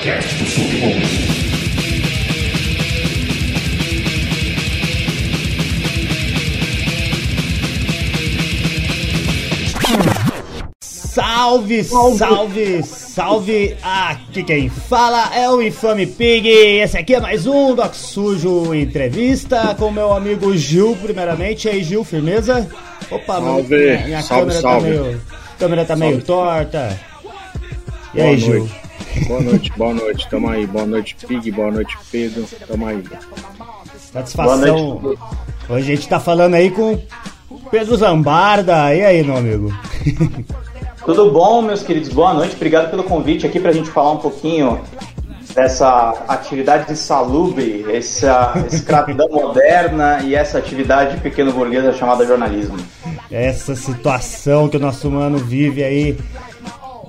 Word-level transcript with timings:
podcast 0.00 0.34
do 0.36 0.46
Submundo. 0.46 1.06
Salve, 10.80 11.84
salve, 11.84 12.82
salve! 12.82 13.76
Aqui 13.82 14.42
quem 14.42 14.70
fala 14.70 15.36
é 15.36 15.50
o 15.50 15.60
Infame 15.60 16.06
Pig. 16.06 16.48
Esse 16.48 16.96
aqui 16.96 17.16
é 17.16 17.20
mais 17.20 17.46
um 17.46 17.74
Doc 17.74 17.92
Sujo 17.92 18.74
Entrevista 18.74 19.74
com 19.78 19.90
meu 19.90 20.14
amigo 20.14 20.56
Gil, 20.56 20.96
primeiramente. 21.02 21.68
E 21.68 21.72
aí, 21.72 21.84
Gil, 21.84 22.04
firmeza? 22.04 22.66
Opa, 23.10 23.38
salve. 23.38 23.76
minha, 23.76 24.06
minha 24.06 24.22
salve, 24.22 24.46
câmera 24.46 24.62
tá 24.62 24.70
salve. 24.70 24.96
tá 24.96 25.02
meio. 25.02 25.22
câmera 25.58 25.84
tá 25.84 25.96
meio 25.96 26.22
torta. 26.22 27.00
E 28.14 28.16
boa 28.16 28.30
aí, 28.30 28.48
noite. 28.48 28.79
Boa 29.26 29.40
noite, 29.40 29.72
boa 29.76 29.94
noite, 29.94 30.28
tamo 30.28 30.48
aí. 30.48 30.66
Boa 30.66 30.86
noite, 30.86 31.16
Pig, 31.26 31.50
boa 31.50 31.70
noite, 31.70 31.96
Pedro. 32.10 32.46
Tamo 32.66 32.86
aí. 32.86 33.02
Satisfação. 33.96 35.16
Hoje 35.68 35.92
a 35.92 35.96
gente 35.96 36.08
tá 36.08 36.18
falando 36.18 36.54
aí 36.54 36.70
com 36.70 37.00
Pedro 37.70 37.96
Zambarda. 37.96 38.94
E 38.94 39.04
aí, 39.04 39.22
meu 39.22 39.36
amigo? 39.36 39.72
Tudo 41.04 41.30
bom, 41.30 41.62
meus 41.62 41.82
queridos? 41.82 42.10
Boa 42.10 42.34
noite. 42.34 42.56
Obrigado 42.56 42.90
pelo 42.90 43.04
convite 43.04 43.46
aqui 43.46 43.58
para 43.58 43.70
a 43.70 43.74
gente 43.74 43.90
falar 43.90 44.12
um 44.12 44.18
pouquinho 44.18 44.80
dessa 45.54 46.24
atividade 46.28 46.92
insalubre, 46.92 47.84
essa 47.92 48.52
escravidão 48.70 49.28
moderna 49.32 50.20
e 50.22 50.34
essa 50.34 50.58
atividade 50.58 51.20
pequeno 51.20 51.52
burguesa 51.52 51.92
chamada 51.92 52.26
jornalismo. 52.26 52.76
Essa 53.30 53.74
situação 53.74 54.68
que 54.68 54.76
o 54.76 54.80
nosso 54.80 55.08
humano 55.08 55.38
vive 55.38 55.82
aí 55.82 56.18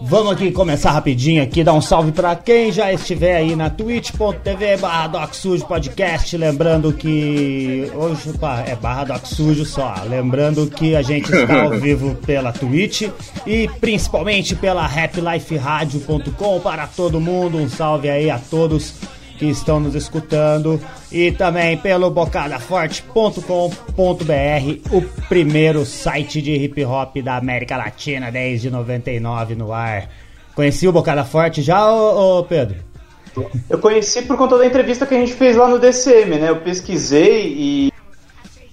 Vamos 0.03 0.31
aqui 0.33 0.51
começar 0.51 0.91
rapidinho 0.91 1.43
aqui, 1.43 1.63
dar 1.63 1.73
um 1.73 1.81
salve 1.81 2.11
para 2.11 2.35
quem 2.35 2.71
já 2.71 2.91
estiver 2.91 3.35
aí 3.35 3.55
na 3.55 3.69
twitch.tv 3.69 4.77
barra 4.77 5.29
Podcast, 5.67 6.35
lembrando 6.37 6.91
que 6.91 7.89
hoje 7.93 8.31
é 8.65 8.75
barra 8.75 9.03
Doc 9.05 9.25
Sujo 9.25 9.63
só, 9.63 9.93
lembrando 10.09 10.67
que 10.67 10.95
a 10.95 11.03
gente 11.03 11.31
está 11.31 11.63
ao 11.63 11.71
vivo 11.79 12.15
pela 12.15 12.51
Twitch 12.51 13.09
e 13.45 13.69
principalmente 13.79 14.55
pela 14.55 14.85
happyliferadio.com 14.85 16.59
para 16.59 16.87
todo 16.87 17.21
mundo, 17.21 17.59
um 17.59 17.69
salve 17.69 18.09
aí 18.09 18.29
a 18.29 18.39
todos 18.39 18.95
que 19.41 19.47
estão 19.47 19.79
nos 19.79 19.95
escutando 19.95 20.79
e 21.11 21.31
também 21.31 21.75
pelo 21.75 22.11
bocadaforte.com.br, 22.11 24.95
o 24.95 25.01
primeiro 25.27 25.83
site 25.83 26.43
de 26.43 26.51
hip 26.51 26.85
hop 26.85 27.17
da 27.23 27.37
América 27.37 27.75
Latina 27.75 28.31
desde 28.31 28.69
99 28.69 29.55
no 29.55 29.73
ar. 29.73 30.09
Conheci 30.53 30.87
o 30.87 30.91
Bocada 30.91 31.25
Forte 31.25 31.63
já, 31.63 31.91
ô, 31.91 32.37
ô 32.37 32.43
Pedro? 32.43 32.75
Eu 33.67 33.79
conheci 33.79 34.21
por 34.21 34.37
conta 34.37 34.59
da 34.59 34.65
entrevista 34.67 35.07
que 35.07 35.15
a 35.15 35.19
gente 35.19 35.33
fez 35.33 35.57
lá 35.57 35.67
no 35.67 35.79
DCM, 35.79 36.37
né? 36.37 36.49
Eu 36.49 36.57
pesquisei 36.57 37.47
e 37.47 37.91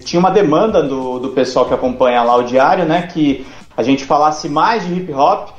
tinha 0.05 0.19
uma 0.19 0.29
demanda 0.29 0.83
do, 0.83 1.17
do 1.17 1.29
pessoal 1.29 1.65
que 1.65 1.73
acompanha 1.73 2.21
lá 2.21 2.35
o 2.35 2.43
diário, 2.43 2.85
né? 2.85 3.09
Que 3.11 3.43
a 3.75 3.81
gente 3.81 4.05
falasse 4.05 4.47
mais 4.47 4.85
de 4.85 4.93
hip 4.93 5.11
hop. 5.13 5.49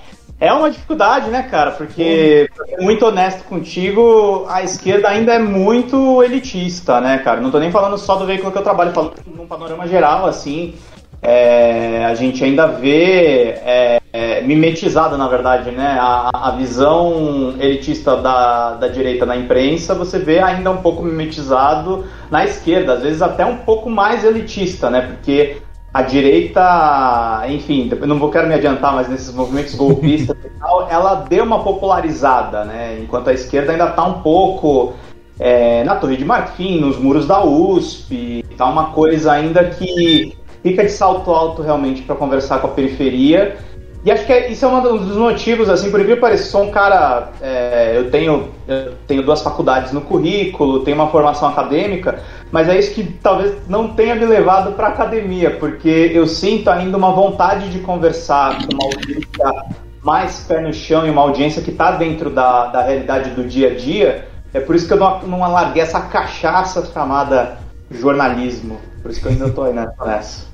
É 0.41 0.51
uma 0.55 0.71
dificuldade, 0.71 1.29
né, 1.29 1.43
cara? 1.43 1.73
Porque, 1.73 2.49
muito 2.81 3.05
honesto 3.05 3.45
contigo, 3.45 4.47
a 4.49 4.63
esquerda 4.63 5.11
ainda 5.11 5.35
é 5.35 5.39
muito 5.39 6.23
elitista, 6.23 6.99
né, 6.99 7.19
cara? 7.19 7.43
Não 7.43 7.51
tô 7.51 7.59
nem 7.59 7.71
falando 7.71 7.99
só 7.99 8.17
do 8.17 8.25
veículo 8.25 8.51
que 8.51 8.57
eu 8.57 8.63
trabalho, 8.63 8.93
falando 8.93 9.13
num 9.27 9.47
panorama 9.47 9.87
geral, 9.87 10.25
assim. 10.27 10.75
É, 11.21 12.07
a 12.07 12.15
gente 12.15 12.43
ainda 12.43 12.67
vê 12.67 13.51
é, 13.63 14.01
é, 14.11 14.41
mimetizada, 14.41 15.19
na 15.19 15.29
verdade, 15.29 15.71
né? 15.73 15.99
A, 16.01 16.31
a, 16.33 16.51
visão 16.53 17.55
elitista 17.61 18.17
da, 18.17 18.77
da 18.77 18.89
direita 18.89 19.27
na 19.27 19.37
imprensa, 19.37 19.95
você 19.95 20.19
vê 20.19 20.39
ainda 20.39 20.71
um 20.71 20.79
pouco 20.79 21.03
mimetizado 21.03 22.07
na 22.31 22.47
esquerda, 22.47 22.95
às 22.95 23.03
vezes 23.03 23.21
até 23.21 23.45
um 23.45 23.59
pouco 23.59 23.91
mais 23.91 24.25
elitista, 24.25 24.89
né? 24.89 25.03
Porque 25.03 25.59
a 25.93 26.03
direita, 26.03 27.43
enfim, 27.49 27.91
não 28.07 28.19
vou 28.19 28.31
quero 28.31 28.47
me 28.47 28.55
adiantar, 28.55 28.95
mas 28.95 29.09
nesses 29.09 29.35
movimentos 29.35 29.75
golpistas 29.75 30.37
e 30.45 30.49
tal, 30.61 30.89
ela 30.89 31.27
deu 31.29 31.45
uma 31.45 31.65
popularizada, 31.65 32.65
né? 32.65 33.01
Enquanto 33.03 33.29
a 33.29 33.33
esquerda 33.33 33.73
ainda 33.73 33.89
está 33.89 34.05
um 34.05 34.23
pouco 34.23 34.93
é, 35.39 35.83
na 35.83 35.97
Torre 35.97 36.17
de 36.17 36.25
Marfim, 36.25 36.79
nos 36.79 36.97
muros 36.97 37.27
da 37.27 37.45
USP, 37.45 38.45
tá 38.57 38.67
uma 38.67 38.91
coisa 38.91 39.33
ainda 39.33 39.65
que 39.65 40.37
fica 40.63 40.85
de 40.85 40.93
salto 40.93 41.31
alto 41.31 41.63
realmente 41.63 42.03
para 42.03 42.15
conversar 42.15 42.61
com 42.61 42.69
a 42.69 42.71
periferia. 42.71 43.57
E 44.03 44.11
acho 44.11 44.25
que 44.25 44.33
é, 44.33 44.51
isso 44.51 44.65
é 44.65 44.69
um 44.69 44.81
dos 44.81 45.17
motivos, 45.17 45.69
assim, 45.69 45.91
por 45.91 46.03
que 46.05 46.17
pareça, 46.17 46.45
sou 46.45 46.63
um 46.63 46.71
cara, 46.71 47.33
é, 47.43 47.93
eu, 47.95 48.11
tenho, 48.11 48.49
eu 48.67 48.95
tenho 49.07 49.23
duas 49.23 49.43
faculdades 49.43 49.93
no 49.93 50.01
currículo, 50.01 50.81
tenho 50.81 50.97
uma 50.97 51.09
formação 51.09 51.49
acadêmica, 51.49 52.19
mas 52.51 52.67
é 52.69 52.79
isso 52.79 52.95
que 52.95 53.05
talvez 53.05 53.55
não 53.69 53.89
tenha 53.89 54.15
me 54.15 54.25
levado 54.25 54.73
para 54.73 54.89
academia, 54.89 55.51
porque 55.51 56.11
eu 56.15 56.27
sinto 56.27 56.71
ainda 56.71 56.97
uma 56.97 57.13
vontade 57.13 57.69
de 57.69 57.79
conversar 57.81 58.57
com 58.67 58.73
uma 58.73 58.85
audiência 58.85 59.81
mais 60.03 60.41
pé 60.49 60.63
no 60.63 60.73
chão 60.73 61.07
e 61.07 61.11
uma 61.11 61.21
audiência 61.21 61.61
que 61.61 61.71
está 61.71 61.91
dentro 61.93 62.31
da, 62.31 62.67
da 62.67 62.83
realidade 62.83 63.31
do 63.31 63.45
dia 63.45 63.71
a 63.71 63.75
dia. 63.75 64.29
É 64.55 64.61
por 64.61 64.75
isso 64.75 64.87
que 64.87 64.95
eu 64.95 64.99
não, 64.99 65.21
não 65.23 65.45
alarguei 65.45 65.83
essa 65.83 66.01
cachaça 66.01 66.85
chamada 66.87 67.59
jornalismo. 67.91 68.81
Por 69.03 69.11
isso 69.11 69.21
que 69.21 69.27
eu 69.27 69.33
ainda 69.33 69.47
estou 69.47 69.65
aí 69.65 69.75
nessa. 69.75 70.47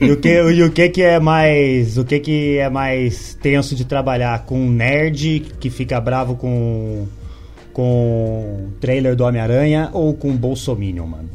E 0.00 0.10
o 0.10 0.16
que, 0.16 0.28
e 0.28 0.62
o 0.62 0.70
que 0.70 0.88
que 0.88 1.02
é 1.02 1.20
mais, 1.20 1.96
o 1.96 2.04
que 2.04 2.18
que 2.18 2.58
é 2.58 2.68
mais 2.68 3.34
tenso 3.40 3.74
de 3.74 3.84
trabalhar 3.84 4.44
com 4.44 4.58
um 4.58 4.70
nerd 4.70 5.40
que 5.60 5.70
fica 5.70 6.00
bravo 6.00 6.34
com 6.34 7.06
com 7.72 8.68
o 8.68 8.72
trailer 8.80 9.16
do 9.16 9.24
Homem-Aranha 9.24 9.90
ou 9.92 10.12
com 10.12 10.30
o 10.30 10.34
Bolsominion, 10.34 11.06
mano? 11.06 11.30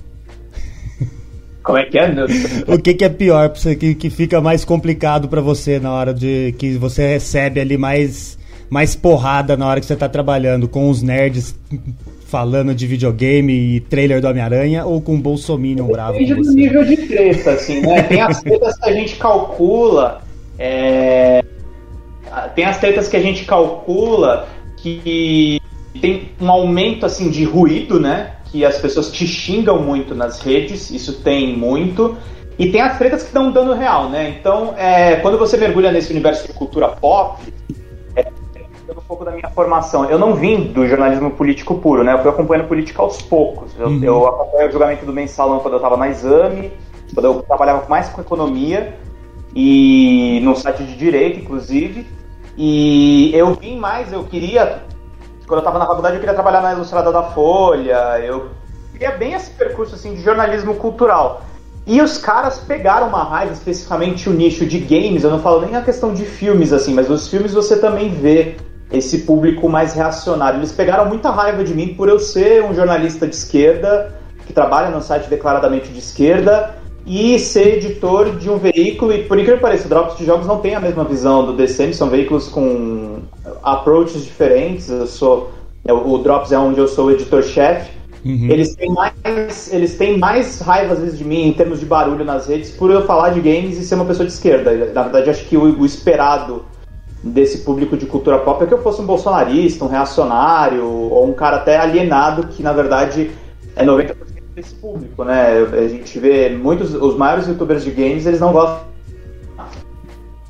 Como 1.64 1.78
é 1.78 1.86
que 1.86 1.98
é? 1.98 2.14
o 2.68 2.80
que, 2.80 2.94
que 2.94 3.04
é 3.04 3.10
pior 3.10 3.50
pra 3.50 3.60
você, 3.60 3.76
que, 3.76 3.96
que 3.96 4.10
fica 4.10 4.40
mais 4.40 4.64
complicado 4.64 5.28
para 5.28 5.42
você 5.42 5.80
na 5.80 5.92
hora 5.92 6.14
de 6.14 6.54
que 6.58 6.78
você 6.78 7.08
recebe 7.08 7.60
ali 7.60 7.78
mais 7.78 8.38
mais 8.70 8.96
porrada 8.96 9.56
na 9.56 9.66
hora 9.66 9.80
que 9.80 9.86
você 9.86 9.96
tá 9.96 10.10
trabalhando 10.10 10.68
com 10.68 10.90
os 10.90 11.02
nerds 11.02 11.56
falando 12.28 12.76
de 12.76 12.86
videogame 12.86 13.54
e 13.54 13.80
trailer 13.80 14.22
do 14.22 14.28
Homem-Aranha 14.28 14.86
ou 14.86 15.02
com 15.02 15.20
Bolsominion 15.20 15.88
bravo 15.88 16.20
Depende 16.20 16.36
do 16.36 16.52
nível 16.52 16.84
de 16.84 16.98
treta, 16.98 17.52
assim, 17.52 17.80
né? 17.80 18.04
Tem 18.04 18.22
as 18.22 18.42
tretas 18.42 18.78
que 18.78 18.90
a 18.90 18.94
gente 18.94 19.16
calcula. 19.16 20.22
É... 20.60 21.44
Tem 22.54 22.66
as 22.66 22.78
tretas 22.78 23.08
que 23.08 23.16
a 23.16 23.22
gente 23.22 23.46
calcula 23.46 24.48
que 24.76 25.62
tem 26.02 26.30
um 26.40 26.52
aumento 26.52 27.06
assim 27.06 27.30
de 27.30 27.46
ruído, 27.46 27.98
né? 27.98 28.34
Que 28.52 28.66
as 28.66 28.78
pessoas 28.78 29.10
te 29.10 29.26
xingam 29.26 29.82
muito 29.82 30.14
nas 30.14 30.42
redes, 30.42 30.92
isso 30.92 31.22
tem 31.22 31.56
muito. 31.56 32.18
E 32.60 32.70
tem 32.70 32.82
as 32.82 32.98
tretas 32.98 33.24
que 33.24 33.34
dão 33.34 33.48
um 33.48 33.52
dano 33.52 33.74
real, 33.74 34.10
né? 34.10 34.36
Então, 34.38 34.74
é, 34.78 35.16
quando 35.18 35.38
você 35.38 35.56
mergulha 35.56 35.92
nesse 35.92 36.12
universo 36.12 36.46
de 36.46 36.54
cultura 36.54 36.90
pop, 36.90 37.42
pouco 39.08 39.24
da 39.24 39.32
minha 39.32 39.50
formação. 39.50 40.06
Eu 40.06 40.20
não 40.20 40.36
vim 40.36 40.72
do 40.72 40.86
jornalismo 40.86 41.32
político 41.32 41.76
puro, 41.76 42.04
né? 42.04 42.14
Eu 42.14 42.20
fui 42.20 42.30
acompanhando 42.30 42.68
política 42.68 43.02
aos 43.02 43.22
poucos. 43.22 43.72
Eu, 43.80 43.88
uhum. 43.88 44.04
eu 44.04 44.28
acompanhei 44.28 44.68
o 44.68 44.72
julgamento 44.72 45.06
do 45.06 45.14
mensalão 45.14 45.60
quando 45.60 45.76
eu 45.76 45.78
estava 45.78 45.96
na 45.96 46.10
exame, 46.10 46.74
quando 47.14 47.26
eu 47.26 47.42
trabalhava 47.42 47.88
mais 47.88 48.10
com 48.10 48.22
economia 48.22 48.96
e 49.56 50.40
no 50.44 50.56
site 50.56 50.84
de 50.84 50.96
direito, 50.96 51.40
inclusive. 51.40 52.06
E 52.58 53.32
eu 53.34 53.54
vim 53.54 53.78
mais, 53.78 54.12
eu 54.12 54.24
queria, 54.24 54.84
quando 55.48 55.60
eu 55.60 55.60
estava 55.60 55.80
na 55.80 55.86
faculdade, 55.86 56.16
eu 56.16 56.20
queria 56.20 56.36
trabalhar 56.36 56.62
na 56.62 56.74
Ilustrada 56.74 57.12
da 57.12 57.24
Folha, 57.24 58.20
eu 58.20 58.50
queria 58.92 59.12
bem 59.12 59.34
esse 59.34 59.52
percurso 59.52 59.96
assim 59.96 60.16
de 60.16 60.22
jornalismo 60.22 60.76
cultural. 60.76 61.44
E 61.86 62.02
os 62.02 62.18
caras 62.18 62.60
pegaram 62.60 63.08
uma 63.08 63.24
raiva, 63.24 63.54
especificamente 63.54 64.28
o 64.28 64.34
nicho 64.34 64.66
de 64.66 64.80
games, 64.80 65.24
eu 65.24 65.30
não 65.30 65.40
falo 65.40 65.62
nem 65.62 65.76
a 65.76 65.82
questão 65.82 66.14
de 66.14 66.26
filmes, 66.26 66.74
assim, 66.74 66.94
mas 66.94 67.10
os 67.10 67.30
filmes 67.30 67.54
você 67.54 67.80
também 67.80 68.10
vê 68.10 68.58
esse 68.92 69.20
público 69.20 69.68
mais 69.68 69.94
reacionário. 69.94 70.60
Eles 70.60 70.72
pegaram 70.72 71.08
muita 71.08 71.30
raiva 71.30 71.64
de 71.64 71.74
mim 71.74 71.94
por 71.94 72.08
eu 72.08 72.20
ser 72.20 72.64
um 72.64 72.74
jornalista 72.74 73.28
de 73.28 73.36
esquerda, 73.36 74.14
que 74.46 74.54
trabalha 74.54 74.90
no 74.90 75.02
site 75.02 75.30
declaradamente 75.30 75.90
de 75.90 76.00
esquerda, 76.00 76.76
e 77.06 77.40
ser 77.40 77.78
editor 77.78 78.36
de 78.36 78.50
um 78.50 78.58
veículo, 78.58 79.14
e 79.14 79.24
por 79.24 79.38
incrível 79.38 79.58
que 79.58 79.62
pareça, 79.62 79.86
o 79.86 79.90
Drops 79.90 80.18
de 80.18 80.26
Jogos 80.26 80.46
não 80.46 80.60
tem 80.60 80.76
a 80.76 80.80
mesma 80.80 81.06
visão 81.06 81.46
do 81.46 81.54
DCM, 81.54 81.94
são 81.94 82.10
veículos 82.10 82.50
com 82.50 83.20
approaches 83.64 84.26
diferentes. 84.26 84.90
Eu 84.90 85.08
sou, 85.08 85.52
o 85.86 86.18
Drops 86.18 86.52
é 86.52 86.60
onde 86.60 86.80
eu 86.80 86.88
sou 86.88 87.06
o 87.06 87.12
editor-chefe. 87.12 87.98
Uhum. 88.26 88.50
Eles, 88.50 88.76
têm 88.76 88.92
mais, 88.92 89.72
eles 89.72 89.98
têm 89.98 90.18
mais 90.18 90.60
raiva, 90.60 90.94
às 90.94 91.00
vezes, 91.00 91.18
de 91.18 91.24
mim 91.24 91.48
em 91.48 91.54
termos 91.54 91.80
de 91.80 91.86
barulho 91.86 92.26
nas 92.26 92.48
redes 92.48 92.72
por 92.72 92.92
eu 92.92 93.06
falar 93.06 93.30
de 93.30 93.40
games 93.40 93.78
e 93.78 93.86
ser 93.86 93.96
uma 93.96 94.04
pessoa 94.04 94.26
de 94.26 94.34
esquerda. 94.34 94.92
Na 94.94 95.04
verdade, 95.04 95.30
acho 95.30 95.46
que 95.46 95.56
o, 95.56 95.80
o 95.80 95.86
esperado 95.86 96.66
desse 97.32 97.60
público 97.60 97.96
de 97.98 98.06
cultura 98.06 98.40
pop 98.40 98.64
é 98.64 98.68
que 98.68 98.74
eu 98.74 98.82
fosse 98.82 99.02
um 99.02 99.06
bolsonarista, 99.06 99.86
um 99.86 99.88
reacionário, 99.88 100.86
ou 100.86 101.28
um 101.28 101.34
cara 101.34 101.58
até 101.58 101.78
alienado, 101.78 102.48
que 102.48 102.64
na 102.64 102.74
verdade 102.74 103.32
é 103.76 103.86
90% 103.86 104.16
desse 104.56 104.74
público, 104.76 105.24
né? 105.24 105.60
A 105.62 105.88
gente 105.88 106.20
vê 106.20 106.50
muitos, 106.50 106.94
os 106.94 107.16
maiores 107.16 107.48
youtubers 107.48 107.84
de 107.84 107.92
games, 107.92 108.26
eles 108.26 108.40
não 108.40 108.52
gostam. 108.52 108.88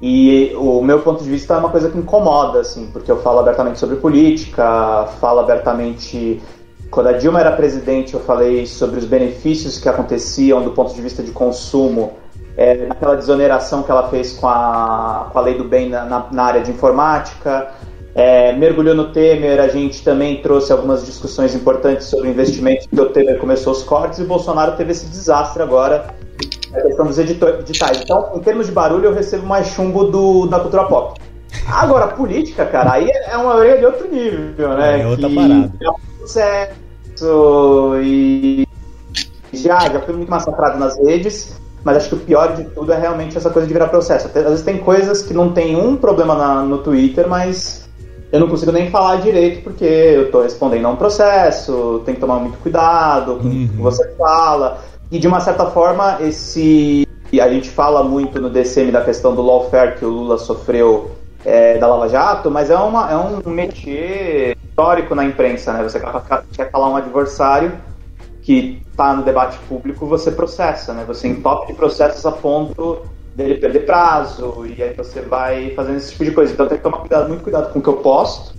E 0.01 0.53
o 0.55 0.81
meu 0.81 1.01
ponto 1.01 1.23
de 1.23 1.29
vista 1.29 1.55
é 1.55 1.57
uma 1.57 1.69
coisa 1.69 1.89
que 1.89 1.97
incomoda, 1.97 2.59
assim, 2.59 2.87
porque 2.93 3.11
eu 3.11 3.17
falo 3.21 3.39
abertamente 3.39 3.79
sobre 3.79 3.95
política, 3.95 5.07
falo 5.19 5.39
abertamente. 5.39 6.41
Quando 6.91 7.07
a 7.07 7.13
Dilma 7.13 7.41
era 7.41 7.51
presidente, 7.51 8.13
eu 8.13 8.19
falei 8.19 8.65
sobre 8.65 8.99
os 8.99 9.05
benefícios 9.05 9.77
que 9.77 9.89
aconteciam 9.89 10.61
do 10.61 10.71
ponto 10.71 10.93
de 10.93 11.01
vista 11.01 11.21
de 11.21 11.31
consumo, 11.31 12.13
é, 12.57 12.87
naquela 12.87 13.15
desoneração 13.15 13.83
que 13.83 13.91
ela 13.91 14.09
fez 14.09 14.33
com 14.33 14.47
a, 14.47 15.29
com 15.31 15.37
a 15.37 15.41
lei 15.41 15.53
do 15.53 15.63
bem 15.63 15.89
na, 15.89 16.03
na, 16.05 16.27
na 16.31 16.43
área 16.43 16.61
de 16.61 16.71
informática. 16.71 17.69
É, 18.15 18.51
mergulhou 18.53 18.95
no 18.95 19.11
Temer, 19.11 19.59
a 19.59 19.67
gente 19.67 20.03
também 20.03 20.41
trouxe 20.41 20.71
algumas 20.71 21.05
discussões 21.05 21.53
importantes 21.53 22.07
sobre 22.07 22.29
investimentos, 22.29 22.87
porque 22.87 23.01
o 23.01 23.09
Temer 23.09 23.37
começou 23.37 23.71
os 23.71 23.83
cortes 23.83 24.17
e 24.17 24.23
o 24.23 24.25
Bolsonaro 24.25 24.75
teve 24.75 24.91
esse 24.91 25.05
desastre 25.05 25.61
agora 25.61 26.07
a 26.73 26.81
questão 26.81 27.05
dos 27.05 27.19
editais. 27.19 28.01
Então, 28.01 28.31
em 28.35 28.39
termos 28.39 28.65
de 28.65 28.71
barulho, 28.71 29.05
eu 29.05 29.13
recebo 29.13 29.45
mais 29.45 29.67
chumbo 29.67 30.05
do, 30.05 30.47
da 30.47 30.59
cultura 30.59 30.85
pop. 30.85 31.19
Agora, 31.67 32.07
política, 32.07 32.65
cara, 32.65 32.93
aí 32.93 33.09
é 33.09 33.37
uma 33.37 33.55
orelha 33.55 33.77
de 33.77 33.85
outro 33.85 34.07
nível, 34.09 34.69
né? 34.69 35.01
É 35.01 35.07
outra 35.07 35.29
parada. 35.29 35.71
É 35.79 36.21
sucesso 36.21 36.87
e 38.03 38.67
já, 39.53 39.79
já 39.89 40.01
fui 40.01 40.15
muito 40.15 40.29
massacrado 40.29 40.77
nas 40.77 40.97
redes, 40.99 41.59
mas 41.87 41.95
acho 41.95 42.09
que 42.09 42.15
o 42.15 42.19
pior 42.19 42.53
de 42.53 42.65
tudo 42.65 42.91
é 42.91 42.99
realmente 42.99 43.37
essa 43.37 43.49
coisa 43.49 43.65
de 43.65 43.73
virar 43.73 43.87
processo. 43.87 44.27
Às 44.27 44.33
vezes 44.43 44.61
tem 44.61 44.77
coisas 44.77 45.21
que 45.21 45.33
não 45.33 45.53
tem 45.53 45.73
um 45.77 45.95
problema 45.95 46.35
na, 46.35 46.61
no 46.61 46.79
Twitter, 46.79 47.29
mas 47.29 47.87
eu 48.29 48.41
não 48.41 48.49
consigo 48.49 48.73
nem 48.73 48.89
falar 48.89 49.21
direito 49.21 49.63
porque 49.63 49.85
eu 49.85 50.29
tô 50.29 50.41
respondendo 50.41 50.85
a 50.85 50.89
um 50.89 50.97
processo, 50.97 52.01
tem 52.05 52.13
que 52.13 52.19
tomar 52.19 52.39
muito 52.39 52.57
cuidado 52.57 53.37
com 53.37 53.47
o 53.47 53.51
uhum. 53.51 53.69
que 53.69 53.81
você 53.81 54.05
fala. 54.17 54.81
E 55.09 55.17
de 55.17 55.29
uma 55.29 55.39
certa 55.39 55.67
forma, 55.67 56.17
esse. 56.19 57.07
A 57.39 57.47
gente 57.47 57.69
fala 57.69 58.03
muito 58.03 58.41
no 58.41 58.49
DCM 58.49 58.91
da 58.91 59.01
questão 59.01 59.33
do 59.33 59.41
lawfare 59.41 59.95
que 59.95 60.03
o 60.03 60.09
Lula 60.09 60.37
sofreu 60.37 61.11
é, 61.45 61.77
da 61.77 61.87
Lava 61.87 62.09
Jato, 62.09 62.51
mas 62.51 62.69
é, 62.69 62.75
uma, 62.75 63.09
é 63.09 63.15
um 63.15 63.49
métier 63.49 64.57
histórico 64.61 65.15
na 65.15 65.23
imprensa, 65.23 65.71
né? 65.71 65.83
Você 65.83 66.01
quer 66.51 66.69
falar 66.69 66.89
um 66.89 66.97
adversário 66.97 67.71
que 68.47 68.81
está 68.89 69.13
no 69.13 69.25
debate 69.25 69.59
público, 69.67 70.05
você 70.05 70.31
processa, 70.31 70.93
né? 70.93 71.03
Você 71.05 71.27
entope 71.27 71.67
de 71.67 71.73
processos 71.73 72.25
a 72.25 72.31
ponto 72.31 73.01
dele 73.35 73.55
perder 73.55 73.81
prazo, 73.81 74.65
e 74.65 74.81
aí 74.81 74.93
você 74.93 75.19
vai 75.19 75.71
fazendo 75.71 75.97
esse 75.97 76.11
tipo 76.11 76.23
de 76.23 76.31
coisa. 76.31 76.53
Então 76.53 76.65
tem 76.65 76.77
que 76.77 76.83
tomar 76.83 76.99
cuidado, 76.99 77.27
muito 77.27 77.43
cuidado 77.43 77.73
com 77.73 77.79
o 77.79 77.81
que 77.81 77.89
eu 77.89 77.97
posto, 77.97 78.55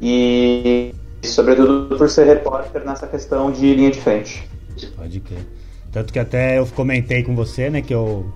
e 0.00 0.94
sobretudo 1.22 1.94
por 1.94 2.08
ser 2.08 2.24
repórter 2.24 2.86
nessa 2.86 3.06
questão 3.06 3.52
de 3.52 3.74
linha 3.74 3.90
de 3.90 4.00
frente. 4.00 4.48
Pode 4.96 5.20
crer. 5.20 5.46
Tanto 5.92 6.10
que 6.10 6.18
até 6.18 6.58
eu 6.58 6.66
comentei 6.68 7.22
com 7.22 7.36
você, 7.36 7.68
né, 7.68 7.82
que 7.82 7.92
eu. 7.92 8.32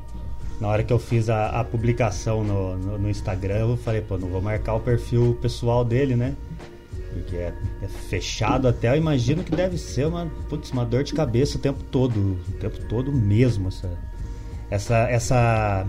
Na 0.61 0.69
hora 0.69 0.83
que 0.83 0.93
eu 0.93 0.99
fiz 0.99 1.31
a, 1.31 1.59
a 1.59 1.65
publicação 1.65 2.45
no, 2.45 2.77
no, 2.77 2.99
no, 2.99 3.09
Instagram, 3.09 3.71
eu 3.71 3.77
falei, 3.79 4.03
pô, 4.03 4.19
não 4.19 4.29
vou 4.29 4.43
marcar 4.43 4.75
o 4.75 4.81
perfil 4.81 5.39
pessoal 5.41 5.87
dele, 5.87 6.17
né? 6.17 6.35
Porque 7.23 7.37
é, 7.37 7.53
é, 7.83 7.89
fechado 7.89 8.69
até, 8.69 8.91
eu 8.91 8.97
imagino 8.97 9.43
que 9.43 9.51
deve 9.51 9.79
ser 9.79 10.07
uma, 10.07 10.27
putz, 10.49 10.71
uma 10.71 10.85
dor 10.85 11.03
de 11.03 11.15
cabeça 11.15 11.57
o 11.57 11.61
tempo 11.61 11.83
todo. 11.91 12.37
O 12.49 12.53
tempo 12.61 12.79
todo 12.89 13.13
mesmo, 13.13 13.69
essa. 13.69 13.91
Essa. 14.71 14.97
essa 15.09 15.87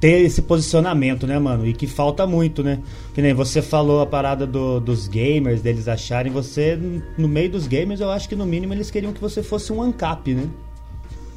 ter 0.00 0.20
esse 0.20 0.42
posicionamento, 0.42 1.26
né, 1.26 1.38
mano? 1.38 1.66
E 1.66 1.72
que 1.72 1.86
falta 1.86 2.24
muito, 2.26 2.62
né? 2.62 2.78
Que 3.14 3.20
nem 3.20 3.34
você 3.34 3.60
falou 3.60 4.00
a 4.00 4.06
parada 4.06 4.46
do, 4.46 4.78
dos 4.78 5.08
gamers, 5.08 5.60
deles 5.60 5.88
acharem 5.88 6.30
você 6.30 6.78
no 7.16 7.26
meio 7.26 7.50
dos 7.50 7.66
gamers, 7.66 8.00
eu 8.00 8.08
acho 8.08 8.28
que 8.28 8.36
no 8.36 8.46
mínimo 8.46 8.72
eles 8.72 8.92
queriam 8.92 9.12
que 9.12 9.20
você 9.20 9.42
fosse 9.42 9.72
um 9.72 9.82
ANCAP, 9.82 10.34
né? 10.34 10.48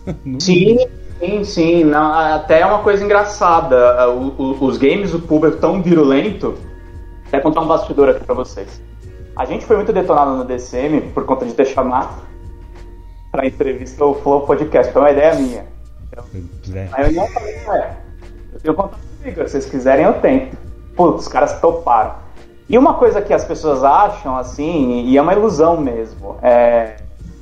sim, 0.39 0.77
sim, 1.19 1.43
sim. 1.43 1.83
Não, 1.85 2.13
até 2.13 2.61
é 2.61 2.65
uma 2.65 2.83
coisa 2.83 3.03
engraçada. 3.03 4.07
O, 4.09 4.27
o, 4.37 4.65
os 4.65 4.77
games, 4.77 5.11
o 5.13 5.19
público 5.19 5.57
tão 5.57 5.81
virulento. 5.81 6.55
Até 7.27 7.39
contar 7.39 7.61
um 7.61 7.67
bastidor 7.67 8.09
aqui 8.09 8.23
pra 8.25 8.35
vocês. 8.35 8.81
A 9.41 9.45
gente 9.45 9.65
foi 9.65 9.75
muito 9.75 9.91
detonado 9.91 10.35
no 10.35 10.45
DCM 10.45 11.01
por 11.15 11.25
conta 11.25 11.47
de 11.47 11.53
ter 11.55 11.65
chamado 11.65 12.21
pra 13.31 13.43
entrevista 13.43 14.05
o 14.05 14.13
Flow 14.13 14.41
Podcast. 14.41 14.93
Foi 14.93 15.01
uma 15.01 15.09
ideia 15.09 15.33
minha. 15.33 15.65
É. 16.75 16.87
Aí 16.91 17.07
eu 17.07 17.13
não 17.13 17.27
falei, 17.29 17.55
é 17.55 17.95
eu 18.63 18.75
conto 18.75 18.99
comigo, 19.17 19.41
se 19.41 19.49
vocês 19.49 19.65
quiserem 19.65 20.05
eu 20.05 20.13
tento. 20.21 20.55
Putz, 20.95 21.23
os 21.23 21.27
caras 21.27 21.59
toparam. 21.59 22.17
E 22.69 22.77
uma 22.77 22.93
coisa 22.93 23.19
que 23.19 23.33
as 23.33 23.43
pessoas 23.43 23.83
acham, 23.83 24.37
assim, 24.37 25.05
e 25.07 25.17
é 25.17 25.21
uma 25.23 25.33
ilusão 25.33 25.81
mesmo, 25.81 26.37
é, 26.43 26.97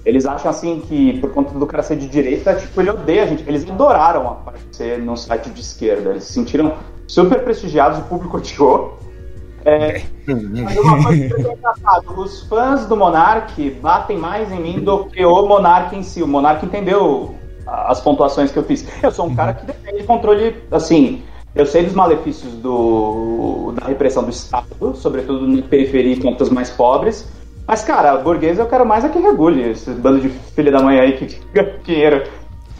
eles 0.05 0.25
acham 0.25 0.49
assim 0.49 0.79
que 0.79 1.19
por 1.19 1.33
conta 1.33 1.53
do 1.59 1.67
cara 1.67 1.83
ser 1.83 1.97
de 1.97 2.07
direita, 2.07 2.55
tipo, 2.55 2.79
ele 2.79 2.91
odeia 2.91 3.23
a 3.23 3.25
gente. 3.25 3.43
Eles 3.45 3.69
adoraram 3.69 4.25
aparecer 4.25 4.99
num 4.99 5.17
site 5.17 5.49
de 5.49 5.59
esquerda. 5.59 6.11
Eles 6.11 6.23
se 6.23 6.31
sentiram 6.31 6.75
super 7.09 7.43
prestigiados, 7.43 7.99
o 7.99 8.03
público 8.03 8.37
odiou. 8.39 8.98
É, 9.65 10.01
mas 10.27 10.77
uma 10.77 11.03
coisa 11.03 11.35
que 11.35 11.41
engraçado, 11.41 12.19
os 12.19 12.43
fãs 12.43 12.85
do 12.85 12.95
Monark 12.95 13.69
batem 13.81 14.17
mais 14.17 14.51
em 14.51 14.59
mim 14.59 14.79
do 14.79 15.05
que 15.05 15.23
o 15.25 15.45
Monark 15.45 15.95
em 15.95 16.03
si. 16.03 16.23
O 16.23 16.27
Monark 16.27 16.65
entendeu 16.65 17.35
as 17.67 17.99
pontuações 17.99 18.51
que 18.51 18.57
eu 18.57 18.63
fiz. 18.63 18.87
Eu 19.03 19.11
sou 19.11 19.27
um 19.27 19.35
cara 19.35 19.53
que 19.53 19.65
defende 19.65 20.03
controle, 20.03 20.55
assim, 20.71 21.23
eu 21.55 21.65
sei 21.65 21.83
dos 21.83 21.93
malefícios 21.93 22.53
do, 22.53 23.73
da 23.79 23.87
repressão 23.87 24.23
do 24.23 24.29
Estado, 24.29 24.95
sobretudo 24.95 25.47
na 25.47 25.61
periferia 25.61 26.13
e 26.13 26.21
contra 26.21 26.43
os 26.43 26.49
mais 26.49 26.69
pobres. 26.69 27.29
Mas, 27.67 27.83
cara, 27.83 28.17
burguês 28.17 28.57
eu 28.57 28.65
quero 28.65 28.85
mais 28.85 29.05
é 29.05 29.09
que 29.09 29.19
regule. 29.19 29.69
Esse 29.69 29.91
bando 29.91 30.21
de 30.21 30.29
filha 30.29 30.71
da 30.71 30.81
mãe 30.81 30.99
aí 30.99 31.13
que 31.17 31.39
ganha 31.53 31.75
dinheiro 31.83 32.23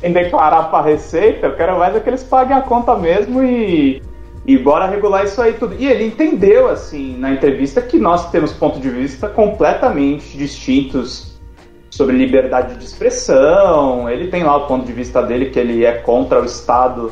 em 0.01 0.13
declarar 0.13 0.63
pra 0.69 0.81
Receita, 0.81 1.47
eu 1.47 1.55
quero 1.55 1.77
mais 1.77 1.95
é 1.95 1.99
que 1.99 2.09
eles 2.09 2.23
paguem 2.23 2.55
a 2.55 2.61
conta 2.61 2.95
mesmo 2.95 3.43
e, 3.43 4.01
e 4.49 4.57
bora 4.57 4.87
regular 4.87 5.25
isso 5.25 5.39
aí 5.39 5.53
tudo. 5.53 5.75
E 5.77 5.85
ele 5.85 6.03
entendeu, 6.03 6.69
assim, 6.69 7.15
na 7.15 7.31
entrevista, 7.31 7.83
que 7.83 7.99
nós 7.99 8.31
temos 8.31 8.51
pontos 8.51 8.81
de 8.81 8.89
vista 8.89 9.29
completamente 9.29 10.35
distintos 10.35 11.39
sobre 11.91 12.17
liberdade 12.17 12.73
de 12.73 12.83
expressão. 12.83 14.09
Ele 14.09 14.27
tem 14.27 14.43
lá 14.43 14.57
o 14.57 14.65
ponto 14.65 14.87
de 14.87 14.91
vista 14.91 15.21
dele 15.21 15.51
que 15.51 15.59
ele 15.59 15.85
é 15.85 15.91
contra 15.99 16.41
o 16.41 16.45
Estado 16.45 17.11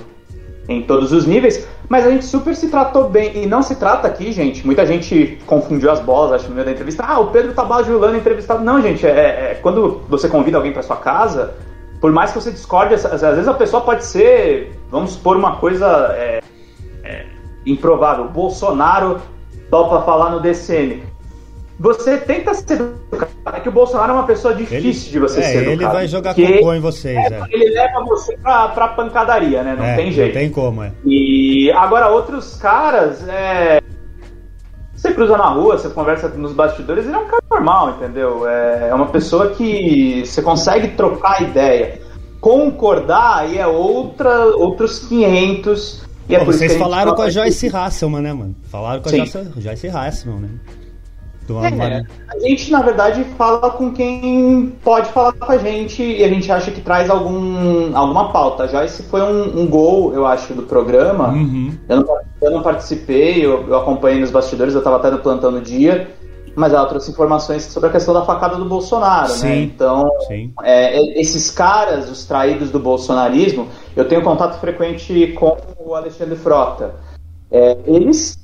em 0.67 0.81
todos 0.81 1.11
os 1.11 1.27
níveis, 1.27 1.67
mas 1.87 2.07
a 2.07 2.09
gente 2.09 2.25
super 2.25 2.55
se 2.55 2.69
tratou 2.69 3.07
bem. 3.07 3.43
E 3.43 3.45
não 3.45 3.61
se 3.61 3.75
trata 3.75 4.07
aqui, 4.07 4.31
gente. 4.31 4.65
Muita 4.65 4.83
gente 4.83 5.37
confundiu 5.45 5.91
as 5.91 5.99
bolas, 5.99 6.31
acho, 6.31 6.49
no 6.49 6.55
meio 6.55 6.65
da 6.65 6.71
entrevista. 6.71 7.03
Ah, 7.07 7.19
o 7.19 7.27
Pedro 7.27 7.53
tá 7.53 7.63
bajulando 7.63 8.17
entrevistado. 8.17 8.63
Não, 8.63 8.81
gente, 8.81 9.05
é, 9.05 9.51
é 9.51 9.59
quando 9.61 10.01
você 10.09 10.27
convida 10.27 10.57
alguém 10.57 10.73
para 10.73 10.81
sua 10.81 10.97
casa, 10.97 11.53
por 12.01 12.11
mais 12.11 12.31
que 12.31 12.41
você 12.41 12.49
discorde, 12.49 12.95
às 12.95 13.21
vezes 13.21 13.47
a 13.47 13.53
pessoa 13.53 13.83
pode 13.83 14.05
ser, 14.05 14.75
vamos 14.89 15.11
supor, 15.11 15.37
uma 15.37 15.57
coisa 15.57 16.15
é, 16.17 16.39
é, 16.39 16.41
improvável. 17.71 18.25
O 18.25 18.29
Bolsonaro 18.29 19.19
topa 19.69 20.01
falar 20.03 20.31
no 20.31 20.39
DCM 20.39 21.03
você 21.79 22.17
tenta 22.17 22.53
ser 22.53 22.73
educado. 22.73 23.31
É 23.45 23.59
que 23.59 23.69
o 23.69 23.71
Bolsonaro 23.71 24.11
é 24.11 24.15
uma 24.15 24.25
pessoa 24.25 24.53
difícil 24.53 24.81
ele, 24.81 25.11
de 25.11 25.19
você 25.19 25.39
é, 25.39 25.43
ser 25.43 25.57
educado. 25.57 25.71
Ele 25.71 25.85
vai 25.85 26.07
jogar 26.07 26.35
cocô 26.35 26.73
em 26.73 26.79
vocês. 26.79 27.17
É, 27.17 27.35
é. 27.35 27.43
Ele 27.49 27.69
leva 27.73 28.03
você 28.03 28.35
pra, 28.37 28.67
pra 28.69 28.87
pancadaria, 28.89 29.63
né? 29.63 29.75
Não 29.77 29.85
é, 29.85 29.95
tem 29.95 30.11
jeito. 30.11 30.33
Não 30.33 30.41
tem 30.41 30.49
como, 30.49 30.83
é. 30.83 30.91
E 31.05 31.71
agora 31.71 32.09
outros 32.09 32.55
caras, 32.57 33.25
é... 33.27 33.81
Você 34.93 35.13
cruza 35.13 35.37
na 35.37 35.49
rua, 35.49 35.77
você 35.77 35.89
conversa 35.89 36.27
nos 36.29 36.53
bastidores, 36.53 37.05
ele 37.05 37.15
é 37.15 37.19
um 37.19 37.25
cara 37.25 37.43
normal, 37.51 37.91
entendeu? 37.91 38.47
É, 38.49 38.89
é 38.89 38.93
uma 38.93 39.05
pessoa 39.05 39.51
que 39.51 40.23
você 40.25 40.41
consegue 40.41 40.89
trocar 40.89 41.41
ideia. 41.43 42.01
Concordar 42.41 43.41
aí 43.41 43.59
é 43.59 43.67
outra, 43.67 44.47
outros 44.55 45.07
500. 45.07 46.06
E 46.29 46.35
é 46.35 46.39
Pô, 46.39 46.45
vocês 46.45 46.75
falaram 46.75 47.15
com 47.15 47.21
a 47.21 47.29
Joyce 47.29 47.67
Hasselman, 47.73 48.21
né, 48.21 48.33
mano? 48.33 48.55
Falaram 48.69 49.01
com 49.01 49.09
a 49.09 49.11
Joyce, 49.11 49.51
Joyce 49.57 49.87
Hasselman, 49.87 50.41
né? 50.41 50.49
É, 51.49 52.03
a 52.27 52.39
gente, 52.39 52.69
na 52.69 52.81
verdade, 52.81 53.23
fala 53.37 53.71
com 53.71 53.93
quem 53.93 54.73
pode 54.83 55.09
falar 55.11 55.31
com 55.31 55.49
a 55.49 55.57
gente 55.57 56.03
e 56.03 56.21
a 56.21 56.27
gente 56.27 56.51
acha 56.51 56.71
que 56.71 56.81
traz 56.81 57.09
algum, 57.09 57.95
alguma 57.95 58.33
pauta. 58.33 58.67
Já 58.67 58.83
esse 58.83 59.03
foi 59.03 59.21
um, 59.21 59.61
um 59.61 59.67
gol, 59.67 60.13
eu 60.13 60.25
acho, 60.25 60.53
do 60.53 60.63
programa. 60.63 61.29
Uhum. 61.29 61.73
Eu, 61.87 62.01
não, 62.01 62.17
eu, 62.41 62.51
não, 62.51 62.61
participei, 62.61 63.45
eu, 63.45 63.65
eu, 63.65 63.77
acompanhei 63.77 64.19
nos 64.19 64.29
bastidores, 64.29 64.73
eu 64.73 64.79
estava 64.79 64.97
até 64.97 65.09
no 65.09 65.19
plantão 65.19 65.49
no 65.49 65.61
dia, 65.61 66.09
mas 66.57 66.73
ela 66.73 66.87
trouxe 66.87 67.11
informações 67.11 67.63
sobre 67.65 67.89
a 67.89 67.91
questão 67.91 68.15
da 68.15 68.25
facada 68.25 68.55
do 68.55 68.65
Bolsonaro, 68.65 69.29
né? 69.29 69.35
Sim. 69.35 69.47
né? 69.47 69.61
Então, 69.61 70.09
é, 70.63 71.21
esses 71.21 71.51
caras, 71.51 72.09
os 72.09 72.25
traídos 72.25 72.71
do 72.71 72.79
bolsonarismo, 72.79 73.67
eu 73.95 74.07
tenho 74.07 74.23
contato 74.23 74.59
frequente 74.59 75.33
com 75.37 75.55
o 75.77 75.93
Alexandre 75.93 76.35
Frota. 76.35 76.95
É, 77.51 77.77
eles 77.85 78.39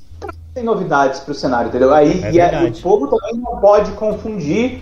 tem 0.54 0.62
novidades 0.62 1.18
para 1.20 1.32
o 1.32 1.34
cenário, 1.34 1.68
entendeu? 1.68 1.92
Aí 1.92 2.22
é 2.22 2.32
e 2.32 2.40
a, 2.40 2.62
o 2.62 2.80
povo 2.80 3.08
também 3.08 3.42
não 3.42 3.56
pode 3.56 3.90
confundir. 3.92 4.80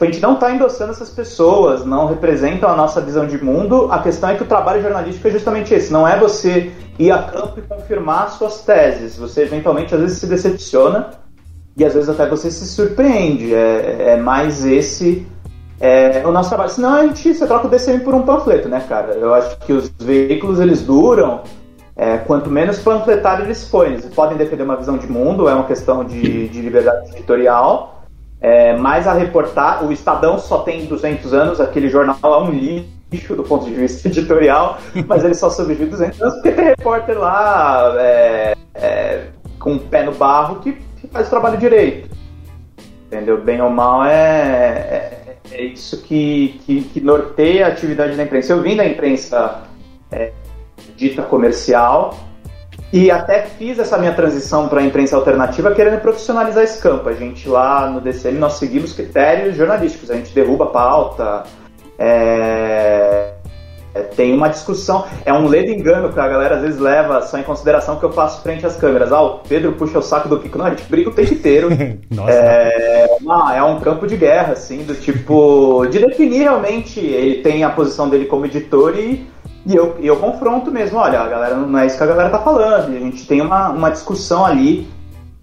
A 0.00 0.04
gente 0.04 0.20
não 0.20 0.34
está 0.34 0.52
endossando 0.52 0.90
essas 0.90 1.10
pessoas, 1.10 1.84
não 1.84 2.08
representam 2.08 2.68
a 2.68 2.74
nossa 2.74 3.00
visão 3.00 3.28
de 3.28 3.42
mundo. 3.42 3.86
A 3.92 4.00
questão 4.00 4.30
é 4.30 4.34
que 4.34 4.42
o 4.42 4.46
trabalho 4.46 4.82
jornalístico 4.82 5.28
é 5.28 5.30
justamente 5.30 5.72
esse: 5.72 5.92
não 5.92 6.08
é 6.08 6.18
você 6.18 6.72
ir 6.98 7.12
a 7.12 7.22
campo 7.22 7.60
e 7.60 7.62
confirmar 7.62 8.28
suas 8.30 8.62
teses. 8.62 9.16
Você 9.16 9.42
eventualmente 9.42 9.94
às 9.94 10.00
vezes 10.00 10.18
se 10.18 10.26
decepciona 10.26 11.21
e 11.76 11.84
às 11.84 11.94
vezes 11.94 12.08
até 12.08 12.28
você 12.28 12.50
se 12.50 12.66
surpreende. 12.66 13.54
É, 13.54 14.12
é 14.12 14.16
mais 14.16 14.64
esse 14.64 15.26
é, 15.80 16.22
o 16.24 16.30
nosso 16.30 16.48
trabalho. 16.48 16.70
Senão 16.70 16.94
a 16.94 17.06
gente 17.06 17.34
você 17.34 17.46
troca 17.46 17.66
o 17.66 17.70
DCM 17.70 18.04
por 18.04 18.14
um 18.14 18.22
panfleto, 18.22 18.68
né, 18.68 18.84
cara? 18.88 19.14
Eu 19.14 19.34
acho 19.34 19.58
que 19.58 19.72
os 19.72 19.92
veículos 19.98 20.60
eles 20.60 20.82
duram 20.82 21.40
é, 21.96 22.18
quanto 22.18 22.48
menos 22.48 22.78
panfletário 22.78 23.44
eles 23.44 23.64
põem. 23.64 23.94
Eles 23.94 24.06
podem 24.06 24.36
defender 24.36 24.62
uma 24.62 24.76
visão 24.76 24.96
de 24.96 25.10
mundo, 25.10 25.48
é 25.48 25.54
uma 25.54 25.64
questão 25.64 26.04
de, 26.04 26.48
de 26.48 26.60
liberdade 26.60 27.10
editorial, 27.10 28.02
é, 28.40 28.76
mas 28.76 29.06
a 29.06 29.12
reportar, 29.12 29.84
o 29.84 29.92
Estadão 29.92 30.38
só 30.38 30.58
tem 30.58 30.86
200 30.86 31.32
anos, 31.32 31.60
aquele 31.60 31.88
jornal 31.88 32.16
é 32.22 32.38
um 32.38 32.50
lixo 32.50 33.36
do 33.36 33.42
ponto 33.42 33.64
de 33.64 33.72
vista 33.72 34.06
editorial, 34.08 34.78
mas 35.06 35.24
ele 35.24 35.34
só 35.34 35.50
sobrevive 35.50 35.90
200 35.90 36.22
anos 36.22 36.34
porque 36.34 36.52
tem 36.52 36.64
repórter 36.64 37.18
lá 37.18 37.94
é, 37.98 38.56
é, 38.74 39.26
com 39.58 39.74
o 39.74 39.80
pé 39.80 40.04
no 40.04 40.12
barro 40.12 40.60
que, 40.60 40.76
faz 41.12 41.26
o 41.26 41.30
trabalho 41.30 41.58
direito. 41.58 42.10
Entendeu? 43.06 43.40
Bem 43.40 43.60
ou 43.60 43.70
mal 43.70 44.04
é, 44.04 44.12
é, 44.12 45.36
é 45.50 45.62
isso 45.62 46.02
que, 46.02 46.60
que, 46.64 46.82
que, 46.82 47.00
norteia 47.00 47.66
a 47.66 47.68
atividade 47.68 48.16
da 48.16 48.22
imprensa. 48.22 48.54
Eu 48.54 48.62
vim 48.62 48.74
da 48.74 48.86
imprensa 48.86 49.64
é, 50.10 50.32
dita 50.96 51.22
comercial 51.22 52.16
e 52.90 53.10
até 53.10 53.42
fiz 53.42 53.78
essa 53.78 53.98
minha 53.98 54.14
transição 54.14 54.68
para 54.68 54.80
a 54.80 54.84
imprensa 54.84 55.16
alternativa 55.16 55.74
querendo 55.74 56.00
profissionalizar 56.00 56.64
esse 56.64 56.80
campo. 56.80 57.08
A 57.08 57.12
gente 57.12 57.48
lá 57.48 57.88
no 57.88 58.00
DCM 58.00 58.38
nós 58.38 58.54
seguimos 58.54 58.94
critérios 58.94 59.56
jornalísticos, 59.56 60.10
a 60.10 60.14
gente 60.14 60.34
derruba 60.34 60.64
a 60.64 60.68
pauta, 60.68 61.44
é, 61.98 63.31
é, 63.94 64.02
tem 64.02 64.34
uma 64.34 64.48
discussão, 64.48 65.04
é 65.24 65.32
um 65.32 65.46
ledo 65.46 65.70
engano 65.70 66.12
que 66.12 66.18
a 66.18 66.28
galera 66.28 66.56
às 66.56 66.62
vezes 66.62 66.80
leva 66.80 67.22
só 67.22 67.38
em 67.38 67.42
consideração 67.42 67.96
que 67.96 68.04
eu 68.04 68.12
faço 68.12 68.42
frente 68.42 68.64
às 68.64 68.76
câmeras. 68.76 69.12
Ah, 69.12 69.22
o 69.22 69.38
Pedro 69.40 69.72
puxa 69.72 69.98
o 69.98 70.02
saco 70.02 70.28
do 70.28 70.38
Kiko. 70.38 70.58
Não, 70.58 70.66
a 70.66 70.70
gente 70.70 70.84
briga 70.84 71.10
o 71.10 71.14
tempo 71.14 71.34
inteiro. 71.34 71.68
é, 72.28 73.16
uma, 73.20 73.54
é 73.54 73.62
um 73.62 73.80
campo 73.80 74.06
de 74.06 74.16
guerra, 74.16 74.52
assim, 74.52 74.82
do 74.82 74.94
tipo, 74.94 75.86
de 75.86 75.98
definir 75.98 76.42
realmente, 76.42 77.00
ele 77.00 77.42
tem 77.42 77.64
a 77.64 77.70
posição 77.70 78.08
dele 78.08 78.26
como 78.26 78.46
editor 78.46 78.98
e 78.98 79.30
e 79.64 79.76
eu, 79.76 79.96
eu 80.00 80.16
confronto 80.16 80.72
mesmo, 80.72 80.98
olha, 80.98 81.20
a 81.20 81.28
galera 81.28 81.56
não 81.56 81.78
é 81.78 81.86
isso 81.86 81.96
que 81.96 82.02
a 82.02 82.06
galera 82.06 82.30
tá 82.30 82.40
falando. 82.40 82.92
E 82.92 82.96
a 82.96 83.00
gente 83.00 83.26
tem 83.26 83.40
uma, 83.40 83.68
uma 83.70 83.90
discussão 83.90 84.44
ali 84.44 84.88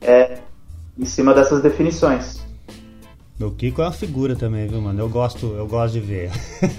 é, 0.02 0.40
em 0.98 1.06
cima 1.06 1.34
dessas 1.34 1.62
definições. 1.62 2.39
Meu 3.40 3.52
Kiko 3.52 3.82
é 3.82 3.86
uma 3.86 3.94
figura 3.94 4.36
também, 4.36 4.68
viu, 4.68 4.82
mano? 4.82 5.00
Eu 5.00 5.08
gosto, 5.08 5.46
eu 5.58 5.66
gosto 5.66 5.94
de 5.94 6.02
ver 6.02 6.30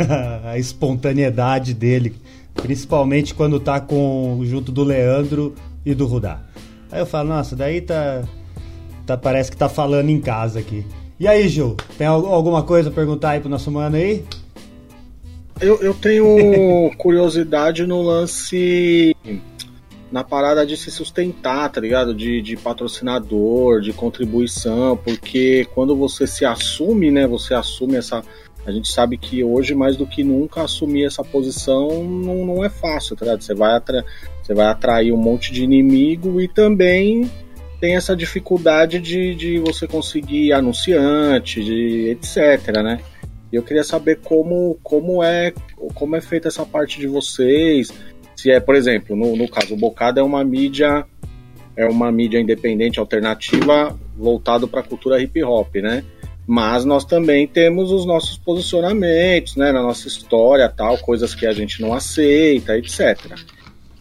a 0.44 0.58
espontaneidade 0.58 1.72
dele, 1.72 2.14
principalmente 2.52 3.34
quando 3.34 3.58
tá 3.58 3.80
com 3.80 4.38
junto 4.44 4.70
do 4.70 4.84
Leandro 4.84 5.54
e 5.86 5.94
do 5.94 6.06
Rudá. 6.06 6.42
Aí 6.92 7.00
eu 7.00 7.06
falo, 7.06 7.30
nossa, 7.30 7.56
daí 7.56 7.80
tá, 7.80 8.24
tá 9.06 9.16
parece 9.16 9.50
que 9.50 9.56
tá 9.56 9.70
falando 9.70 10.10
em 10.10 10.20
casa 10.20 10.58
aqui. 10.58 10.84
E 11.18 11.26
aí, 11.26 11.48
Gil, 11.48 11.76
tem 11.96 12.06
alguma 12.06 12.62
coisa 12.62 12.90
a 12.90 12.92
perguntar 12.92 13.30
aí 13.30 13.40
pro 13.40 13.48
nosso 13.48 13.70
mano 13.70 13.96
aí? 13.96 14.22
Eu, 15.62 15.80
eu 15.80 15.94
tenho 15.94 16.90
curiosidade 16.98 17.86
no 17.86 18.02
lance. 18.02 19.16
Na 20.10 20.24
parada 20.24 20.66
de 20.66 20.76
se 20.76 20.90
sustentar, 20.90 21.70
tá 21.70 21.80
ligado? 21.80 22.12
De, 22.14 22.42
de 22.42 22.56
patrocinador, 22.56 23.80
de 23.80 23.92
contribuição, 23.92 24.96
porque 24.96 25.66
quando 25.74 25.94
você 25.96 26.26
se 26.26 26.44
assume, 26.44 27.10
né? 27.10 27.26
Você 27.26 27.54
assume 27.54 27.96
essa. 27.96 28.22
A 28.66 28.72
gente 28.72 28.92
sabe 28.92 29.16
que 29.16 29.42
hoje, 29.42 29.74
mais 29.74 29.96
do 29.96 30.06
que 30.06 30.22
nunca, 30.22 30.62
assumir 30.62 31.04
essa 31.06 31.24
posição 31.24 32.04
não, 32.04 32.44
não 32.44 32.64
é 32.64 32.68
fácil, 32.68 33.16
tá 33.16 33.24
ligado? 33.24 33.42
Você 33.42 33.54
vai, 33.54 33.74
atra... 33.74 34.04
você 34.42 34.52
vai 34.52 34.66
atrair 34.66 35.12
um 35.12 35.16
monte 35.16 35.52
de 35.52 35.62
inimigo 35.62 36.40
e 36.40 36.46
também 36.46 37.30
tem 37.80 37.96
essa 37.96 38.14
dificuldade 38.14 38.98
de, 38.98 39.34
de 39.34 39.58
você 39.58 39.86
conseguir 39.86 40.52
anunciante, 40.52 41.64
de 41.64 42.10
etc, 42.10 42.82
né? 42.82 43.00
E 43.52 43.56
eu 43.56 43.62
queria 43.62 43.82
saber 43.82 44.20
como, 44.22 44.78
como 44.82 45.24
é 45.24 45.52
como 45.94 46.14
é 46.14 46.20
feita 46.20 46.48
essa 46.48 46.64
parte 46.64 47.00
de 47.00 47.06
vocês. 47.06 47.92
Se 48.40 48.50
é, 48.50 48.58
por 48.58 48.74
exemplo, 48.74 49.14
no, 49.14 49.36
no 49.36 49.46
caso, 49.46 49.74
o 49.74 49.76
Bocada 49.76 50.18
é 50.18 50.22
uma 50.22 50.42
mídia 50.42 51.04
é 51.76 51.86
uma 51.86 52.10
mídia 52.10 52.40
independente 52.40 52.98
alternativa 52.98 53.94
voltado 54.16 54.66
para 54.66 54.80
a 54.80 54.82
cultura 54.82 55.22
hip 55.22 55.42
hop, 55.42 55.76
né? 55.76 56.02
Mas 56.46 56.86
nós 56.86 57.04
também 57.04 57.46
temos 57.46 57.92
os 57.92 58.06
nossos 58.06 58.38
posicionamentos, 58.38 59.56
né, 59.56 59.70
na 59.70 59.82
nossa 59.82 60.08
história, 60.08 60.68
tal, 60.68 60.96
coisas 60.98 61.34
que 61.34 61.46
a 61.46 61.52
gente 61.52 61.82
não 61.82 61.92
aceita, 61.92 62.76
etc. 62.78 63.38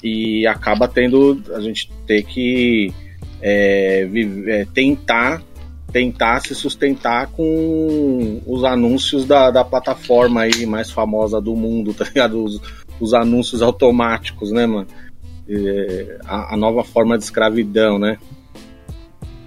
E 0.01 0.47
acaba 0.47 0.87
tendo 0.87 1.41
a 1.53 1.59
gente 1.59 1.91
ter 2.07 2.23
que 2.23 2.93
é, 3.41 4.05
viver, 4.05 4.49
é, 4.49 4.65
tentar 4.73 5.43
tentar 5.91 6.39
se 6.41 6.53
sustentar 6.53 7.27
com 7.27 8.41
os 8.45 8.63
anúncios 8.63 9.25
da, 9.25 9.49
da 9.49 9.65
plataforma 9.65 10.41
aí 10.41 10.65
mais 10.65 10.91
famosa 10.91 11.41
do 11.41 11.55
mundo, 11.55 11.93
tá 11.95 12.05
ligado? 12.05 12.43
Os, 12.43 12.61
os 12.99 13.13
anúncios 13.13 13.61
automáticos, 13.61 14.51
né, 14.51 14.65
mano? 14.65 14.87
É, 15.47 16.19
a, 16.25 16.53
a, 16.53 16.57
nova 16.57 16.83
forma 16.83 17.17
de 17.17 17.23
escravidão, 17.23 17.97
né? 17.97 18.17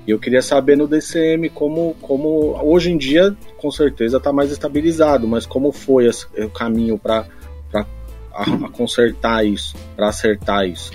E 0.06 0.11
eu 0.11 0.18
queria 0.18 0.42
saber 0.42 0.76
no 0.76 0.88
DCM 0.88 1.49
como, 1.50 1.94
como 2.00 2.59
hoje 2.61 2.90
em 2.90 2.99
dia, 2.99 3.37
com 3.59 3.71
certeza, 3.71 4.16
está 4.16 4.32
mais 4.32 4.50
estabilizado, 4.50 5.28
mas 5.28 5.47
como 5.47 5.71
foi 5.71 6.06
esse, 6.06 6.26
o 6.42 6.50
caminho 6.50 6.99
para 6.99 7.26
consertar 8.73 9.47
isso, 9.47 9.76
para 9.94 10.09
acertar 10.09 10.66
isso? 10.66 10.90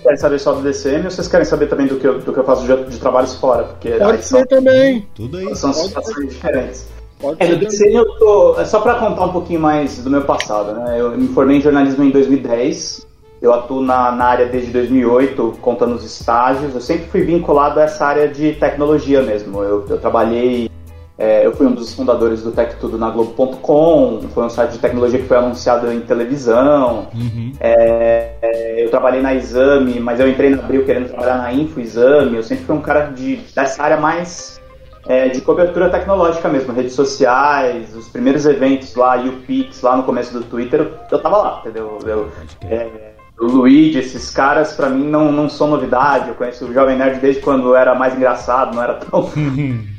Querem 0.00 0.18
saber 0.18 0.38
só 0.38 0.52
do 0.52 0.62
DCM 0.62 1.04
ou 1.04 1.10
vocês 1.10 1.28
querem 1.28 1.44
saber 1.44 1.66
também 1.66 1.86
do 1.86 1.96
que 1.96 2.06
eu, 2.06 2.20
do 2.20 2.32
que 2.32 2.38
eu 2.38 2.44
faço 2.44 2.66
de, 2.66 2.84
de 2.84 2.98
trabalhos 2.98 3.34
fora? 3.34 3.64
Porque 3.64 3.90
Pode 3.90 4.22
ser 4.22 4.38
são, 4.38 4.46
também. 4.46 5.06
Tudo 5.14 5.38
aí. 5.38 5.56
São 5.56 5.72
situações 5.72 6.28
diferentes. 6.28 6.86
Pode 7.20 7.42
é, 7.42 7.48
no 7.48 7.56
DCM 7.56 7.94
eu 7.94 8.18
tô. 8.18 8.60
É 8.60 8.64
só 8.64 8.80
para 8.80 8.94
contar 8.94 9.24
um 9.24 9.32
pouquinho 9.32 9.60
mais 9.60 10.02
do 10.02 10.10
meu 10.10 10.22
passado, 10.22 10.74
né? 10.74 11.00
Eu 11.00 11.16
me 11.16 11.28
formei 11.28 11.58
em 11.58 11.60
jornalismo 11.60 12.04
em 12.04 12.10
2010. 12.10 13.06
Eu 13.40 13.52
atuo 13.52 13.82
na, 13.82 14.10
na 14.10 14.24
área 14.24 14.46
desde 14.46 14.70
2008, 14.70 15.58
contando 15.60 15.94
os 15.94 16.04
estágios. 16.04 16.74
Eu 16.74 16.80
sempre 16.80 17.06
fui 17.06 17.22
vinculado 17.22 17.78
a 17.78 17.82
essa 17.82 18.06
área 18.06 18.26
de 18.26 18.52
tecnologia 18.52 19.22
mesmo. 19.22 19.62
Eu, 19.62 19.84
eu 19.88 19.98
trabalhei 19.98 20.70
é, 21.16 21.46
eu 21.46 21.54
fui 21.54 21.66
um 21.66 21.72
dos 21.72 21.94
fundadores 21.94 22.42
do 22.42 22.50
Tech 22.50 22.74
Tudo 22.80 22.98
na 22.98 23.08
Globo.com, 23.08 24.20
foi 24.34 24.44
um 24.44 24.50
site 24.50 24.72
de 24.72 24.78
tecnologia 24.78 25.20
que 25.20 25.28
foi 25.28 25.36
anunciado 25.36 25.92
em 25.92 26.00
televisão. 26.00 27.06
Uhum. 27.14 27.52
É, 27.60 28.32
é, 28.42 28.84
eu 28.84 28.90
trabalhei 28.90 29.22
na 29.22 29.32
Exame, 29.32 30.00
mas 30.00 30.18
eu 30.18 30.28
entrei 30.28 30.50
na 30.50 30.58
Abril 30.58 30.84
querendo 30.84 31.10
trabalhar 31.10 31.38
na 31.38 31.52
Info 31.52 31.78
Exame. 31.78 32.36
Eu 32.36 32.42
sempre 32.42 32.64
fui 32.64 32.74
um 32.74 32.80
cara 32.80 33.12
de, 33.12 33.36
dessa 33.54 33.80
área 33.82 33.96
mais 33.96 34.60
é, 35.06 35.28
de 35.28 35.40
cobertura 35.40 35.88
tecnológica 35.88 36.48
mesmo, 36.48 36.72
redes 36.72 36.94
sociais, 36.94 37.94
os 37.94 38.08
primeiros 38.08 38.44
eventos 38.44 38.96
lá, 38.96 39.16
UPix, 39.16 39.82
lá 39.82 39.96
no 39.96 40.02
começo 40.02 40.32
do 40.32 40.42
Twitter, 40.42 40.80
eu, 40.80 40.92
eu 41.12 41.18
tava 41.20 41.36
lá, 41.36 41.60
entendeu? 41.60 41.98
Eu, 42.04 42.28
é, 42.62 43.14
o 43.38 43.46
Luigi, 43.46 43.98
esses 43.98 44.30
caras, 44.30 44.72
para 44.72 44.88
mim, 44.88 45.08
não, 45.08 45.30
não 45.32 45.48
são 45.48 45.68
novidade. 45.68 46.28
Eu 46.28 46.34
conheço 46.34 46.64
o 46.64 46.72
Jovem 46.72 46.96
Nerd 46.96 47.20
desde 47.20 47.40
quando 47.40 47.74
era 47.74 47.94
mais 47.94 48.14
engraçado, 48.14 48.74
não 48.74 48.82
era 48.82 48.94
tão. 48.94 49.30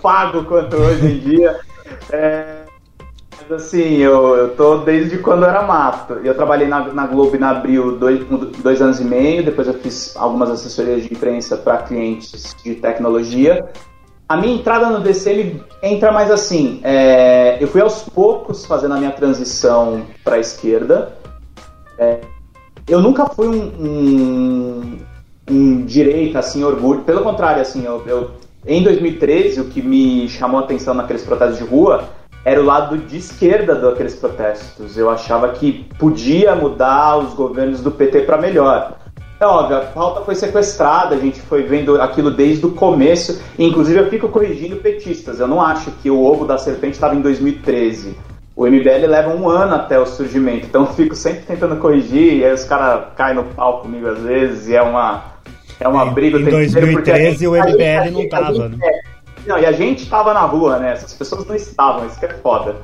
pago 0.00 0.44
quanto 0.44 0.76
hoje 0.76 1.06
em 1.06 1.18
dia. 1.18 1.60
É, 2.10 2.62
mas 3.40 3.52
assim, 3.52 3.96
eu, 3.98 4.36
eu 4.36 4.56
tô 4.56 4.78
desde 4.78 5.18
quando 5.18 5.42
eu 5.42 5.48
era 5.48 5.62
mato. 5.62 6.14
Eu 6.24 6.34
trabalhei 6.34 6.68
na, 6.68 6.92
na 6.92 7.06
Globo 7.06 7.38
na 7.38 7.50
Abril 7.50 7.98
dois, 7.98 8.24
dois 8.62 8.80
anos 8.80 9.00
e 9.00 9.04
meio, 9.04 9.44
depois 9.44 9.66
eu 9.66 9.74
fiz 9.74 10.16
algumas 10.16 10.50
assessorias 10.50 11.02
de 11.02 11.12
imprensa 11.12 11.56
para 11.56 11.78
clientes 11.78 12.54
de 12.62 12.74
tecnologia. 12.76 13.64
A 14.28 14.36
minha 14.36 14.54
entrada 14.54 14.88
no 14.88 15.00
DCM 15.00 15.62
entra 15.82 16.10
mais 16.12 16.30
assim. 16.30 16.80
É, 16.82 17.58
eu 17.60 17.68
fui 17.68 17.80
aos 17.80 18.02
poucos 18.02 18.64
fazendo 18.64 18.94
a 18.94 18.96
minha 18.96 19.10
transição 19.10 20.02
para 20.24 20.36
a 20.36 20.38
esquerda. 20.38 21.12
É, 21.98 22.20
eu 22.88 23.00
nunca 23.00 23.26
fui 23.26 23.46
um, 23.46 23.62
um, 23.78 24.98
um 25.50 25.84
direita, 25.84 26.38
assim, 26.38 26.64
orgulho. 26.64 27.02
Pelo 27.02 27.22
contrário, 27.22 27.60
assim, 27.60 27.84
eu, 27.84 28.02
eu 28.06 28.30
em 28.66 28.82
2013, 28.82 29.60
o 29.60 29.64
que 29.64 29.82
me 29.82 30.28
chamou 30.28 30.60
a 30.60 30.64
atenção 30.64 30.94
naqueles 30.94 31.22
protestos 31.22 31.58
de 31.58 31.64
rua 31.64 32.04
era 32.44 32.60
o 32.60 32.64
lado 32.64 32.96
de 32.96 33.16
esquerda 33.16 33.74
daqueles 33.74 34.14
protestos. 34.14 34.96
Eu 34.96 35.10
achava 35.10 35.48
que 35.50 35.86
podia 35.98 36.54
mudar 36.54 37.18
os 37.18 37.34
governos 37.34 37.80
do 37.80 37.90
PT 37.90 38.20
para 38.20 38.38
melhor. 38.38 38.98
É 39.40 39.46
óbvio, 39.46 39.78
a 39.78 39.80
pauta 39.80 40.20
foi 40.20 40.36
sequestrada, 40.36 41.16
a 41.16 41.18
gente 41.18 41.40
foi 41.40 41.64
vendo 41.64 42.00
aquilo 42.00 42.30
desde 42.30 42.64
o 42.64 42.70
começo. 42.70 43.42
Inclusive, 43.58 43.98
eu 43.98 44.08
fico 44.08 44.28
corrigindo 44.28 44.76
petistas. 44.76 45.40
Eu 45.40 45.48
não 45.48 45.60
acho 45.60 45.90
que 46.02 46.08
o 46.08 46.22
ovo 46.22 46.44
da 46.44 46.56
serpente 46.56 46.94
estava 46.94 47.16
em 47.16 47.20
2013. 47.20 48.16
O 48.54 48.66
MBL 48.66 49.06
leva 49.08 49.34
um 49.34 49.48
ano 49.48 49.74
até 49.74 49.98
o 49.98 50.06
surgimento, 50.06 50.66
então 50.66 50.82
eu 50.82 50.92
fico 50.92 51.16
sempre 51.16 51.40
tentando 51.40 51.76
corrigir, 51.76 52.34
e 52.34 52.44
aí 52.44 52.52
os 52.52 52.64
caras 52.64 53.06
caem 53.16 53.34
no 53.34 53.44
pau 53.44 53.80
comigo 53.80 54.06
às 54.06 54.18
vezes, 54.18 54.68
e 54.68 54.76
é 54.76 54.82
uma, 54.82 55.31
é 55.82 55.88
uma 55.88 56.06
briga. 56.06 56.38
Em 56.38 56.44
2013 56.44 57.46
o 57.46 57.52
MBL 57.52 58.10
não 58.12 58.28
tava, 58.28 58.68
né? 58.68 58.78
É, 58.82 59.00
não, 59.46 59.58
e 59.58 59.66
a 59.66 59.72
gente 59.72 60.08
tava 60.08 60.32
na 60.32 60.42
rua, 60.42 60.78
né? 60.78 60.92
Essas 60.92 61.12
pessoas 61.12 61.46
não 61.46 61.54
estavam, 61.54 62.06
isso 62.06 62.18
que 62.18 62.26
é 62.26 62.34
foda. 62.34 62.76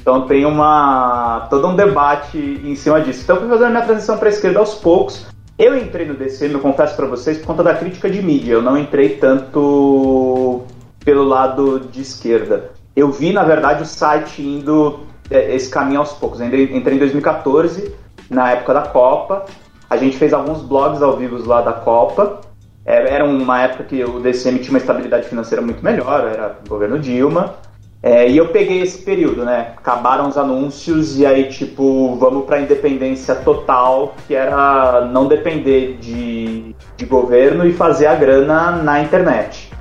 Então 0.00 0.26
tem 0.26 0.46
uma 0.46 1.46
todo 1.50 1.68
um 1.68 1.76
debate 1.76 2.38
em 2.38 2.74
cima 2.74 3.00
disso. 3.00 3.22
Então 3.22 3.36
eu 3.36 3.42
fui 3.42 3.50
fazendo 3.50 3.66
a 3.66 3.70
minha 3.70 3.84
transição 3.84 4.16
para 4.16 4.28
a 4.28 4.32
esquerda 4.32 4.58
aos 4.58 4.74
poucos. 4.74 5.26
Eu 5.58 5.76
entrei 5.76 6.06
no 6.06 6.14
DCM, 6.14 6.54
eu 6.54 6.60
confesso 6.60 6.94
para 6.94 7.06
vocês, 7.06 7.38
por 7.38 7.48
conta 7.48 7.64
da 7.64 7.74
crítica 7.74 8.08
de 8.08 8.22
mídia. 8.22 8.52
Eu 8.52 8.62
não 8.62 8.78
entrei 8.78 9.16
tanto 9.16 10.62
pelo 11.04 11.24
lado 11.24 11.80
de 11.80 12.00
esquerda. 12.00 12.70
Eu 12.94 13.10
vi, 13.10 13.32
na 13.32 13.42
verdade, 13.42 13.82
o 13.82 13.86
site 13.86 14.40
indo 14.40 15.00
é, 15.30 15.54
esse 15.54 15.68
caminho 15.68 16.00
aos 16.00 16.12
poucos. 16.12 16.40
Entrei 16.40 16.64
em 16.72 16.98
2014, 16.98 17.92
na 18.30 18.52
época 18.52 18.74
da 18.74 18.82
Copa, 18.82 19.46
A 19.90 19.96
gente 19.96 20.16
fez 20.16 20.34
alguns 20.34 20.60
blogs 20.62 21.02
ao 21.02 21.16
vivo 21.16 21.42
lá 21.46 21.62
da 21.62 21.72
Copa. 21.72 22.40
É, 22.84 23.14
era 23.14 23.24
uma 23.24 23.62
época 23.62 23.84
que 23.84 24.04
o 24.04 24.20
DCM 24.20 24.58
tinha 24.58 24.70
uma 24.70 24.78
estabilidade 24.78 25.28
financeira 25.28 25.62
muito 25.62 25.82
melhor, 25.84 26.26
era 26.26 26.58
governo 26.68 26.98
Dilma. 26.98 27.54
É, 28.02 28.28
e 28.28 28.36
eu 28.36 28.48
peguei 28.48 28.80
esse 28.80 29.02
período, 29.02 29.44
né? 29.44 29.72
Acabaram 29.76 30.28
os 30.28 30.38
anúncios 30.38 31.18
e 31.18 31.26
aí, 31.26 31.48
tipo, 31.48 32.14
vamos 32.16 32.44
para 32.44 32.60
independência 32.60 33.34
total, 33.34 34.14
que 34.26 34.34
era 34.34 35.06
não 35.06 35.26
depender 35.26 35.96
de, 36.00 36.76
de 36.96 37.06
governo 37.06 37.66
e 37.66 37.72
fazer 37.72 38.06
a 38.06 38.14
grana 38.14 38.70
na 38.70 39.00
internet. 39.00 39.72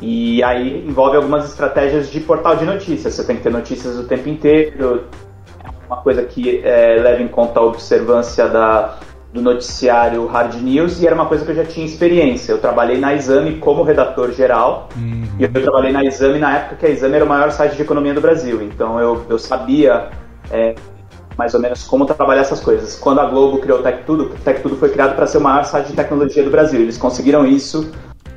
E 0.00 0.42
aí 0.42 0.84
envolve 0.86 1.16
algumas 1.16 1.44
estratégias 1.44 2.10
de 2.10 2.20
portal 2.20 2.56
de 2.56 2.64
notícias. 2.64 3.14
Você 3.14 3.24
tem 3.24 3.36
que 3.36 3.42
ter 3.42 3.52
notícias 3.52 3.98
o 3.98 4.04
tempo 4.04 4.28
inteiro. 4.28 5.04
É 5.62 5.68
uma 5.86 5.98
coisa 5.98 6.22
que 6.22 6.60
é, 6.64 6.96
leva 7.00 7.22
em 7.22 7.28
conta 7.28 7.60
a 7.60 7.62
observância 7.62 8.48
da, 8.48 8.98
do 9.32 9.40
noticiário 9.40 10.26
Hard 10.26 10.54
News 10.56 11.00
e 11.00 11.06
era 11.06 11.14
uma 11.14 11.26
coisa 11.26 11.44
que 11.44 11.50
eu 11.50 11.54
já 11.54 11.64
tinha 11.64 11.86
experiência. 11.86 12.52
Eu 12.52 12.58
trabalhei 12.58 12.98
na 12.98 13.14
Exame 13.14 13.58
como 13.58 13.82
redator 13.82 14.30
geral 14.32 14.88
uhum. 14.94 15.24
e 15.38 15.44
eu 15.44 15.52
trabalhei 15.52 15.90
na 15.90 16.04
Exame 16.04 16.38
na 16.38 16.56
época 16.56 16.76
que 16.76 16.86
a 16.86 16.90
Exame 16.90 17.16
era 17.16 17.24
o 17.24 17.28
maior 17.28 17.50
site 17.50 17.76
de 17.76 17.82
economia 17.82 18.12
do 18.12 18.20
Brasil. 18.20 18.60
Então 18.62 19.00
eu, 19.00 19.24
eu 19.30 19.38
sabia 19.38 20.10
é, 20.50 20.74
mais 21.36 21.54
ou 21.54 21.60
menos 21.60 21.84
como 21.84 22.04
trabalhar 22.04 22.42
essas 22.42 22.60
coisas. 22.60 22.98
Quando 22.98 23.20
a 23.20 23.26
Globo 23.26 23.58
criou 23.58 23.80
o 23.80 23.82
Tech 23.82 24.04
Tudo, 24.04 24.24
o 24.24 24.28
Tech 24.28 24.60
Tudo 24.60 24.76
foi 24.76 24.90
criado 24.90 25.16
para 25.16 25.26
ser 25.26 25.38
o 25.38 25.40
maior 25.40 25.64
site 25.64 25.88
de 25.88 25.94
tecnologia 25.94 26.42
do 26.42 26.50
Brasil. 26.50 26.80
Eles 26.80 26.98
conseguiram 26.98 27.46
isso 27.46 27.90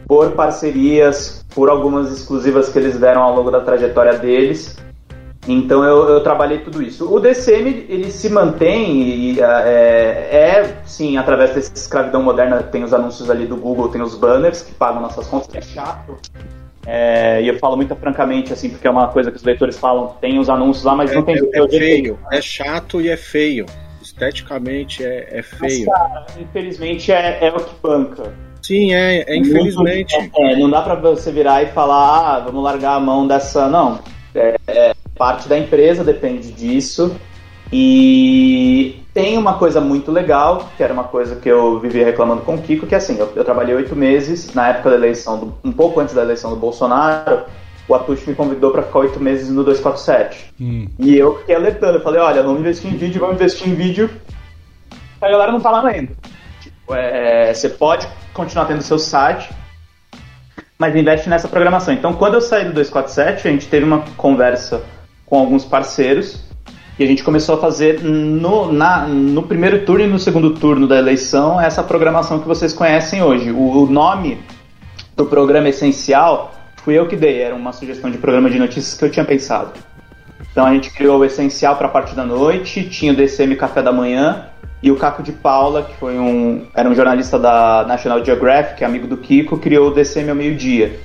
por 0.07 0.31
parcerias, 0.31 1.43
por 1.53 1.69
algumas 1.69 2.11
exclusivas 2.11 2.69
que 2.69 2.79
eles 2.79 2.97
deram 2.97 3.21
ao 3.21 3.35
longo 3.35 3.51
da 3.51 3.59
trajetória 3.59 4.13
deles. 4.13 4.77
Então 5.47 5.83
eu, 5.83 6.09
eu, 6.09 6.21
trabalhei 6.21 6.59
tudo 6.59 6.81
isso. 6.81 7.13
O 7.13 7.19
DCM 7.19 7.85
ele 7.87 8.11
se 8.11 8.29
mantém 8.29 9.01
e 9.01 9.39
é, 9.39 9.45
é, 9.45 10.77
sim 10.85 11.17
através 11.17 11.53
dessa 11.53 11.71
escravidão 11.73 12.23
moderna 12.23 12.63
tem 12.63 12.83
os 12.83 12.93
anúncios 12.93 13.29
ali 13.29 13.45
do 13.45 13.55
Google, 13.55 13.89
tem 13.89 14.01
os 14.01 14.15
banners 14.15 14.63
que 14.63 14.73
pagam 14.73 15.01
nossas 15.01 15.27
contas, 15.27 15.47
que 15.47 15.57
é 15.57 15.61
chato. 15.61 16.17
É, 16.87 17.41
e 17.41 17.47
eu 17.47 17.57
falo 17.57 17.75
muito 17.75 17.95
francamente 17.95 18.53
assim 18.53 18.69
porque 18.69 18.87
é 18.87 18.89
uma 18.89 19.07
coisa 19.07 19.31
que 19.31 19.37
os 19.37 19.43
leitores 19.43 19.77
falam, 19.77 20.15
tem 20.19 20.39
os 20.39 20.49
anúncios 20.49 20.83
lá, 20.83 20.95
mas 20.95 21.11
é, 21.11 21.15
não 21.15 21.23
tem. 21.23 21.35
É, 21.35 21.59
é 21.59 21.67
feio, 21.69 22.19
é 22.31 22.41
chato 22.41 23.01
e 23.01 23.09
é 23.09 23.17
feio. 23.17 23.65
Esteticamente 24.01 25.03
é, 25.03 25.39
é 25.39 25.41
feio. 25.41 25.87
Mas, 25.87 25.97
cara, 25.97 26.25
infelizmente 26.39 27.11
é, 27.11 27.39
é 27.41 27.49
o 27.49 27.59
que 27.59 27.75
banca. 27.81 28.33
Sim, 28.65 28.95
é, 28.95 29.23
é 29.27 29.37
infelizmente. 29.37 30.15
É, 30.35 30.55
não 30.55 30.69
dá 30.69 30.81
para 30.81 30.95
você 30.95 31.31
virar 31.31 31.61
e 31.61 31.67
falar, 31.67 32.35
ah, 32.35 32.39
vamos 32.39 32.63
largar 32.63 32.95
a 32.95 32.99
mão 32.99 33.27
dessa. 33.27 33.67
Não. 33.67 33.99
É, 34.33 34.55
é, 34.67 34.94
parte 35.17 35.47
da 35.47 35.57
empresa 35.57 36.03
depende 36.03 36.51
disso. 36.51 37.15
E 37.71 39.01
tem 39.13 39.37
uma 39.37 39.57
coisa 39.57 39.81
muito 39.81 40.11
legal, 40.11 40.69
que 40.77 40.83
era 40.83 40.93
uma 40.93 41.05
coisa 41.05 41.35
que 41.37 41.49
eu 41.49 41.79
vivia 41.79 42.05
reclamando 42.05 42.41
com 42.41 42.55
o 42.55 42.61
Kiko, 42.61 42.85
que 42.85 42.93
é 42.93 42.97
assim, 42.97 43.17
eu, 43.17 43.31
eu 43.35 43.43
trabalhei 43.43 43.73
oito 43.75 43.95
meses, 43.95 44.53
na 44.53 44.69
época 44.69 44.91
da 44.91 44.95
eleição, 44.95 45.39
do, 45.39 45.57
um 45.63 45.71
pouco 45.71 45.99
antes 45.99 46.13
da 46.13 46.21
eleição 46.21 46.51
do 46.51 46.55
Bolsonaro, 46.57 47.43
o 47.87 47.95
Atush 47.95 48.25
me 48.27 48.35
convidou 48.35 48.71
para 48.71 48.83
ficar 48.83 48.99
oito 48.99 49.19
meses 49.19 49.49
no 49.49 49.63
247. 49.63 50.53
Hum. 50.59 50.87
E 50.99 51.15
eu 51.17 51.39
fiquei 51.39 51.55
alertando, 51.55 51.97
eu 51.97 52.03
falei, 52.03 52.19
olha, 52.19 52.43
vamos 52.43 52.59
investir 52.59 52.91
em 52.91 52.97
vídeo, 52.97 53.19
vamos 53.19 53.35
investir 53.35 53.67
em 53.67 53.75
vídeo. 53.75 54.09
A 55.21 55.29
galera 55.29 55.51
não 55.51 55.59
tá 55.59 55.71
lá 55.71 55.87
ainda. 55.87 56.11
Tipo, 56.61 56.93
é, 56.93 57.53
você 57.53 57.69
pode 57.69 58.07
continuar 58.33 58.65
tendo 58.65 58.81
seu 58.81 58.99
site, 58.99 59.49
mas 60.77 60.95
investe 60.95 61.29
nessa 61.29 61.47
programação. 61.47 61.93
Então, 61.93 62.13
quando 62.13 62.35
eu 62.35 62.41
saí 62.41 62.65
do 62.65 62.73
247, 62.73 63.47
a 63.47 63.51
gente 63.51 63.67
teve 63.67 63.85
uma 63.85 64.03
conversa 64.17 64.83
com 65.35 65.39
alguns 65.41 65.65
parceiros 65.65 66.39
e 66.97 67.03
a 67.03 67.07
gente 67.07 67.21
começou 67.21 67.55
a 67.55 67.57
fazer 67.57 68.01
no, 68.01 68.71
na, 68.71 69.05
no 69.05 69.43
primeiro 69.43 69.85
turno 69.85 70.05
e 70.05 70.07
no 70.07 70.17
segundo 70.17 70.51
turno 70.51 70.87
da 70.87 70.97
eleição 70.97 71.59
essa 71.59 71.83
programação 71.83 72.39
que 72.39 72.47
vocês 72.47 72.71
conhecem 72.71 73.21
hoje. 73.21 73.51
O, 73.51 73.83
o 73.83 73.85
nome 73.85 74.37
do 75.13 75.25
programa 75.25 75.67
essencial 75.67 76.55
fui 76.77 76.97
eu 76.97 77.05
que 77.05 77.17
dei, 77.17 77.41
era 77.41 77.53
uma 77.53 77.73
sugestão 77.73 78.09
de 78.09 78.17
programa 78.17 78.49
de 78.49 78.57
notícias 78.57 78.93
que 78.97 79.03
eu 79.03 79.11
tinha 79.11 79.25
pensado. 79.25 79.73
Então 80.49 80.65
a 80.65 80.73
gente 80.73 80.89
criou 80.91 81.19
o 81.19 81.25
essencial 81.25 81.75
para 81.75 81.87
a 81.87 81.91
parte 81.91 82.15
da 82.15 82.23
noite, 82.23 82.87
tinha 82.87 83.11
o 83.11 83.15
DCM 83.15 83.57
Café 83.57 83.81
da 83.81 83.91
Manhã 83.91 84.45
e 84.81 84.89
o 84.89 84.95
Caco 84.95 85.21
de 85.21 85.33
Paula, 85.33 85.83
que 85.83 85.95
foi 85.95 86.17
um 86.17 86.61
era 86.73 86.87
um 86.87 86.95
jornalista 86.95 87.37
da 87.37 87.83
National 87.85 88.23
Geographic, 88.23 88.85
amigo 88.85 89.05
do 89.05 89.17
Kiko, 89.17 89.57
criou 89.57 89.89
o 89.89 89.93
DCM 89.93 90.29
ao 90.29 90.35
meio-dia. 90.35 90.97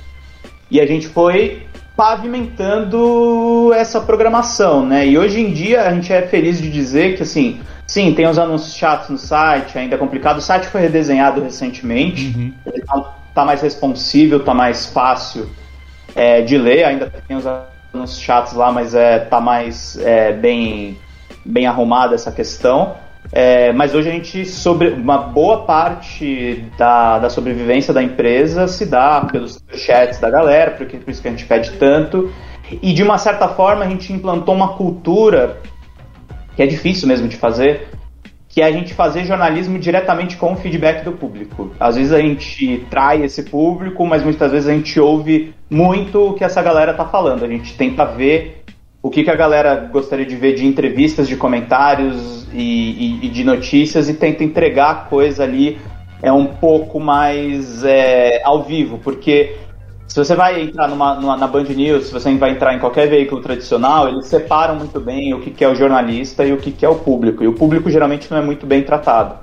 E 0.69 0.79
a 0.79 0.85
gente 0.85 1.09
foi 1.09 1.63
pavimentando 1.95 3.71
essa 3.73 4.01
programação, 4.01 4.85
né? 4.85 5.05
E 5.05 5.17
hoje 5.17 5.39
em 5.39 5.51
dia 5.51 5.83
a 5.83 5.93
gente 5.93 6.11
é 6.11 6.21
feliz 6.23 6.61
de 6.61 6.69
dizer 6.69 7.15
que, 7.15 7.23
assim, 7.23 7.59
sim, 7.85 8.13
tem 8.13 8.27
os 8.27 8.39
anúncios 8.39 8.73
chatos 8.73 9.09
no 9.09 9.17
site, 9.17 9.77
ainda 9.77 9.95
é 9.95 9.97
complicado. 9.97 10.37
O 10.37 10.41
site 10.41 10.67
foi 10.67 10.81
redesenhado 10.81 11.41
recentemente, 11.41 12.33
uhum. 12.35 12.53
ele 12.65 12.83
tá, 12.83 13.13
tá, 13.35 13.45
mais 13.45 13.61
responsível, 13.61 14.43
tá 14.43 14.53
mais 14.53 14.85
fácil 14.85 15.49
é, 16.15 16.41
de 16.41 16.57
ler, 16.57 16.85
ainda 16.85 17.11
tem 17.27 17.37
os 17.37 17.45
anúncios 17.45 18.19
chatos 18.19 18.53
lá, 18.53 18.71
mas 18.71 18.95
é, 18.95 19.19
tá 19.19 19.41
mais 19.41 19.97
é, 19.99 20.31
bem, 20.31 20.97
bem 21.45 21.67
arrumada 21.67 22.15
essa 22.15 22.31
questão. 22.31 22.95
É, 23.31 23.71
mas 23.71 23.95
hoje 23.95 24.09
a 24.09 24.11
gente, 24.11 24.45
sobre 24.45 24.89
uma 24.89 25.17
boa 25.17 25.63
parte 25.63 26.65
da, 26.77 27.19
da 27.19 27.29
sobrevivência 27.29 27.93
da 27.93 28.03
empresa 28.03 28.67
se 28.67 28.85
dá 28.85 29.21
pelos 29.21 29.63
chats 29.73 30.19
da 30.19 30.29
galera, 30.29 30.71
porque 30.71 30.97
por 30.97 31.09
isso 31.09 31.21
que 31.21 31.27
a 31.27 31.31
gente 31.31 31.45
pede 31.45 31.71
tanto. 31.71 32.31
E 32.81 32.93
de 32.93 33.03
uma 33.03 33.17
certa 33.17 33.47
forma 33.49 33.85
a 33.85 33.89
gente 33.89 34.11
implantou 34.11 34.55
uma 34.55 34.75
cultura 34.75 35.57
que 36.55 36.61
é 36.61 36.67
difícil 36.67 37.07
mesmo 37.07 37.27
de 37.27 37.37
fazer, 37.37 37.87
que 38.49 38.61
é 38.61 38.65
a 38.65 38.71
gente 38.71 38.93
fazer 38.93 39.23
jornalismo 39.23 39.79
diretamente 39.79 40.35
com 40.35 40.51
o 40.51 40.55
feedback 40.57 41.03
do 41.05 41.13
público. 41.13 41.71
Às 41.79 41.95
vezes 41.95 42.11
a 42.11 42.19
gente 42.19 42.85
trai 42.89 43.23
esse 43.23 43.43
público, 43.43 44.05
mas 44.05 44.23
muitas 44.23 44.51
vezes 44.51 44.67
a 44.67 44.73
gente 44.73 44.99
ouve 44.99 45.53
muito 45.69 46.29
o 46.29 46.33
que 46.33 46.43
essa 46.43 46.61
galera 46.61 46.93
tá 46.93 47.05
falando. 47.05 47.45
A 47.45 47.47
gente 47.47 47.73
tenta 47.77 48.03
ver 48.03 48.61
o 49.01 49.09
que, 49.09 49.23
que 49.23 49.31
a 49.31 49.35
galera 49.35 49.89
gostaria 49.91 50.25
de 50.25 50.35
ver 50.35 50.53
de 50.55 50.65
entrevistas, 50.65 51.27
de 51.27 51.35
comentários 51.35 52.47
e, 52.53 53.19
e, 53.21 53.25
e 53.25 53.29
de 53.29 53.43
notícias 53.43 54.07
e 54.07 54.13
tenta 54.13 54.43
entregar 54.43 54.91
a 54.91 54.95
coisa 54.95 55.43
ali 55.43 55.79
é 56.21 56.31
um 56.31 56.45
pouco 56.45 56.99
mais 56.99 57.83
é, 57.83 58.41
ao 58.43 58.63
vivo, 58.63 58.99
porque 58.99 59.55
se 60.07 60.15
você 60.15 60.35
vai 60.35 60.61
entrar 60.61 60.87
numa, 60.87 61.15
numa, 61.15 61.37
na 61.37 61.47
Band 61.47 61.63
News, 61.63 62.07
se 62.07 62.13
você 62.13 62.35
vai 62.35 62.51
entrar 62.51 62.75
em 62.75 62.79
qualquer 62.79 63.07
veículo 63.07 63.41
tradicional, 63.41 64.09
eles 64.09 64.27
separam 64.27 64.75
muito 64.75 64.99
bem 64.99 65.33
o 65.33 65.39
que, 65.39 65.49
que 65.49 65.63
é 65.63 65.69
o 65.69 65.73
jornalista 65.73 66.45
e 66.45 66.51
o 66.51 66.57
que, 66.57 66.69
que 66.69 66.85
é 66.85 66.89
o 66.89 66.95
público. 66.95 67.43
E 67.43 67.47
o 67.47 67.53
público 67.53 67.89
geralmente 67.89 68.29
não 68.29 68.37
é 68.37 68.41
muito 68.41 68.65
bem 68.65 68.83
tratado. 68.83 69.39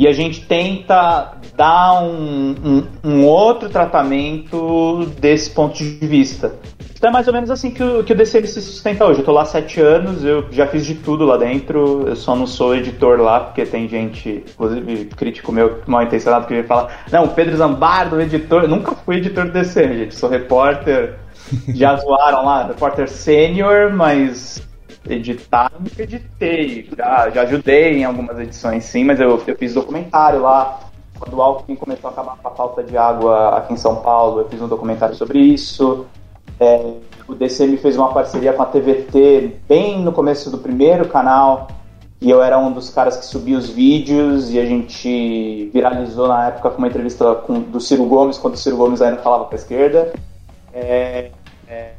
E 0.00 0.08
a 0.08 0.12
gente 0.12 0.46
tenta 0.46 1.34
dar 1.54 2.02
um, 2.02 2.54
um, 2.64 2.86
um 3.04 3.26
outro 3.26 3.68
tratamento 3.68 5.04
desse 5.20 5.50
ponto 5.50 5.76
de 5.76 6.06
vista. 6.06 6.54
Então 6.96 7.10
é 7.10 7.12
mais 7.12 7.26
ou 7.28 7.34
menos 7.34 7.50
assim 7.50 7.70
que 7.70 7.82
o, 7.82 8.02
que 8.02 8.14
o 8.14 8.16
DCM 8.16 8.46
se 8.46 8.62
sustenta 8.62 9.04
hoje. 9.04 9.20
Eu 9.20 9.26
tô 9.26 9.32
lá 9.32 9.42
há 9.42 9.44
sete 9.44 9.78
anos, 9.78 10.24
eu 10.24 10.46
já 10.50 10.66
fiz 10.66 10.86
de 10.86 10.94
tudo 10.94 11.26
lá 11.26 11.36
dentro, 11.36 12.08
eu 12.08 12.16
só 12.16 12.34
não 12.34 12.46
sou 12.46 12.74
editor 12.74 13.20
lá, 13.20 13.40
porque 13.40 13.66
tem 13.66 13.86
gente, 13.86 14.42
inclusive 14.54 15.04
crítico 15.14 15.52
meu 15.52 15.82
mal 15.86 16.02
intencionado 16.02 16.46
que 16.46 16.54
me 16.54 16.62
fala, 16.62 16.88
não, 17.12 17.28
Pedro 17.28 17.58
Zambardo, 17.58 18.18
editor, 18.22 18.62
eu 18.62 18.68
nunca 18.68 18.94
fui 18.94 19.16
editor 19.16 19.44
do 19.44 19.52
DCM, 19.52 19.98
gente, 19.98 20.14
sou 20.14 20.30
repórter, 20.30 21.18
já 21.74 21.94
zoaram 21.96 22.42
lá, 22.42 22.68
repórter 22.68 23.06
sênior, 23.06 23.92
mas 23.92 24.66
editar 25.08 25.72
nunca 25.78 26.02
editei, 26.02 26.88
já, 26.96 27.30
já 27.30 27.42
ajudei 27.42 27.98
em 27.98 28.04
algumas 28.04 28.38
edições 28.38 28.84
sim, 28.84 29.04
mas 29.04 29.18
eu, 29.20 29.42
eu 29.46 29.56
fiz 29.56 29.74
documentário 29.74 30.42
lá, 30.42 30.80
quando 31.18 31.36
o 31.36 31.42
Alckmin 31.42 31.76
começou 31.76 32.08
a 32.08 32.12
acabar 32.12 32.36
com 32.36 32.48
a 32.48 32.50
falta 32.50 32.82
de 32.82 32.96
água 32.96 33.56
aqui 33.56 33.74
em 33.74 33.76
São 33.76 33.96
Paulo, 33.96 34.40
eu 34.40 34.48
fiz 34.48 34.60
um 34.60 34.68
documentário 34.68 35.14
sobre 35.14 35.38
isso. 35.38 36.06
É, 36.58 36.94
o 37.28 37.34
DCM 37.34 37.76
fez 37.76 37.96
uma 37.96 38.12
parceria 38.12 38.52
com 38.52 38.62
a 38.62 38.66
TVT 38.66 39.60
bem 39.68 40.02
no 40.02 40.12
começo 40.12 40.50
do 40.50 40.58
primeiro 40.58 41.08
canal, 41.08 41.68
e 42.20 42.28
eu 42.28 42.42
era 42.42 42.58
um 42.58 42.72
dos 42.72 42.90
caras 42.90 43.16
que 43.16 43.24
subia 43.24 43.56
os 43.56 43.68
vídeos, 43.68 44.50
e 44.50 44.58
a 44.58 44.64
gente 44.64 45.70
viralizou 45.72 46.28
na 46.28 46.48
época 46.48 46.70
com 46.70 46.78
uma 46.78 46.88
entrevista 46.88 47.34
com, 47.34 47.60
do 47.60 47.80
Ciro 47.80 48.04
Gomes, 48.04 48.36
quando 48.36 48.54
o 48.54 48.58
Ciro 48.58 48.76
Gomes 48.76 49.00
ainda 49.00 49.22
falava 49.22 49.44
para 49.44 49.56
a 49.56 49.60
esquerda. 49.60 50.12
É, 50.72 51.30
é, 51.68 51.92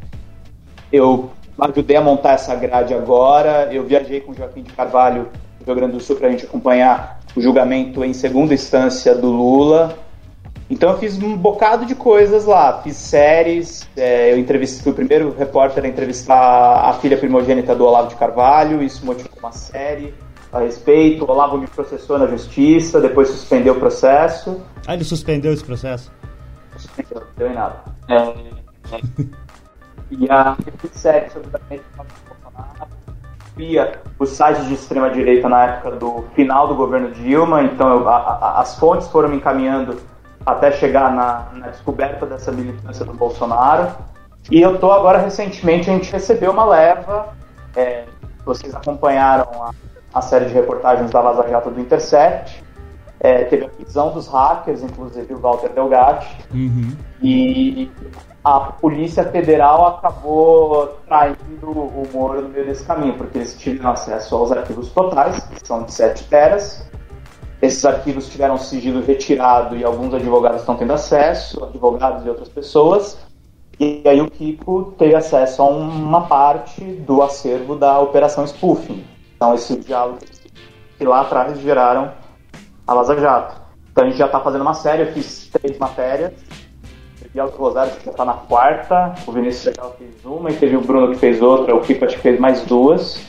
eu 0.92 1.32
ajudei 1.62 1.96
a 1.96 2.02
montar 2.02 2.34
essa 2.34 2.56
grade 2.56 2.94
agora, 2.94 3.70
eu 3.72 3.84
viajei 3.84 4.20
com 4.20 4.32
o 4.32 4.36
Joaquim 4.36 4.64
de 4.64 4.74
Carvalho 4.74 5.30
do 5.60 5.66
Rio 5.66 5.76
Grande 5.76 5.94
do 5.94 6.00
Sul 6.00 6.16
para 6.16 6.28
a 6.28 6.32
gente 6.32 6.46
acompanhar 6.46 7.20
o 7.36 7.42
julgamento 7.42 8.04
em 8.04 8.14
segunda 8.14 8.54
instância 8.54 9.14
do 9.14 9.28
Lula. 9.28 9.96
Então 10.70 10.90
eu 10.90 10.98
fiz 10.98 11.22
um 11.22 11.38
bocado 11.38 11.86
de 11.86 11.94
coisas 11.94 12.46
lá, 12.46 12.82
fiz 12.82 12.96
séries, 12.96 13.88
é, 13.96 14.32
eu 14.32 14.40
entrevistei, 14.40 14.82
fui 14.82 14.92
o 14.92 14.96
primeiro 14.96 15.36
repórter 15.38 15.84
a 15.84 15.88
entrevistar 15.88 16.90
a 16.90 16.94
filha 16.94 17.18
primogênita 17.18 17.76
do 17.76 17.86
Olavo 17.86 18.08
de 18.08 18.16
Carvalho, 18.16 18.82
isso 18.82 19.06
motivou 19.06 19.38
uma 19.38 19.52
série 19.52 20.14
a 20.52 20.60
respeito. 20.60 21.26
O 21.26 21.30
Olavo 21.30 21.58
me 21.58 21.68
processou 21.68 22.18
na 22.18 22.26
justiça, 22.26 23.00
depois 23.00 23.28
suspendeu 23.28 23.74
o 23.74 23.80
processo. 23.80 24.62
Ah, 24.88 24.96
ele 24.96 25.04
suspendeu 25.04 25.54
esse 25.54 25.64
processo? 25.64 26.12
Suspendeu, 26.78 27.20
não 27.20 27.28
deu 27.38 27.52
em 27.52 27.54
nada. 27.54 27.76
É, 28.10 28.96
é. 28.96 29.51
E 30.12 30.30
a, 30.30 30.56
série 30.94 31.30
sobre 31.30 31.48
o 31.48 31.52
gabinete 31.52 31.84
cobria 33.62 34.02
os 34.18 34.30
sites 34.30 34.66
de 34.68 34.74
extrema-direita 34.74 35.48
na 35.48 35.64
época 35.64 35.92
do 35.92 36.26
final 36.36 36.68
do 36.68 36.76
governo 36.76 37.12
Dilma, 37.12 37.64
então 37.64 37.90
eu, 37.90 38.10
a, 38.10 38.18
a, 38.18 38.62
as 38.62 38.78
fontes 38.78 39.08
foram 39.08 39.30
me 39.30 39.38
encaminhando 39.38 39.98
até 40.46 40.72
chegar 40.72 41.14
na, 41.14 41.48
na 41.54 41.68
descoberta 41.68 42.26
dessa 42.26 42.52
militância 42.52 43.06
do 43.06 43.14
Bolsonaro. 43.14 43.92
E 44.50 44.60
eu 44.60 44.80
tô 44.80 44.92
agora, 44.92 45.20
recentemente, 45.20 45.90
a 45.90 45.94
gente 45.94 46.12
recebeu 46.12 46.52
uma 46.52 46.66
leva, 46.66 47.30
é, 47.76 48.06
vocês 48.44 48.74
acompanharam 48.74 49.48
a, 49.64 49.72
a 50.14 50.22
série 50.22 50.46
de 50.46 50.54
reportagens 50.54 51.12
da 51.12 51.22
Vaza 51.22 51.48
Jato 51.48 51.70
do 51.70 51.80
Intercept, 51.80 52.64
é, 53.20 53.44
teve 53.44 53.66
a 53.66 53.70
prisão 53.70 54.12
dos 54.12 54.28
hackers, 54.28 54.82
inclusive 54.82 55.32
o 55.36 55.38
Walter 55.38 55.70
Delgatti, 55.70 56.36
Uhum. 56.52 56.96
e 57.22 57.92
a 58.44 58.60
Polícia 58.60 59.24
Federal 59.26 59.86
acabou 59.86 60.98
traindo 61.08 61.70
o 61.70 62.08
Moro 62.12 62.42
no 62.42 62.50
meio 62.50 62.66
desse 62.66 62.84
caminho, 62.84 63.16
porque 63.16 63.38
eles 63.38 63.58
tiveram 63.58 63.92
acesso 63.92 64.36
aos 64.36 64.52
arquivos 64.52 64.90
totais, 64.90 65.40
que 65.46 65.66
são 65.66 65.84
de 65.84 65.94
7 65.94 66.24
teras. 66.24 66.90
Esses 67.62 67.86
arquivos 67.86 68.28
tiveram 68.28 68.58
sigilo 68.58 69.04
retirado 69.04 69.78
e 69.78 69.84
alguns 69.84 70.12
advogados 70.14 70.62
estão 70.62 70.76
tendo 70.76 70.94
acesso, 70.94 71.64
advogados 71.64 72.26
e 72.26 72.30
outras 72.30 72.50
pessoas. 72.50 73.20
E 73.80 74.02
aí 74.08 74.20
o 74.20 74.30
Kiko 74.30 74.96
teve 74.98 75.14
acesso 75.14 75.62
a 75.62 75.66
uma 75.66 76.28
parte 76.28 76.84
do 76.84 77.22
acervo 77.22 77.76
da 77.76 78.00
Operação 78.00 78.46
Spoofing. 78.48 79.06
Então 79.36 79.54
esses 79.54 79.86
diálogos 79.86 80.24
que 80.98 81.06
lá 81.06 81.22
atrás 81.22 81.60
geraram 81.60 82.12
a 82.88 82.96
Vaza 82.96 83.16
Jato. 83.20 83.62
Então 83.92 84.04
a 84.04 84.08
gente 84.08 84.18
já 84.18 84.26
está 84.26 84.40
fazendo 84.40 84.62
uma 84.62 84.74
série, 84.74 85.04
eu 85.04 85.14
fiz 85.14 85.48
três 85.52 85.78
matérias. 85.78 86.34
O 87.34 87.46
Rosário 87.46 87.94
já 88.04 88.12
está 88.12 88.26
na 88.26 88.34
quarta, 88.34 89.16
o 89.26 89.32
Vinícius 89.32 89.66
Legal 89.66 89.96
fez 89.98 90.14
uma, 90.26 90.52
e 90.52 90.56
teve 90.56 90.76
o 90.76 90.82
Bruno 90.82 91.14
que 91.14 91.18
fez 91.18 91.42
outra, 91.42 91.74
o 91.74 91.80
Kiko 91.80 92.06
acho 92.06 92.18
que 92.18 92.22
fez 92.22 92.40
mais 92.40 92.62
duas. 92.66 93.22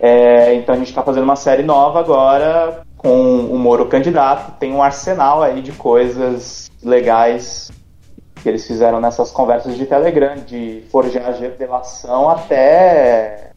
É, 0.00 0.54
então 0.54 0.74
a 0.74 0.78
gente 0.78 0.88
está 0.88 1.02
fazendo 1.02 1.22
uma 1.22 1.36
série 1.36 1.62
nova 1.62 2.00
agora, 2.00 2.82
com 2.96 3.46
o 3.46 3.56
Moro 3.56 3.86
candidato. 3.86 4.58
Tem 4.58 4.72
um 4.72 4.82
arsenal 4.82 5.42
aí 5.42 5.62
de 5.62 5.70
coisas 5.70 6.68
legais 6.82 7.70
que 8.42 8.48
eles 8.48 8.66
fizeram 8.66 9.00
nessas 9.00 9.30
conversas 9.30 9.76
de 9.76 9.86
Telegram, 9.86 10.34
de 10.36 10.82
forjar 10.90 11.28
a 11.28 11.30
revelação 11.30 12.28
até. 12.28 13.52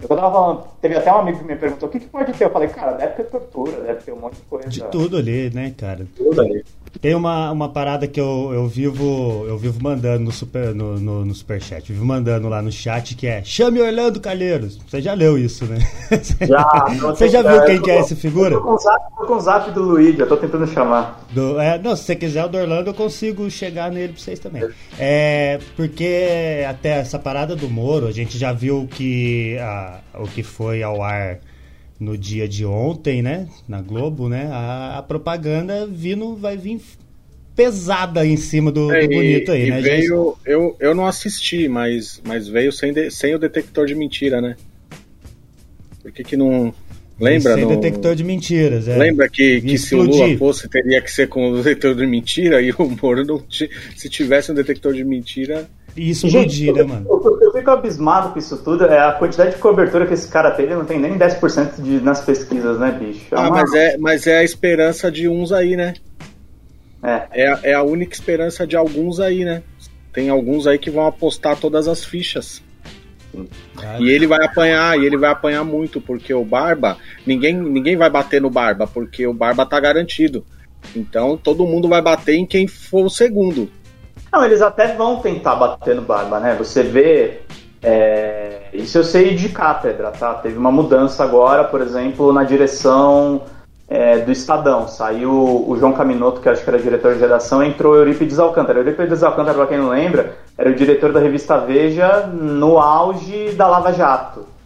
Eu 0.00 0.06
tava 0.06 0.30
falando, 0.30 0.64
teve 0.80 0.94
até 0.94 1.12
um 1.12 1.18
amigo 1.18 1.38
que 1.40 1.44
me 1.44 1.56
perguntou 1.56 1.88
o 1.88 1.92
que, 1.92 1.98
que 1.98 2.06
pode 2.06 2.32
ter. 2.32 2.44
Eu 2.44 2.50
falei, 2.50 2.68
cara, 2.68 2.92
deve 2.92 3.14
ter 3.14 3.24
tortura, 3.24 3.80
deve 3.80 4.00
ter 4.02 4.12
um 4.12 4.20
monte 4.20 4.36
de 4.36 4.42
coisa. 4.42 4.68
De 4.68 4.82
tudo 4.84 5.16
ali, 5.16 5.50
né, 5.50 5.74
cara? 5.76 6.06
Tudo 6.16 6.40
aí. 6.40 6.62
Tem 7.00 7.14
uma, 7.14 7.50
uma 7.50 7.68
parada 7.68 8.06
que 8.06 8.20
eu, 8.20 8.50
eu 8.52 8.66
vivo 8.66 9.44
eu 9.46 9.58
vivo 9.58 9.82
mandando 9.82 10.24
no, 10.24 10.32
super, 10.32 10.74
no, 10.74 10.98
no, 10.98 11.24
no 11.24 11.34
Superchat, 11.34 11.92
vivo 11.92 12.04
mandando 12.04 12.48
lá 12.48 12.60
no 12.60 12.72
chat 12.72 13.14
que 13.14 13.26
é 13.26 13.42
Chame 13.44 13.80
Orlando 13.80 14.20
Calheiros. 14.20 14.78
Você 14.86 15.00
já 15.00 15.14
leu 15.14 15.38
isso, 15.38 15.64
né? 15.66 15.78
Já, 16.48 16.64
Você 17.00 17.28
já 17.28 17.42
viu 17.42 17.64
quem 17.64 17.80
que 17.80 17.90
é 17.90 18.00
esse 18.00 18.14
figura? 18.16 18.54
Eu 18.54 18.60
tô 18.60 18.66
com 18.66 18.74
o 18.74 18.78
zap, 18.78 19.16
tô 19.16 19.26
com 19.26 19.34
o 19.34 19.40
zap 19.40 19.70
do 19.70 19.82
Luigi, 19.82 20.18
eu 20.18 20.28
tô 20.28 20.36
tentando 20.36 20.66
chamar. 20.66 21.24
Do, 21.30 21.60
é, 21.60 21.78
não, 21.78 21.94
se 21.94 22.04
você 22.04 22.16
quiser 22.16 22.44
o 22.44 22.48
do 22.48 22.58
Orlando, 22.58 22.90
eu 22.90 22.94
consigo 22.94 23.50
chegar 23.50 23.90
nele 23.90 24.12
pra 24.12 24.22
vocês 24.22 24.38
também. 24.38 24.68
É, 24.98 25.58
porque 25.76 26.64
até 26.68 27.00
essa 27.00 27.18
parada 27.18 27.54
do 27.54 27.68
Moro, 27.68 28.06
a 28.06 28.12
gente 28.12 28.38
já 28.38 28.52
viu 28.52 28.88
que 28.90 29.58
a, 29.58 29.98
o 30.14 30.26
que 30.26 30.42
foi 30.42 30.82
ao 30.82 31.02
ar 31.02 31.38
no 31.98 32.16
dia 32.16 32.48
de 32.48 32.64
ontem, 32.64 33.22
né? 33.22 33.48
Na 33.66 33.80
Globo, 33.82 34.28
né? 34.28 34.48
A, 34.52 34.98
a 34.98 35.02
propaganda 35.02 35.86
vindo, 35.86 36.36
vai 36.36 36.56
vir 36.56 36.80
pesada 37.56 38.24
em 38.24 38.36
cima 38.36 38.70
do, 38.70 38.86
do 38.86 38.94
É, 38.94 39.04
e- 39.04 39.08
bonito 39.08 39.50
aí, 39.50 39.66
e 39.66 39.70
né? 39.70 39.80
veio, 39.82 40.36
eu, 40.46 40.76
eu 40.78 40.94
não 40.94 41.06
assisti, 41.06 41.68
mas, 41.68 42.22
mas 42.24 42.46
veio 42.46 42.70
sem, 42.70 42.92
de- 42.92 43.10
sem 43.10 43.34
o 43.34 43.38
detector 43.38 43.86
de 43.86 43.94
mentira, 43.96 44.40
né? 44.40 44.56
Por 46.02 46.12
que 46.12 46.22
que 46.22 46.36
não... 46.36 46.72
Lembra? 47.20 47.54
Sem 47.54 47.64
no- 47.64 47.68
detector 47.68 48.14
de 48.14 48.22
mentiras, 48.22 48.86
é. 48.86 48.96
Lembra 48.96 49.28
que, 49.28 49.60
que 49.60 49.76
se 49.76 49.92
o 49.96 50.02
Lula 50.02 50.38
fosse, 50.38 50.68
teria 50.68 51.02
que 51.02 51.10
ser 51.10 51.28
com 51.28 51.50
o 51.50 51.56
detector 51.56 51.96
de 51.96 52.06
mentira 52.06 52.62
e 52.62 52.70
o 52.70 52.88
Moro 53.02 53.24
não 53.24 53.40
ti- 53.40 53.68
se 53.96 54.08
tivesse 54.08 54.52
um 54.52 54.54
detector 54.54 54.94
de 54.94 55.02
mentira... 55.02 55.68
E 55.98 56.10
isso 56.10 56.26
né, 56.26 56.82
mano? 56.84 57.06
Eu, 57.08 57.22
eu- 57.24 57.40
eu 57.42 57.52
fico 57.52 57.70
abismado 57.70 58.32
com 58.32 58.38
isso 58.38 58.56
tudo. 58.58 58.84
É 58.86 58.98
a 59.00 59.12
quantidade 59.12 59.50
de 59.54 59.56
cobertura 59.60 60.06
que 60.06 60.14
esse 60.14 60.28
cara 60.28 60.50
teve, 60.52 60.74
não 60.74 60.84
tem 60.84 60.98
nem 60.98 61.18
10% 61.18 61.82
de, 61.82 62.00
nas 62.00 62.20
pesquisas, 62.20 62.78
né, 62.78 62.90
bicho? 62.92 63.34
É 63.34 63.38
Ah, 63.38 63.42
uma- 63.42 63.50
mas 63.50 63.74
é, 63.74 63.96
mas 63.98 64.26
é 64.26 64.38
a 64.38 64.44
esperança 64.44 65.10
de 65.10 65.28
uns 65.28 65.50
aí, 65.52 65.76
né? 65.76 65.94
é. 67.02 67.22
É, 67.32 67.48
a- 67.52 67.60
é 67.64 67.74
a 67.74 67.82
única 67.82 68.14
esperança 68.14 68.66
de 68.66 68.76
alguns 68.76 69.20
aí, 69.20 69.44
né? 69.44 69.62
Tem 70.12 70.28
alguns 70.28 70.66
aí 70.66 70.78
que 70.78 70.90
vão 70.90 71.06
apostar 71.06 71.56
todas 71.56 71.86
as 71.88 72.04
fichas. 72.04 72.62
E 74.00 74.08
ele 74.10 74.26
vai 74.26 74.44
apanhar, 74.44 74.98
e 74.98 75.04
ele 75.04 75.16
vai 75.16 75.30
apanhar 75.30 75.62
muito, 75.62 76.00
porque 76.00 76.32
o 76.32 76.44
Barba, 76.44 76.96
ninguém, 77.26 77.54
ninguém 77.54 77.96
vai 77.96 78.08
bater 78.10 78.40
no 78.40 78.50
Barba, 78.50 78.86
porque 78.86 79.26
o 79.26 79.34
Barba 79.34 79.66
tá 79.66 79.78
garantido. 79.78 80.44
Então 80.96 81.36
todo 81.36 81.66
mundo 81.66 81.88
vai 81.88 82.00
bater 82.00 82.34
em 82.36 82.46
quem 82.46 82.66
for 82.66 83.04
o 83.04 83.10
segundo. 83.10 83.70
Não, 84.32 84.44
eles 84.44 84.60
até 84.60 84.94
vão 84.94 85.16
tentar 85.16 85.54
bater 85.54 85.94
no 85.94 86.02
Barba, 86.02 86.38
né? 86.38 86.54
Você 86.58 86.82
vê. 86.82 87.40
é, 87.82 88.68
Isso 88.72 88.98
eu 88.98 89.04
sei 89.04 89.34
de 89.34 89.48
cátedra, 89.48 90.10
tá? 90.10 90.34
Teve 90.34 90.58
uma 90.58 90.70
mudança 90.70 91.24
agora, 91.24 91.64
por 91.64 91.80
exemplo, 91.80 92.32
na 92.32 92.44
direção 92.44 93.42
é, 93.88 94.18
do 94.18 94.30
Estadão. 94.30 94.86
Saiu 94.86 95.32
o 95.32 95.76
João 95.78 95.92
Caminoto, 95.94 96.40
que 96.40 96.48
acho 96.48 96.62
que 96.62 96.68
era 96.68 96.78
diretor 96.78 97.14
de 97.14 97.20
redação, 97.20 97.62
entrou 97.62 97.96
Eurípides 97.96 98.38
Alcântara. 98.38 98.80
Eurípides 98.80 99.22
Alcântara, 99.22 99.56
pra 99.56 99.66
quem 99.66 99.78
não 99.78 99.88
lembra, 99.88 100.34
era 100.56 100.68
o 100.70 100.74
diretor 100.74 101.12
da 101.12 101.20
revista 101.20 101.56
Veja 101.58 102.26
no 102.26 102.78
auge 102.78 103.52
da 103.52 103.66
Lava 103.66 103.92
Jato. 103.92 104.57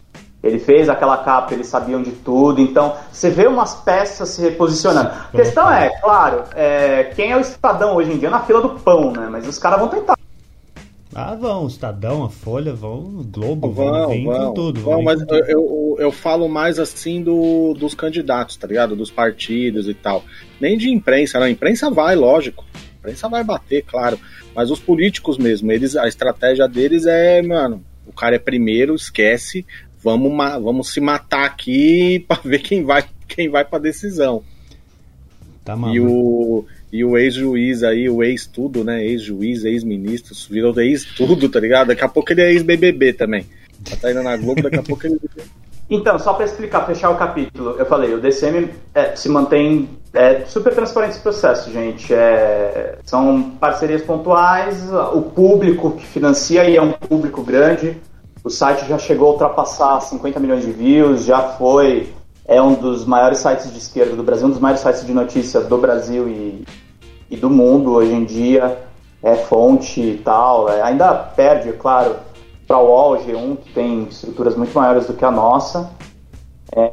Ele 0.43 0.59
fez 0.59 0.89
aquela 0.89 1.17
capa, 1.17 1.53
eles 1.53 1.67
sabiam 1.67 2.03
de 2.03 2.11
tudo, 2.11 2.59
então 2.59 2.95
você 3.11 3.29
vê 3.29 3.47
umas 3.47 3.75
peças 3.75 4.27
se 4.27 4.41
reposicionando. 4.41 5.09
A 5.09 5.29
questão 5.37 5.71
é, 5.71 5.89
claro, 6.01 6.43
é, 6.53 7.05
quem 7.15 7.31
é 7.31 7.37
o 7.37 7.39
Estadão 7.39 7.95
hoje 7.95 8.11
em 8.11 8.17
dia 8.17 8.29
na 8.29 8.41
fila 8.41 8.61
do 8.61 8.71
pão, 8.71 9.11
né? 9.13 9.29
Mas 9.31 9.47
os 9.47 9.57
caras 9.57 9.79
vão 9.79 9.87
tentar. 9.87 10.17
Ah, 11.15 11.35
vão, 11.35 11.63
o 11.63 11.67
Estadão, 11.67 12.23
a 12.25 12.29
Folha, 12.29 12.73
vão, 12.73 12.95
o 12.97 13.23
Globo, 13.23 13.71
vão, 13.71 13.85
Vão, 13.91 14.09
vir 14.09 14.25
vão, 14.25 14.47
com 14.47 14.53
tudo. 14.53 14.81
vão, 14.81 14.97
vir 14.97 15.03
mas 15.05 15.19
com 15.21 15.27
tudo. 15.27 15.45
eu, 15.45 15.47
eu, 15.47 15.95
eu 15.99 16.11
falo 16.11 16.49
mais 16.49 16.79
assim 16.79 17.21
do, 17.21 17.73
dos 17.75 17.93
candidatos, 17.93 18.57
tá 18.57 18.67
ligado? 18.67 18.95
Dos 18.95 19.11
partidos 19.11 19.87
e 19.87 19.93
tal. 19.93 20.23
Nem 20.59 20.77
de 20.77 20.89
imprensa, 20.91 21.39
não. 21.39 21.45
A 21.45 21.49
imprensa 21.51 21.89
vai, 21.89 22.15
lógico. 22.15 22.65
A 22.75 22.97
imprensa 22.99 23.29
vai 23.29 23.43
bater, 23.43 23.83
claro. 23.85 24.19
Mas 24.55 24.71
os 24.71 24.79
políticos 24.79 25.37
mesmo, 25.37 25.71
eles, 25.71 25.95
a 25.95 26.07
estratégia 26.07 26.67
deles 26.67 27.05
é, 27.05 27.41
mano, 27.43 27.83
o 28.07 28.11
cara 28.11 28.35
é 28.35 28.39
primeiro, 28.39 28.95
esquece, 28.95 29.65
vamos, 30.03 30.31
vamos 30.61 30.91
se 30.91 30.99
matar 30.99 31.45
aqui 31.45 32.23
pra 32.27 32.39
ver 32.43 32.59
quem 32.59 32.83
vai, 32.83 33.03
quem 33.27 33.49
vai 33.49 33.63
pra 33.63 33.79
decisão. 33.79 34.43
Tá 35.63 35.73
E 35.73 35.77
maluco. 35.77 36.11
o, 36.11 36.65
e 36.91 37.05
o 37.05 37.17
ex-juiz 37.17 37.83
aí, 37.83 38.09
o 38.09 38.21
ex-tudo, 38.21 38.83
né? 38.83 39.03
Ex-juiz, 39.05 39.63
ex-ministro, 39.63 40.35
virou 40.49 40.77
ex-tudo, 40.81 41.47
tá 41.47 41.59
ligado? 41.59 41.87
Daqui 41.87 42.03
a 42.03 42.09
pouco 42.09 42.31
ele 42.33 42.41
é 42.41 42.51
ex-BBB 42.51 43.13
também. 43.13 43.45
Já 43.87 43.95
tá 43.95 44.11
indo 44.11 44.23
na 44.23 44.35
Globo, 44.35 44.61
daqui 44.61 44.77
a 44.79 44.83
pouco 44.83 45.07
ele. 45.07 45.19
Então, 45.89 46.17
só 46.17 46.33
para 46.33 46.45
explicar, 46.45 46.85
fechar 46.85 47.09
o 47.09 47.17
capítulo, 47.17 47.75
eu 47.77 47.85
falei, 47.85 48.13
o 48.13 48.19
DCM 48.19 48.69
é, 48.95 49.15
se 49.15 49.29
mantém 49.29 49.89
é, 50.13 50.41
super 50.45 50.73
transparente 50.73 51.11
esse 51.11 51.19
processo, 51.19 51.71
gente. 51.71 52.13
É, 52.13 52.97
são 53.05 53.51
parcerias 53.59 54.01
pontuais, 54.01 54.91
o 55.13 55.21
público 55.21 55.91
que 55.91 56.05
financia 56.05 56.63
e 56.69 56.75
é 56.77 56.81
um 56.81 56.93
público 56.93 57.43
grande. 57.43 57.97
O 58.43 58.49
site 58.49 58.85
já 58.85 58.97
chegou 58.97 59.29
a 59.29 59.31
ultrapassar 59.31 60.01
50 60.01 60.39
milhões 60.39 60.65
de 60.65 60.71
views, 60.71 61.23
já 61.23 61.41
foi 61.53 62.13
é 62.45 62.61
um 62.61 62.73
dos 62.73 63.05
maiores 63.05 63.39
sites 63.39 63.71
de 63.71 63.77
esquerda 63.77 64.17
do 64.17 64.23
Brasil, 64.23 64.47
um 64.47 64.49
dos 64.49 64.59
maiores 64.59 64.81
sites 64.81 65.05
de 65.05 65.13
notícias 65.13 65.65
do 65.65 65.77
Brasil 65.77 66.27
e, 66.27 66.65
e 67.29 67.37
do 67.37 67.49
mundo 67.49 67.93
hoje 67.93 68.11
em 68.11 68.25
dia. 68.25 68.85
É 69.21 69.35
fonte 69.35 70.01
e 70.01 70.17
tal. 70.17 70.67
É, 70.67 70.81
ainda 70.81 71.13
perde, 71.13 71.69
é 71.69 71.71
claro, 71.71 72.17
para 72.67 72.77
o 72.77 72.87
UOL, 72.87 73.17
G1, 73.19 73.57
que 73.57 73.71
tem 73.71 74.03
estruturas 74.03 74.57
muito 74.57 74.77
maiores 74.77 75.07
do 75.07 75.13
que 75.13 75.23
a 75.23 75.31
nossa. 75.31 75.89
É, 76.75 76.91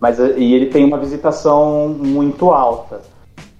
mas, 0.00 0.18
e 0.18 0.54
ele 0.54 0.66
tem 0.66 0.82
uma 0.82 0.96
visitação 0.96 1.88
muito 1.88 2.50
alta. 2.50 3.02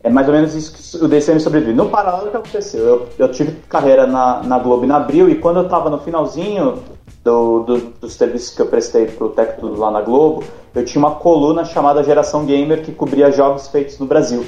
É 0.03 0.09
mais 0.09 0.29
ou 0.29 0.35
menos 0.35 0.55
isso 0.55 0.99
que 0.99 1.05
o 1.05 1.09
DCM 1.09 1.41
sobrevive. 1.41 1.73
No 1.73 1.89
paralelo, 1.89 2.29
o 2.29 2.31
que 2.31 2.37
aconteceu? 2.37 2.85
Eu, 2.85 3.09
eu 3.19 3.29
tive 3.31 3.53
carreira 3.69 4.07
na, 4.07 4.43
na 4.43 4.59
Globo 4.59 4.85
e 4.85 4.87
na 4.87 4.97
Abril, 4.97 5.29
e 5.29 5.35
quando 5.35 5.59
eu 5.59 5.65
estava 5.65 5.91
no 5.91 5.99
finalzinho 5.99 6.83
do, 7.25 7.65
do, 7.65 7.79
dos 8.01 8.15
serviços 8.15 8.55
que 8.55 8.63
eu 8.63 8.67
prestei 8.67 9.07
para 9.07 9.27
o 9.27 9.31
Tech 9.31 9.59
Tudo 9.59 9.79
lá 9.79 9.91
na 9.91 10.01
Globo, 10.01 10.45
eu 10.75 10.85
tinha 10.85 11.05
uma 11.05 11.17
coluna 11.17 11.65
chamada 11.65 12.05
Geração 12.05 12.47
Gamer 12.47 12.83
que 12.83 12.93
cobria 12.93 13.33
jogos 13.33 13.67
feitos 13.69 13.99
no 13.99 14.07
Brasil. 14.07 14.47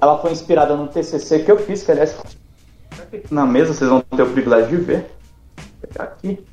Ela 0.00 0.18
foi 0.18 0.32
inspirada 0.32 0.74
no 0.74 0.88
TCC 0.88 1.40
que 1.40 1.52
eu 1.52 1.58
fiz, 1.58 1.82
que 1.82 1.90
aliás, 1.90 2.16
na 3.30 3.44
mesa 3.44 3.74
vocês 3.74 3.90
vão 3.90 4.00
ter 4.00 4.22
o 4.22 4.30
privilégio 4.30 4.68
de 4.68 4.76
ver. 4.76 5.10
Vou 5.56 5.88
pegar 5.88 6.04
aqui. 6.04 6.44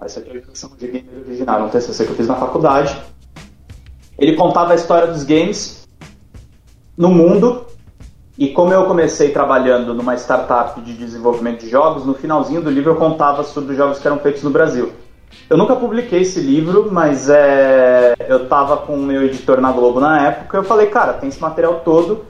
Essa 0.00 0.20
aqui 0.20 0.30
é 0.30 0.38
a 0.38 0.40
versão 0.40 0.70
de 0.78 0.86
gamer 0.86 1.26
original, 1.26 1.66
um 1.66 1.68
TCC 1.68 2.04
que 2.04 2.10
eu 2.12 2.16
fiz 2.16 2.26
na 2.26 2.36
faculdade. 2.36 2.96
Ele 4.18 4.34
contava 4.34 4.72
a 4.72 4.76
história 4.76 5.08
dos 5.08 5.24
games 5.24 5.85
no 6.96 7.08
mundo 7.08 7.66
e 8.38 8.48
como 8.48 8.72
eu 8.72 8.84
comecei 8.84 9.30
trabalhando 9.30 9.94
numa 9.94 10.14
startup 10.14 10.78
de 10.82 10.92
desenvolvimento 10.92 11.60
de 11.60 11.70
jogos, 11.70 12.04
no 12.04 12.12
finalzinho 12.12 12.60
do 12.60 12.68
livro 12.68 12.92
eu 12.92 12.96
contava 12.96 13.42
sobre 13.42 13.72
os 13.72 13.76
jogos 13.78 13.98
que 13.98 14.06
eram 14.06 14.18
feitos 14.18 14.42
no 14.42 14.50
Brasil. 14.50 14.92
Eu 15.48 15.56
nunca 15.56 15.74
publiquei 15.74 16.20
esse 16.20 16.40
livro, 16.40 16.88
mas 16.92 17.30
é, 17.30 18.14
eu 18.28 18.46
tava 18.46 18.76
com 18.76 18.94
o 18.94 19.02
meu 19.02 19.22
editor 19.24 19.60
na 19.60 19.72
Globo 19.72 20.00
na 20.00 20.26
época. 20.28 20.58
Eu 20.58 20.64
falei, 20.64 20.86
cara, 20.88 21.14
tem 21.14 21.30
esse 21.30 21.40
material 21.40 21.80
todo. 21.84 22.26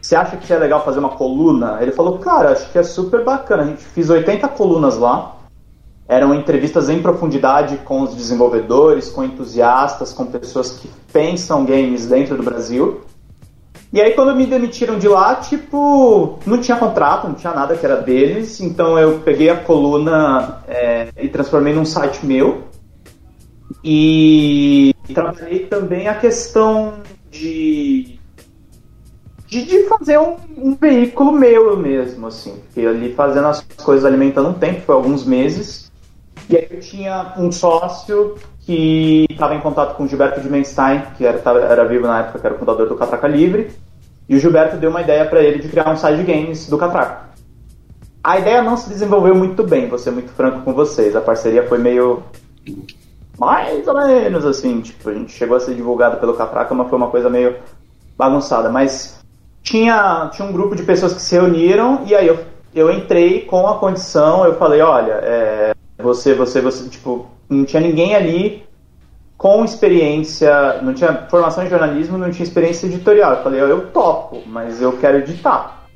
Você 0.00 0.16
acha 0.16 0.36
que 0.36 0.52
é 0.52 0.58
legal 0.58 0.84
fazer 0.84 0.98
uma 0.98 1.10
coluna? 1.10 1.78
Ele 1.80 1.92
falou, 1.92 2.18
cara, 2.18 2.50
acho 2.50 2.70
que 2.72 2.78
é 2.78 2.82
super 2.82 3.24
bacana. 3.24 3.62
A 3.62 3.66
gente 3.66 3.84
fez 3.84 4.10
80 4.10 4.48
colunas 4.48 4.96
lá. 4.96 5.36
Eram 6.08 6.34
entrevistas 6.34 6.88
em 6.88 7.02
profundidade 7.02 7.78
com 7.78 8.02
os 8.02 8.14
desenvolvedores, 8.14 9.08
com 9.08 9.22
entusiastas, 9.24 10.12
com 10.12 10.26
pessoas 10.26 10.72
que 10.72 10.88
pensam 11.12 11.64
games 11.64 12.06
dentro 12.06 12.36
do 12.36 12.42
Brasil. 12.42 13.02
E 13.92 14.00
aí 14.00 14.12
quando 14.12 14.34
me 14.34 14.46
demitiram 14.46 14.98
de 14.98 15.08
lá, 15.08 15.36
tipo, 15.36 16.38
não 16.44 16.60
tinha 16.60 16.76
contrato, 16.76 17.28
não 17.28 17.34
tinha 17.34 17.52
nada 17.52 17.76
que 17.76 17.86
era 17.86 17.96
deles, 17.96 18.60
então 18.60 18.98
eu 18.98 19.20
peguei 19.20 19.48
a 19.48 19.56
coluna 19.56 20.62
é, 20.66 21.08
e 21.16 21.28
transformei 21.28 21.72
num 21.72 21.84
site 21.84 22.26
meu. 22.26 22.64
E 23.82 24.94
trabalhei 25.14 25.60
também 25.66 26.08
a 26.08 26.14
questão 26.14 26.94
de, 27.30 28.18
de, 29.46 29.64
de 29.64 29.84
fazer 29.84 30.18
um, 30.18 30.36
um, 30.58 30.74
veículo 30.74 31.32
meu 31.32 31.76
mesmo, 31.76 32.26
assim. 32.26 32.60
Fiquei 32.68 32.86
ali 32.86 33.14
fazendo 33.14 33.46
as 33.46 33.60
coisas, 33.60 34.04
alimentando 34.04 34.48
um 34.48 34.54
tempo, 34.54 34.80
foi 34.80 34.94
alguns 34.94 35.24
meses. 35.24 35.90
E 36.48 36.56
aí 36.56 36.66
eu 36.70 36.80
tinha 36.80 37.34
um 37.38 37.50
sócio 37.50 38.36
que 38.66 39.26
estava 39.30 39.54
em 39.54 39.60
contato 39.60 39.96
com 39.96 40.02
o 40.02 40.08
Gilberto 40.08 40.40
de 40.40 40.50
Menstein, 40.50 41.02
que 41.16 41.24
era, 41.24 41.40
era 41.60 41.84
vivo 41.84 42.06
na 42.08 42.18
época, 42.18 42.40
que 42.40 42.46
era 42.46 42.56
o 42.56 42.58
fundador 42.58 42.88
do 42.88 42.96
Catraca 42.96 43.28
Livre, 43.28 43.70
e 44.28 44.34
o 44.34 44.40
Gilberto 44.40 44.76
deu 44.76 44.90
uma 44.90 45.02
ideia 45.02 45.24
para 45.24 45.40
ele 45.40 45.60
de 45.60 45.68
criar 45.68 45.88
um 45.88 45.96
site 45.96 46.16
de 46.16 46.24
games 46.24 46.68
do 46.68 46.76
Catraca. 46.76 47.26
A 48.24 48.40
ideia 48.40 48.60
não 48.60 48.76
se 48.76 48.88
desenvolveu 48.88 49.36
muito 49.36 49.62
bem, 49.62 49.88
vou 49.88 50.00
ser 50.00 50.10
muito 50.10 50.32
franco 50.32 50.62
com 50.62 50.74
vocês. 50.74 51.14
A 51.14 51.20
parceria 51.20 51.62
foi 51.68 51.78
meio. 51.78 52.24
mais 53.38 53.86
ou 53.86 53.94
menos 53.94 54.44
assim. 54.44 54.80
Tipo, 54.80 55.10
a 55.10 55.14
gente 55.14 55.30
chegou 55.30 55.56
a 55.56 55.60
ser 55.60 55.76
divulgado 55.76 56.16
pelo 56.16 56.34
Catraca, 56.34 56.74
mas 56.74 56.88
foi 56.88 56.98
uma 56.98 57.08
coisa 57.08 57.30
meio 57.30 57.54
bagunçada. 58.18 58.68
Mas 58.68 59.20
tinha, 59.62 60.28
tinha 60.32 60.48
um 60.48 60.52
grupo 60.52 60.74
de 60.74 60.82
pessoas 60.82 61.14
que 61.14 61.22
se 61.22 61.36
reuniram 61.36 62.02
e 62.04 62.16
aí 62.16 62.26
eu, 62.26 62.36
eu 62.74 62.90
entrei 62.90 63.42
com 63.42 63.64
a 63.68 63.78
condição, 63.78 64.44
eu 64.44 64.54
falei, 64.56 64.80
olha, 64.80 65.20
é, 65.22 65.72
você, 66.06 66.34
você, 66.34 66.60
você, 66.60 66.88
tipo, 66.88 67.26
não 67.48 67.64
tinha 67.64 67.82
ninguém 67.82 68.14
ali 68.14 68.64
com 69.36 69.64
experiência, 69.64 70.80
não 70.82 70.94
tinha 70.94 71.26
formação 71.28 71.64
em 71.64 71.68
jornalismo, 71.68 72.16
não 72.16 72.30
tinha 72.30 72.44
experiência 72.44 72.86
editorial. 72.86 73.34
Eu 73.34 73.42
falei, 73.42 73.60
eu 73.60 73.86
topo, 73.88 74.42
mas 74.46 74.80
eu 74.80 74.92
quero 74.98 75.18
editar. 75.18 75.86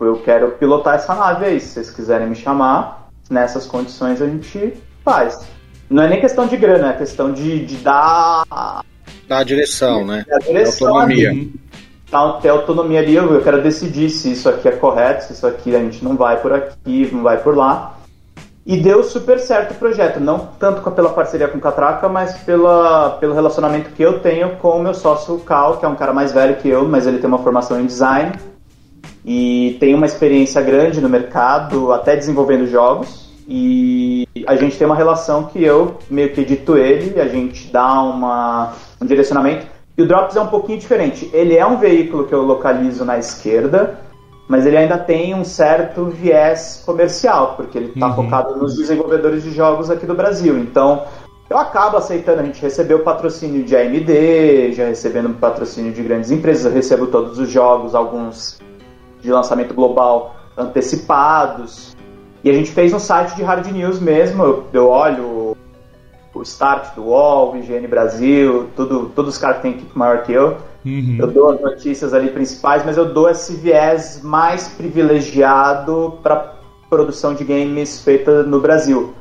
Eu 0.00 0.16
quero 0.22 0.52
pilotar 0.52 0.94
essa 0.94 1.14
nave 1.14 1.44
aí. 1.44 1.60
Se 1.60 1.68
vocês 1.68 1.90
quiserem 1.90 2.28
me 2.28 2.36
chamar, 2.36 3.10
nessas 3.28 3.66
condições 3.66 4.22
a 4.22 4.26
gente 4.26 4.74
faz. 5.04 5.46
Não 5.90 6.02
é 6.02 6.08
nem 6.08 6.20
questão 6.20 6.46
de 6.46 6.56
grana, 6.56 6.90
é 6.90 6.92
questão 6.96 7.32
de, 7.32 7.64
de 7.64 7.76
dar. 7.76 8.44
Dar 9.26 9.38
a 9.38 9.44
direção, 9.44 10.06
né? 10.06 10.24
A 10.30 10.38
direção 10.38 10.88
autonomia. 10.88 11.30
Ali. 11.30 11.52
Então, 12.06 12.40
ter 12.40 12.48
autonomia 12.48 13.00
ali, 13.00 13.16
eu 13.16 13.42
quero 13.42 13.62
decidir 13.62 14.08
se 14.08 14.32
isso 14.32 14.48
aqui 14.48 14.68
é 14.68 14.72
correto, 14.72 15.24
se 15.24 15.34
isso 15.34 15.46
aqui 15.46 15.76
a 15.76 15.78
gente 15.78 16.02
não 16.02 16.16
vai 16.16 16.40
por 16.40 16.52
aqui, 16.52 17.08
não 17.12 17.22
vai 17.22 17.36
por 17.36 17.54
lá. 17.54 17.97
E 18.68 18.76
deu 18.76 19.02
super 19.02 19.38
certo 19.38 19.70
o 19.70 19.74
projeto, 19.76 20.20
não 20.20 20.40
tanto 20.58 20.82
pela 20.90 21.08
parceria 21.08 21.48
com 21.48 21.56
o 21.56 21.60
Catraca, 21.60 22.06
mas 22.06 22.36
pela, 22.42 23.16
pelo 23.18 23.32
relacionamento 23.32 23.88
que 23.92 24.02
eu 24.02 24.20
tenho 24.20 24.56
com 24.56 24.72
o 24.72 24.82
meu 24.82 24.92
sócio 24.92 25.38
Cal, 25.38 25.78
que 25.78 25.86
é 25.86 25.88
um 25.88 25.94
cara 25.94 26.12
mais 26.12 26.32
velho 26.32 26.56
que 26.56 26.68
eu, 26.68 26.86
mas 26.86 27.06
ele 27.06 27.16
tem 27.16 27.26
uma 27.26 27.38
formação 27.38 27.80
em 27.80 27.86
design 27.86 28.32
e 29.24 29.78
tem 29.80 29.94
uma 29.94 30.04
experiência 30.04 30.60
grande 30.60 31.00
no 31.00 31.08
mercado, 31.08 31.94
até 31.94 32.14
desenvolvendo 32.14 32.66
jogos. 32.66 33.30
E 33.48 34.28
a 34.46 34.54
gente 34.54 34.76
tem 34.76 34.86
uma 34.86 34.96
relação 34.96 35.44
que 35.44 35.64
eu 35.64 35.96
meio 36.10 36.30
que 36.34 36.42
edito 36.42 36.76
ele, 36.76 37.18
a 37.18 37.26
gente 37.26 37.72
dá 37.72 38.02
uma, 38.02 38.74
um 39.00 39.06
direcionamento. 39.06 39.66
E 39.96 40.02
o 40.02 40.06
Drops 40.06 40.36
é 40.36 40.42
um 40.42 40.48
pouquinho 40.48 40.78
diferente. 40.78 41.30
Ele 41.32 41.56
é 41.56 41.66
um 41.66 41.78
veículo 41.78 42.24
que 42.24 42.34
eu 42.34 42.42
localizo 42.42 43.02
na 43.02 43.18
esquerda, 43.18 43.98
mas 44.48 44.64
ele 44.64 44.78
ainda 44.78 44.96
tem 44.96 45.34
um 45.34 45.44
certo 45.44 46.06
viés 46.06 46.82
comercial, 46.84 47.54
porque 47.54 47.76
ele 47.76 47.92
está 47.94 48.08
uhum. 48.08 48.14
focado 48.14 48.56
nos 48.56 48.74
desenvolvedores 48.76 49.42
de 49.42 49.50
jogos 49.50 49.90
aqui 49.90 50.06
do 50.06 50.14
Brasil. 50.14 50.58
Então, 50.58 51.04
eu 51.50 51.58
acabo 51.58 51.98
aceitando, 51.98 52.40
a 52.40 52.44
gente 52.44 52.60
recebeu 52.60 53.00
patrocínio 53.00 53.62
de 53.62 53.76
AMD, 53.76 54.72
já 54.72 54.86
recebendo 54.86 55.38
patrocínio 55.38 55.92
de 55.92 56.02
grandes 56.02 56.30
empresas, 56.30 56.64
eu 56.64 56.72
recebo 56.72 57.06
todos 57.08 57.38
os 57.38 57.50
jogos, 57.50 57.94
alguns 57.94 58.58
de 59.20 59.30
lançamento 59.30 59.74
global 59.74 60.34
antecipados. 60.56 61.94
E 62.42 62.48
a 62.48 62.52
gente 62.52 62.70
fez 62.70 62.92
um 62.94 62.98
site 62.98 63.36
de 63.36 63.42
hard 63.42 63.66
news 63.66 64.00
mesmo, 64.00 64.42
eu, 64.44 64.64
eu 64.72 64.88
olho 64.88 65.56
o 66.34 66.42
start 66.42 66.94
do 66.94 67.04
UOL, 67.04 67.52
o 67.52 67.56
IGN 67.56 67.86
Brasil, 67.86 68.68
tudo, 68.76 69.10
todos 69.14 69.34
os 69.34 69.40
caras 69.40 69.56
que 69.56 69.62
têm 69.62 69.72
equipe 69.72 69.98
maior 69.98 70.22
que 70.22 70.32
eu. 70.32 70.56
Uhum. 70.88 71.16
Eu 71.20 71.26
dou 71.26 71.50
as 71.50 71.60
notícias 71.60 72.14
ali 72.14 72.30
principais, 72.30 72.84
mas 72.84 72.96
eu 72.96 73.12
dou 73.12 73.28
esse 73.28 73.54
viés 73.54 74.20
mais 74.22 74.68
privilegiado 74.68 76.18
para 76.22 76.54
produção 76.88 77.34
de 77.34 77.44
games 77.44 78.00
feita 78.00 78.42
no 78.42 78.60
Brasil. 78.60 79.12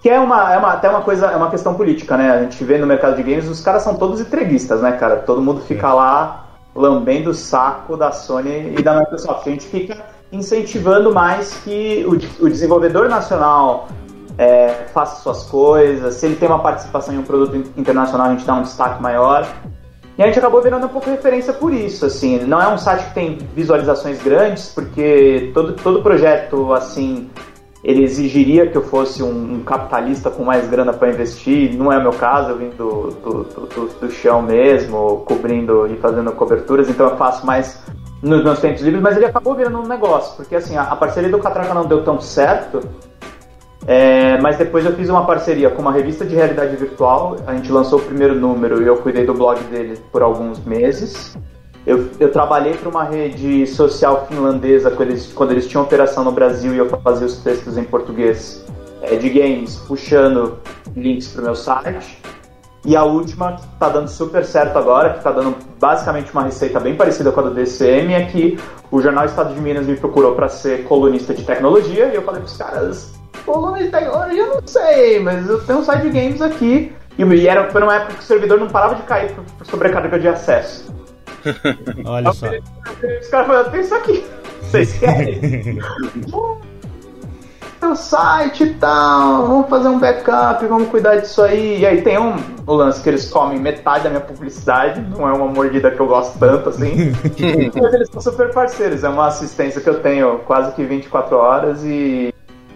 Que 0.00 0.08
é 0.08 0.20
uma, 0.20 0.54
é 0.54 0.56
uma, 0.56 0.72
até 0.72 0.88
uma 0.88 1.02
coisa, 1.02 1.26
é 1.26 1.36
uma 1.36 1.50
questão 1.50 1.74
política, 1.74 2.16
né? 2.16 2.30
A 2.30 2.42
gente 2.42 2.62
vê 2.64 2.78
no 2.78 2.86
mercado 2.86 3.16
de 3.16 3.22
games, 3.22 3.48
os 3.48 3.60
caras 3.60 3.82
são 3.82 3.96
todos 3.96 4.20
entreguistas, 4.20 4.80
né, 4.80 4.92
cara? 4.92 5.16
Todo 5.16 5.42
mundo 5.42 5.60
fica 5.62 5.88
é. 5.88 5.92
lá 5.92 6.46
lambendo 6.74 7.30
o 7.30 7.34
saco 7.34 7.96
da 7.96 8.12
Sony 8.12 8.74
e 8.78 8.82
da 8.82 8.98
Microsoft. 9.00 9.46
A 9.46 9.50
gente 9.50 9.66
fica 9.66 9.98
incentivando 10.32 11.12
mais 11.12 11.54
que 11.64 12.06
o, 12.06 12.44
o 12.44 12.48
desenvolvedor 12.48 13.08
nacional 13.08 13.88
é, 14.38 14.86
faça 14.94 15.20
suas 15.22 15.42
coisas. 15.42 16.14
Se 16.14 16.26
ele 16.26 16.36
tem 16.36 16.48
uma 16.48 16.60
participação 16.60 17.12
em 17.12 17.18
um 17.18 17.22
produto 17.22 17.56
internacional, 17.76 18.28
a 18.28 18.30
gente 18.30 18.46
dá 18.46 18.54
um 18.54 18.62
destaque 18.62 19.02
maior. 19.02 19.46
E 20.18 20.22
a 20.22 20.26
gente 20.26 20.38
acabou 20.38 20.60
virando 20.60 20.86
um 20.86 20.88
pouco 20.88 21.08
referência 21.08 21.52
por 21.52 21.72
isso, 21.72 22.04
assim. 22.04 22.40
Não 22.40 22.60
é 22.60 22.68
um 22.68 22.76
site 22.76 23.06
que 23.08 23.14
tem 23.14 23.38
visualizações 23.54 24.22
grandes, 24.22 24.68
porque 24.68 25.50
todo, 25.54 25.72
todo 25.74 26.02
projeto, 26.02 26.72
assim, 26.74 27.30
ele 27.82 28.04
exigiria 28.04 28.66
que 28.66 28.76
eu 28.76 28.82
fosse 28.82 29.22
um, 29.22 29.54
um 29.54 29.62
capitalista 29.62 30.30
com 30.30 30.44
mais 30.44 30.68
grana 30.68 30.92
para 30.92 31.10
investir. 31.10 31.74
Não 31.74 31.90
é 31.90 31.98
o 31.98 32.02
meu 32.02 32.12
caso, 32.12 32.50
eu 32.50 32.58
vim 32.58 32.70
do, 32.70 33.10
do, 33.10 33.44
do, 33.44 33.88
do, 34.00 34.10
chão 34.10 34.42
mesmo, 34.42 35.22
cobrindo 35.26 35.86
e 35.86 35.96
fazendo 35.96 36.30
coberturas, 36.32 36.88
então 36.90 37.08
eu 37.08 37.16
faço 37.16 37.46
mais 37.46 37.82
nos 38.22 38.44
meus 38.44 38.58
tempos 38.60 38.82
livres, 38.82 39.02
mas 39.02 39.16
ele 39.16 39.24
acabou 39.24 39.54
virando 39.54 39.78
um 39.78 39.86
negócio, 39.86 40.36
porque 40.36 40.54
assim, 40.54 40.76
a, 40.76 40.82
a 40.82 40.96
parceria 40.96 41.30
do 41.30 41.38
Catraca 41.38 41.72
não 41.72 41.86
deu 41.86 42.04
tão 42.04 42.20
certo, 42.20 42.80
é, 43.92 44.40
mas 44.40 44.56
depois 44.56 44.86
eu 44.86 44.92
fiz 44.92 45.08
uma 45.08 45.26
parceria 45.26 45.68
com 45.68 45.82
uma 45.82 45.90
revista 45.90 46.24
de 46.24 46.32
realidade 46.32 46.76
virtual. 46.76 47.38
A 47.44 47.56
gente 47.56 47.72
lançou 47.72 47.98
o 47.98 48.02
primeiro 48.02 48.36
número 48.36 48.80
e 48.80 48.86
eu 48.86 48.98
cuidei 48.98 49.26
do 49.26 49.34
blog 49.34 49.58
dele 49.64 49.98
por 50.12 50.22
alguns 50.22 50.64
meses. 50.64 51.36
Eu, 51.84 52.08
eu 52.20 52.30
trabalhei 52.30 52.74
para 52.74 52.88
uma 52.88 53.02
rede 53.02 53.66
social 53.66 54.28
finlandesa 54.28 54.92
quando 54.92 55.08
eles, 55.08 55.32
quando 55.32 55.50
eles 55.50 55.66
tinham 55.66 55.82
operação 55.82 56.22
no 56.22 56.30
Brasil 56.30 56.72
e 56.72 56.78
eu 56.78 56.88
fazia 56.88 57.26
os 57.26 57.38
textos 57.38 57.76
em 57.76 57.82
português 57.82 58.64
é, 59.02 59.16
de 59.16 59.28
games, 59.28 59.74
puxando 59.88 60.60
links 60.94 61.26
para 61.26 61.40
o 61.40 61.44
meu 61.46 61.56
site. 61.56 62.22
E 62.84 62.94
a 62.94 63.02
última, 63.02 63.54
que 63.54 63.64
está 63.74 63.88
dando 63.88 64.06
super 64.06 64.44
certo 64.44 64.78
agora, 64.78 65.10
que 65.10 65.18
está 65.18 65.32
dando 65.32 65.56
basicamente 65.80 66.30
uma 66.32 66.44
receita 66.44 66.78
bem 66.78 66.94
parecida 66.94 67.32
com 67.32 67.40
a 67.40 67.42
do 67.42 67.54
DCM, 67.54 68.14
é 68.14 68.24
que 68.26 68.56
o 68.88 69.02
Jornal 69.02 69.24
Estado 69.24 69.52
de 69.52 69.60
Minas 69.60 69.84
me 69.84 69.96
procurou 69.96 70.36
para 70.36 70.48
ser 70.48 70.84
colunista 70.84 71.34
de 71.34 71.42
tecnologia 71.42 72.06
e 72.06 72.14
eu 72.14 72.22
falei 72.22 72.40
para 72.40 72.48
os 72.48 72.56
caras 72.56 73.19
volume 73.44 73.84
de 73.84 73.88
tecnologia, 73.88 74.42
eu 74.42 74.54
não 74.54 74.66
sei, 74.66 75.20
mas 75.20 75.48
eu 75.48 75.64
tenho 75.64 75.78
um 75.80 75.84
site 75.84 76.02
de 76.02 76.10
games 76.10 76.42
aqui. 76.42 76.92
E 77.18 77.46
era, 77.46 77.70
foi 77.70 77.80
numa 77.80 77.96
época 77.96 78.14
que 78.14 78.20
o 78.20 78.26
servidor 78.26 78.58
não 78.58 78.68
parava 78.68 78.94
de 78.94 79.02
cair 79.02 79.32
por, 79.32 79.44
por 79.44 79.66
sobrecarga 79.66 80.18
de 80.18 80.28
acesso. 80.28 80.94
Olha 82.04 82.32
só. 82.32 82.46
Os 82.48 83.28
caras 83.28 83.46
falaram, 83.46 83.70
tem 83.70 83.80
isso 83.80 83.94
aqui. 83.94 84.24
Vocês 84.62 84.92
querem? 84.98 85.40
Tem 87.80 87.88
o 87.88 87.96
site 87.96 88.64
e 88.64 88.74
tal, 88.74 89.46
vamos 89.46 89.70
fazer 89.70 89.88
um 89.88 89.98
backup, 89.98 90.64
vamos 90.66 90.88
cuidar 90.88 91.16
disso 91.16 91.42
aí. 91.42 91.80
E 91.80 91.86
aí 91.86 92.02
tem 92.02 92.18
um, 92.18 92.36
o 92.66 92.74
lance 92.74 93.02
que 93.02 93.08
eles 93.08 93.28
comem 93.28 93.58
metade 93.58 94.04
da 94.04 94.10
minha 94.10 94.20
publicidade, 94.20 95.00
não 95.00 95.26
é 95.26 95.32
uma 95.32 95.46
mordida 95.46 95.90
que 95.90 95.98
eu 95.98 96.06
gosto 96.06 96.38
tanto 96.38 96.68
assim. 96.68 97.12
mas 97.74 97.94
eles 97.94 98.08
são 98.10 98.20
super 98.20 98.52
parceiros, 98.52 99.02
é 99.02 99.08
uma 99.08 99.28
assistência 99.28 99.80
que 99.80 99.88
eu 99.88 100.00
tenho 100.00 100.38
quase 100.40 100.72
que 100.72 100.84
24 100.84 101.36
horas 101.36 101.82
e 101.82 102.32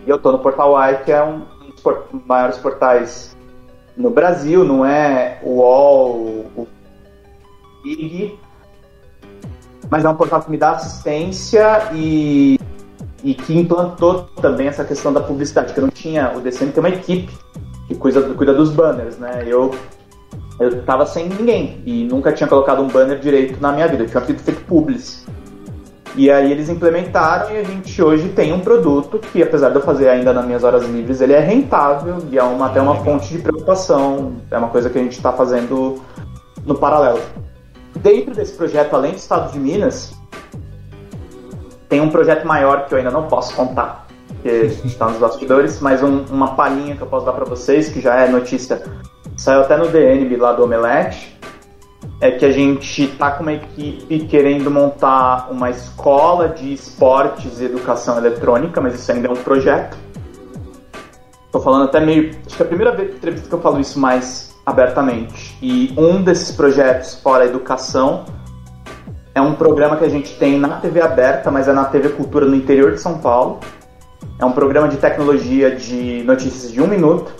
e 0.06 0.10
eu 0.10 0.18
tô 0.18 0.32
no 0.32 0.38
Portal 0.38 0.74
Y, 0.90 1.04
que 1.04 1.12
é 1.12 1.22
um 1.22 1.40
dos 1.40 2.24
maiores 2.26 2.58
portais 2.58 3.36
no 3.96 4.10
Brasil, 4.10 4.64
não 4.64 4.84
é 4.84 5.38
o 5.42 5.60
UOL, 5.60 6.46
o 6.56 6.68
IG, 7.84 8.38
mas 9.90 10.04
é 10.04 10.08
um 10.08 10.16
portal 10.16 10.42
que 10.42 10.50
me 10.50 10.56
dá 10.56 10.72
assistência 10.72 11.90
e, 11.92 12.58
e 13.22 13.34
que 13.34 13.56
implantou 13.56 14.24
também 14.40 14.66
essa 14.66 14.84
questão 14.84 15.12
da 15.12 15.20
publicidade, 15.20 15.72
que 15.72 15.78
eu 15.78 15.82
não 15.82 15.90
tinha, 15.90 16.32
o 16.34 16.40
DCM 16.40 16.72
tem 16.72 16.80
uma 16.82 16.88
equipe 16.88 17.32
que 17.86 17.94
cuida, 17.94 18.22
cuida 18.34 18.54
dos 18.54 18.70
banners, 18.70 19.18
né? 19.18 19.44
Eu 19.46 19.72
eu 20.58 20.82
tava 20.82 21.04
sem 21.04 21.28
ninguém 21.28 21.82
e 21.84 22.04
nunca 22.04 22.32
tinha 22.32 22.48
colocado 22.48 22.80
um 22.80 22.86
banner 22.86 23.18
direito 23.18 23.60
na 23.60 23.72
minha 23.72 23.88
vida, 23.88 24.04
eu 24.04 24.08
tinha 24.08 24.20
feito 24.20 24.64
publis. 24.66 25.26
E 26.16 26.30
aí 26.30 26.52
eles 26.52 26.68
implementaram 26.68 27.50
e 27.50 27.58
a 27.58 27.64
gente 27.64 28.00
hoje 28.00 28.28
tem 28.28 28.52
um 28.52 28.60
produto 28.60 29.18
que, 29.18 29.42
apesar 29.42 29.70
de 29.70 29.76
eu 29.76 29.82
fazer 29.82 30.08
ainda 30.08 30.32
nas 30.32 30.44
minhas 30.44 30.62
horas 30.62 30.84
livres, 30.84 31.20
ele 31.20 31.32
é 31.32 31.40
rentável 31.40 32.18
e 32.30 32.38
é 32.38 32.42
uma, 32.42 32.66
até 32.66 32.80
uma 32.80 32.94
fonte 33.02 33.28
de 33.28 33.38
preocupação. 33.38 34.36
É 34.48 34.56
uma 34.56 34.68
coisa 34.68 34.88
que 34.88 34.96
a 34.96 35.02
gente 35.02 35.16
está 35.16 35.32
fazendo 35.32 36.00
no 36.64 36.76
paralelo. 36.76 37.20
Dentro 37.96 38.32
desse 38.32 38.52
projeto, 38.52 38.94
além 38.94 39.12
do 39.12 39.18
Estado 39.18 39.52
de 39.52 39.58
Minas, 39.58 40.14
tem 41.88 42.00
um 42.00 42.10
projeto 42.10 42.46
maior 42.46 42.86
que 42.86 42.94
eu 42.94 42.98
ainda 42.98 43.10
não 43.10 43.26
posso 43.26 43.54
contar, 43.54 44.06
que 44.42 44.48
está 44.84 45.08
nos 45.08 45.18
bastidores, 45.18 45.80
mas 45.80 46.02
um, 46.02 46.24
uma 46.30 46.54
palhinha 46.54 46.96
que 46.96 47.02
eu 47.02 47.06
posso 47.08 47.26
dar 47.26 47.32
para 47.32 47.44
vocês, 47.44 47.88
que 47.88 48.00
já 48.00 48.14
é 48.16 48.28
notícia, 48.28 48.82
saiu 49.36 49.60
até 49.60 49.76
no 49.76 49.88
DNB 49.88 50.36
lá 50.36 50.52
do 50.52 50.64
Omelete, 50.64 51.33
é 52.24 52.30
que 52.30 52.46
a 52.46 52.50
gente 52.50 53.04
está 53.04 53.32
com 53.32 53.42
uma 53.42 53.52
equipe 53.52 54.20
querendo 54.20 54.70
montar 54.70 55.48
uma 55.50 55.68
escola 55.68 56.48
de 56.48 56.72
esportes 56.72 57.60
e 57.60 57.66
educação 57.66 58.16
eletrônica, 58.16 58.80
mas 58.80 58.94
isso 58.94 59.12
ainda 59.12 59.28
é 59.28 59.30
um 59.30 59.36
projeto. 59.36 59.94
Estou 61.44 61.60
falando 61.60 61.84
até 61.84 62.00
meio. 62.00 62.34
Acho 62.46 62.56
que 62.56 62.62
é 62.62 62.64
a 62.64 62.68
primeira 62.68 62.92
vez 62.92 63.20
que 63.20 63.52
eu 63.52 63.60
falo 63.60 63.78
isso 63.78 64.00
mais 64.00 64.56
abertamente. 64.64 65.54
E 65.60 65.92
um 65.98 66.22
desses 66.22 66.56
projetos 66.56 67.14
fora 67.16 67.44
a 67.44 67.46
educação 67.46 68.24
é 69.34 69.42
um 69.42 69.52
programa 69.52 69.98
que 69.98 70.04
a 70.04 70.08
gente 70.08 70.34
tem 70.38 70.58
na 70.58 70.80
TV 70.80 71.02
aberta, 71.02 71.50
mas 71.50 71.68
é 71.68 71.74
na 71.74 71.84
TV 71.84 72.08
Cultura 72.08 72.46
no 72.46 72.56
interior 72.56 72.92
de 72.92 73.02
São 73.02 73.18
Paulo. 73.18 73.60
É 74.38 74.46
um 74.46 74.52
programa 74.52 74.88
de 74.88 74.96
tecnologia 74.96 75.76
de 75.76 76.22
notícias 76.24 76.72
de 76.72 76.80
um 76.80 76.86
minuto. 76.86 77.34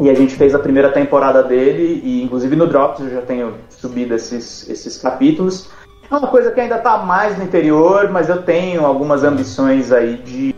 E 0.00 0.08
a 0.08 0.14
gente 0.14 0.34
fez 0.34 0.54
a 0.54 0.58
primeira 0.58 0.90
temporada 0.90 1.42
dele, 1.42 2.00
e 2.02 2.22
inclusive 2.22 2.56
no 2.56 2.66
Drops 2.66 3.00
eu 3.00 3.10
já 3.10 3.22
tenho 3.22 3.54
subido 3.68 4.14
esses, 4.14 4.68
esses 4.68 4.98
capítulos. 4.98 5.68
É 6.10 6.14
uma 6.14 6.28
coisa 6.28 6.50
que 6.50 6.60
ainda 6.60 6.76
está 6.76 6.98
mais 6.98 7.38
no 7.38 7.44
interior, 7.44 8.10
mas 8.10 8.28
eu 8.28 8.42
tenho 8.42 8.84
algumas 8.84 9.22
ambições 9.24 9.92
aí 9.92 10.16
de, 10.16 10.54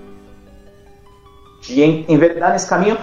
de 1.60 1.82
enveredar 2.08 2.52
nesse 2.52 2.68
caminho. 2.68 2.96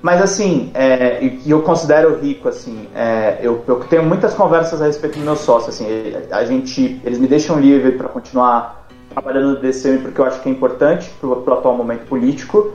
Mas 0.00 0.22
assim, 0.22 0.70
é, 0.74 1.22
e 1.22 1.50
eu 1.50 1.62
considero 1.62 2.20
rico, 2.20 2.48
assim, 2.48 2.88
é, 2.94 3.38
eu, 3.42 3.64
eu, 3.66 3.80
tenho 3.80 4.04
muitas 4.04 4.32
conversas 4.32 4.80
a 4.80 4.86
respeito 4.86 5.18
do 5.18 5.24
meu 5.24 5.34
sócio, 5.34 5.70
assim, 5.70 5.86
a 6.30 6.44
gente, 6.44 7.00
eles 7.04 7.18
me 7.18 7.26
deixam 7.26 7.58
livre 7.58 7.92
para 7.92 8.08
continuar 8.08 8.86
trabalhando 9.10 9.54
no 9.54 9.60
DCM 9.60 9.98
porque 9.98 10.20
eu 10.20 10.24
acho 10.24 10.40
que 10.40 10.48
é 10.48 10.52
importante 10.52 11.10
para 11.20 11.28
o 11.28 11.52
atual 11.52 11.76
momento 11.76 12.06
político, 12.06 12.72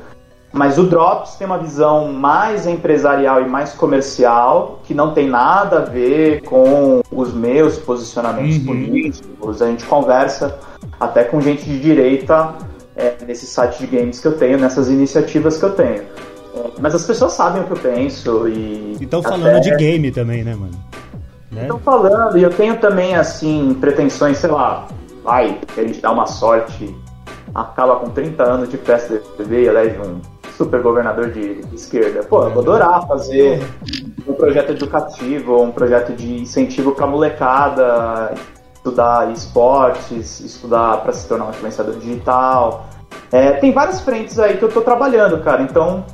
mas 0.54 0.78
o 0.78 0.84
Drops 0.84 1.34
tem 1.34 1.48
uma 1.48 1.58
visão 1.58 2.13
mais 2.13 2.68
empresarial 2.68 3.42
e 3.42 3.50
mais 3.50 3.74
comercial, 3.74 4.80
que 4.84 4.94
não 4.94 5.12
tem 5.12 5.28
nada 5.28 5.80
a 5.80 5.82
ver 5.82 6.44
com 6.44 7.02
os 7.12 7.34
meus 7.34 7.80
posicionamentos 7.80 8.58
uhum. 8.58 8.66
políticos, 8.66 9.62
a 9.63 9.68
gente 9.68 9.84
conversa 9.86 10.60
até 11.00 11.24
com 11.24 11.42
gente 11.42 11.63
de 11.66 11.80
direita 11.80 12.54
é, 12.96 13.16
nesse 13.26 13.48
site 13.48 13.80
de 13.80 13.98
games 13.98 14.20
que 14.20 14.28
eu 14.28 14.38
tenho, 14.38 14.60
nessas 14.60 14.89
iniciativas 14.89 15.58
que 15.58 15.66
eu 15.66 15.72
tenho. 15.72 16.04
Mas 16.80 16.94
as 16.94 17.04
pessoas 17.04 17.34
sabem 17.34 17.63
o 17.63 17.66
que 17.66 17.72
eu 17.72 17.78
penso 17.78 18.48
e. 18.48 18.96
Estão 19.02 19.24
falando 19.24 19.60
de 19.60 19.76
game 19.76 20.12
também, 20.12 20.44
né, 20.44 20.54
mano? 20.54 20.80
Estão 21.52 21.78
né? 21.78 21.84
falando, 21.84 22.38
e 22.38 22.44
eu 22.44 22.52
tenho 22.52 22.78
também, 22.78 23.16
assim, 23.16 23.76
pretensões, 23.82 24.38
sei 24.38 24.52
lá, 24.52 24.88
vai, 25.24 25.60
que 25.74 25.80
a 25.80 25.84
gente 25.84 26.00
dá 26.00 26.12
uma 26.12 26.28
sorte, 26.28 26.96
acaba 27.56 27.96
com 27.96 28.10
30 28.10 28.44
anos 28.44 28.70
de 28.70 28.78
PSDB 28.78 29.63
e 29.63 29.66
elege 29.66 30.00
um 30.00 30.33
super 30.63 30.82
governador 30.82 31.30
de, 31.30 31.62
esquerda. 31.73 32.23
Pô, 32.23 32.43
eu 32.43 32.52
vou 32.52 32.62
adorar 32.62 33.06
fazer 33.08 33.62
um 34.28 34.34
projeto 34.34 34.71
educativo, 34.71 35.62
um 35.62 35.71
projeto 35.71 36.13
de 36.13 36.41
incentivo 36.41 36.93
pra 36.93 37.06
molecada, 37.06 38.34
estudar 38.73 39.32
esportes, 39.32 40.39
estudar 40.39 41.02
para 41.02 41.12
se 41.12 41.28
tornar 41.28 41.47
um 41.47 41.49
influenciador 41.49 41.95
digital. 41.95 42.86
É, 43.32 43.52
tem 43.54 43.71
várias 43.71 44.02
frentes 44.02 44.39
aí 44.39 44.58
que 44.58 44.63
eu 44.63 44.69
tô 44.69 44.82
trabalhando, 44.82 45.41
cara. 45.43 45.62
Então, 45.62 46.06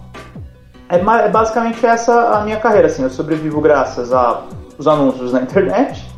é, 0.89 0.95
é, 0.97 1.29
basicamente 1.29 1.85
essa 1.85 2.37
a 2.37 2.43
minha 2.43 2.57
carreira, 2.57 2.87
assim, 2.87 3.03
eu 3.03 3.09
sobrevivo 3.09 3.61
graças 3.61 4.11
aos 4.11 4.87
anúncios 4.87 5.31
na 5.31 5.41
internet 5.41 6.09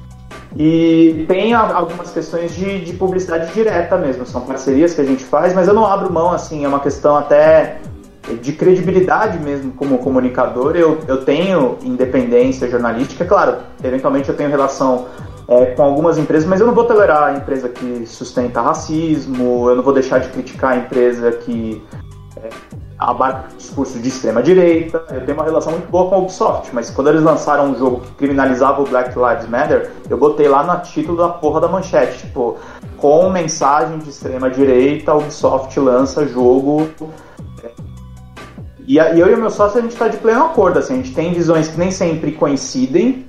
e 0.56 1.26
tem 1.28 1.54
algumas 1.54 2.12
questões 2.12 2.54
de, 2.54 2.84
de, 2.84 2.94
publicidade 2.94 3.54
direta 3.54 3.98
mesmo, 3.98 4.26
são 4.26 4.42
parcerias 4.42 4.94
que 4.94 5.00
a 5.00 5.06
gente 5.06 5.24
faz, 5.24 5.54
mas 5.54 5.68
eu 5.68 5.74
não 5.74 5.86
abro 5.86 6.12
mão, 6.12 6.32
assim, 6.32 6.66
é 6.66 6.68
uma 6.68 6.82
questão 6.82 7.16
até 7.16 7.80
de 8.42 8.54
credibilidade 8.54 9.40
mesmo 9.40 9.72
como 9.72 9.98
comunicador, 9.98 10.76
eu, 10.76 11.00
eu 11.08 11.26
tenho 11.26 11.78
independência 11.84 12.70
jornalística, 12.70 13.26
claro, 13.26 13.58
eventualmente 13.84 14.30
eu 14.30 14.36
tenho 14.36 14.50
relação 14.50 15.08
é, 15.48 15.66
com 15.66 15.84
algumas 15.84 16.18
empresas, 16.18 16.48
mas 16.48 16.62
eu 16.62 16.68
não 16.68 16.74
vou 16.74 16.86
tolerar 16.86 17.24
a 17.24 17.34
empresa 17.34 17.68
que 17.68 18.06
sustenta 18.06 18.62
racismo, 18.62 19.70
eu 19.70 19.76
não 19.76 19.84
vou 19.84 19.94
deixar 19.94 20.20
de 20.20 20.30
criticar 20.30 20.74
a 20.74 20.78
empresa 20.78 21.32
que 21.32 21.84
é, 22.38 22.50
abarca 22.98 23.50
discurso 23.58 24.00
de 24.00 24.08
extrema 24.08 24.44
direita. 24.44 25.04
Eu 25.10 25.26
tenho 25.26 25.38
uma 25.38 25.44
relação 25.44 25.74
muito 25.74 25.90
boa 25.90 26.08
com 26.08 26.16
a 26.16 26.18
Ubisoft, 26.20 26.70
mas 26.72 26.92
quando 26.92 27.10
eles 27.10 27.24
lançaram 27.24 27.72
um 27.72 27.76
jogo 27.76 28.02
que 28.02 28.12
criminalizava 28.14 28.82
o 28.82 28.86
Black 28.86 29.18
Lives 29.18 29.50
Matter, 29.50 29.92
eu 30.10 30.18
botei 30.18 30.48
lá 30.48 30.64
no 30.64 30.80
título 30.84 31.18
da 31.18 31.30
porra 31.30 31.60
da 31.60 31.68
manchete, 31.68 32.20
tipo, 32.20 32.58
com 32.98 33.30
mensagem 33.30 33.98
de 33.98 34.10
extrema 34.10 34.50
direita, 34.50 35.12
a 35.12 35.18
Ubisoft 35.18 35.78
lança 35.80 36.28
jogo. 36.28 36.88
E, 38.92 38.98
eu 38.98 39.30
e 39.30 39.34
o 39.34 39.38
meu 39.38 39.50
sócio 39.50 39.80
a 39.80 39.82
gente 39.82 39.94
está 39.94 40.10
de 40.10 40.18
pleno 40.18 40.44
acordo, 40.44 40.78
assim, 40.78 40.96
a 40.96 40.98
gente 40.98 41.14
tem 41.14 41.34
visões 41.34 41.70
que 41.70 41.80
nem 41.80 41.90
sempre 41.92 42.34
coincidem, 42.34 43.26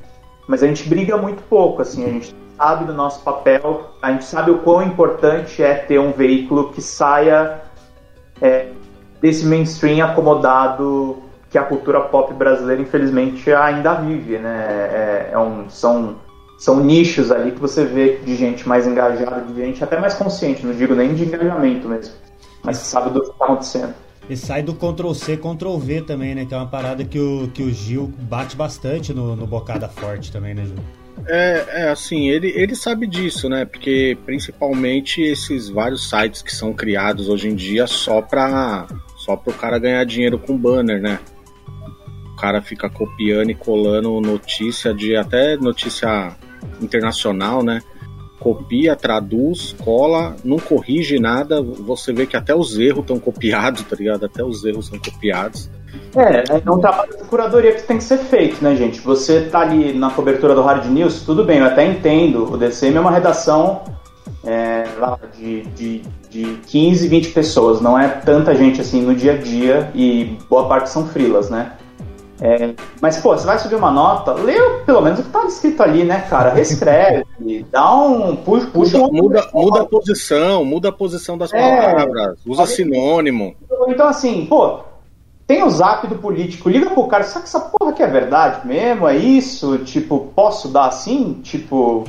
mas 0.48 0.60
a 0.60 0.66
gente 0.66 0.88
briga 0.88 1.16
muito 1.16 1.40
pouco, 1.44 1.82
assim, 1.82 2.04
a 2.04 2.08
gente 2.08 2.34
sabe 2.56 2.84
do 2.84 2.92
nosso 2.92 3.22
papel, 3.22 3.92
a 4.02 4.10
gente 4.10 4.24
sabe 4.24 4.50
o 4.50 4.58
quão 4.58 4.82
importante 4.82 5.62
é 5.62 5.74
ter 5.74 6.00
um 6.00 6.10
veículo 6.10 6.72
que 6.72 6.82
saia 6.82 7.60
é, 8.40 8.70
desse 9.20 9.46
mainstream 9.46 10.04
acomodado 10.04 11.22
que 11.48 11.56
a 11.56 11.62
cultura 11.62 12.00
pop 12.00 12.34
brasileira, 12.34 12.82
infelizmente, 12.82 13.52
ainda 13.52 13.94
vive, 13.94 14.38
né? 14.38 14.66
É, 14.66 15.28
é 15.30 15.38
um, 15.38 15.70
são, 15.70 16.16
são 16.58 16.80
nichos 16.80 17.30
ali 17.30 17.52
que 17.52 17.60
você 17.60 17.84
vê 17.84 18.16
de 18.16 18.34
gente 18.34 18.68
mais 18.68 18.84
engajada, 18.84 19.42
de 19.42 19.54
gente 19.54 19.84
até 19.84 19.96
mais 19.96 20.14
consciente, 20.14 20.66
não 20.66 20.74
digo 20.74 20.96
nem 20.96 21.14
de 21.14 21.22
engajamento 21.22 21.88
mesmo, 21.88 22.14
mas 22.64 22.78
sabe 22.78 23.10
do 23.10 23.20
que 23.20 23.30
está 23.30 23.44
acontecendo. 23.44 24.01
E 24.28 24.36
sai 24.36 24.62
do 24.62 24.74
Ctrl 24.74 25.12
C, 25.12 25.36
Ctrl 25.36 25.76
V 25.78 26.02
também, 26.02 26.34
né? 26.34 26.44
Que 26.46 26.54
é 26.54 26.56
uma 26.56 26.66
parada 26.66 27.04
que 27.04 27.18
o, 27.18 27.48
que 27.52 27.62
o 27.62 27.72
Gil 27.72 28.12
bate 28.22 28.56
bastante 28.56 29.12
no, 29.12 29.34
no 29.34 29.46
Bocada 29.46 29.88
Forte 29.88 30.30
também, 30.30 30.54
né, 30.54 30.64
Gil? 30.64 30.76
É, 31.26 31.64
é, 31.68 31.88
assim, 31.90 32.28
ele, 32.28 32.48
ele 32.48 32.74
sabe 32.74 33.06
disso, 33.06 33.48
né? 33.48 33.64
Porque 33.64 34.16
principalmente 34.24 35.20
esses 35.20 35.68
vários 35.68 36.08
sites 36.08 36.42
que 36.42 36.54
são 36.54 36.72
criados 36.72 37.28
hoje 37.28 37.48
em 37.48 37.54
dia 37.54 37.86
só 37.86 38.20
para 38.20 38.86
só 39.16 39.36
pro 39.36 39.52
cara 39.52 39.78
ganhar 39.78 40.04
dinheiro 40.04 40.38
com 40.38 40.56
banner, 40.56 41.00
né? 41.00 41.20
O 42.32 42.36
cara 42.36 42.60
fica 42.60 42.90
copiando 42.90 43.50
e 43.50 43.54
colando 43.54 44.20
notícia 44.20 44.92
de 44.92 45.14
até 45.14 45.56
notícia 45.56 46.36
internacional, 46.80 47.62
né? 47.62 47.82
Copia, 48.42 48.96
traduz, 48.96 49.74
cola, 49.84 50.34
não 50.44 50.58
corrige 50.58 51.18
nada. 51.18 51.62
Você 51.62 52.12
vê 52.12 52.26
que 52.26 52.36
até 52.36 52.54
os 52.54 52.76
erros 52.78 53.00
estão 53.00 53.18
copiados, 53.18 53.82
tá 53.82 53.94
ligado? 53.94 54.26
Até 54.26 54.42
os 54.42 54.64
erros 54.64 54.88
são 54.88 54.98
copiados. 54.98 55.70
É, 56.16 56.58
é 56.58 56.70
um 56.70 56.78
trabalho 56.78 57.16
de 57.16 57.24
curadoria 57.24 57.72
que 57.72 57.82
tem 57.82 57.98
que 57.98 58.04
ser 58.04 58.18
feito, 58.18 58.62
né, 58.62 58.74
gente? 58.74 59.00
Você 59.00 59.42
tá 59.42 59.60
ali 59.60 59.92
na 59.92 60.10
cobertura 60.10 60.54
do 60.54 60.62
Hard 60.62 60.86
News, 60.86 61.22
tudo 61.22 61.44
bem, 61.44 61.58
eu 61.58 61.66
até 61.66 61.86
entendo. 61.86 62.52
O 62.52 62.56
DCM 62.56 62.96
é 62.96 63.00
uma 63.00 63.10
redação 63.10 63.82
é, 64.44 64.84
de, 65.36 65.62
de, 65.62 66.02
de 66.28 66.58
15, 66.66 67.08
20 67.08 67.28
pessoas, 67.30 67.80
não 67.80 67.98
é 67.98 68.08
tanta 68.08 68.54
gente 68.54 68.80
assim 68.80 69.02
no 69.02 69.14
dia 69.14 69.34
a 69.34 69.36
dia 69.36 69.90
e 69.94 70.36
boa 70.50 70.66
parte 70.68 70.90
são 70.90 71.06
frilas, 71.06 71.48
né? 71.48 71.72
É, 72.40 72.74
mas, 73.00 73.18
pô, 73.18 73.36
você 73.36 73.46
vai 73.46 73.56
subir 73.58 73.76
uma 73.76 73.92
nota, 73.92 74.32
lê 74.32 74.58
pelo 74.84 75.00
menos 75.00 75.20
o 75.20 75.22
que 75.22 75.30
tá 75.30 75.44
escrito 75.44 75.80
ali, 75.80 76.02
né, 76.02 76.26
cara? 76.28 76.52
Reescreve, 76.52 77.24
dá 77.70 77.94
um. 77.94 78.36
Puxa, 78.36 78.66
puxa 78.66 78.98
muda, 78.98 79.10
um... 79.10 79.22
muda, 79.22 79.50
muda, 79.54 79.80
a 79.82 79.84
posição, 79.86 80.64
muda 80.64 80.88
a 80.88 80.92
posição 80.92 81.36
das 81.38 81.52
é, 81.52 81.58
palavras, 81.58 82.38
usa 82.46 82.66
sinônimo. 82.66 83.54
Então, 83.88 84.08
assim, 84.08 84.46
pô, 84.46 84.80
tem 85.46 85.62
o 85.62 85.70
zap 85.70 86.06
do 86.06 86.16
político, 86.16 86.68
liga 86.68 86.88
pro 86.90 87.06
cara, 87.06 87.24
sabe 87.24 87.44
que 87.44 87.48
essa 87.48 87.60
porra 87.60 87.90
aqui 87.90 88.02
é 88.02 88.06
verdade 88.06 88.66
mesmo? 88.66 89.06
É 89.06 89.16
isso? 89.16 89.78
Tipo, 89.78 90.32
posso 90.34 90.68
dar 90.68 90.86
assim? 90.86 91.40
Tipo. 91.42 92.04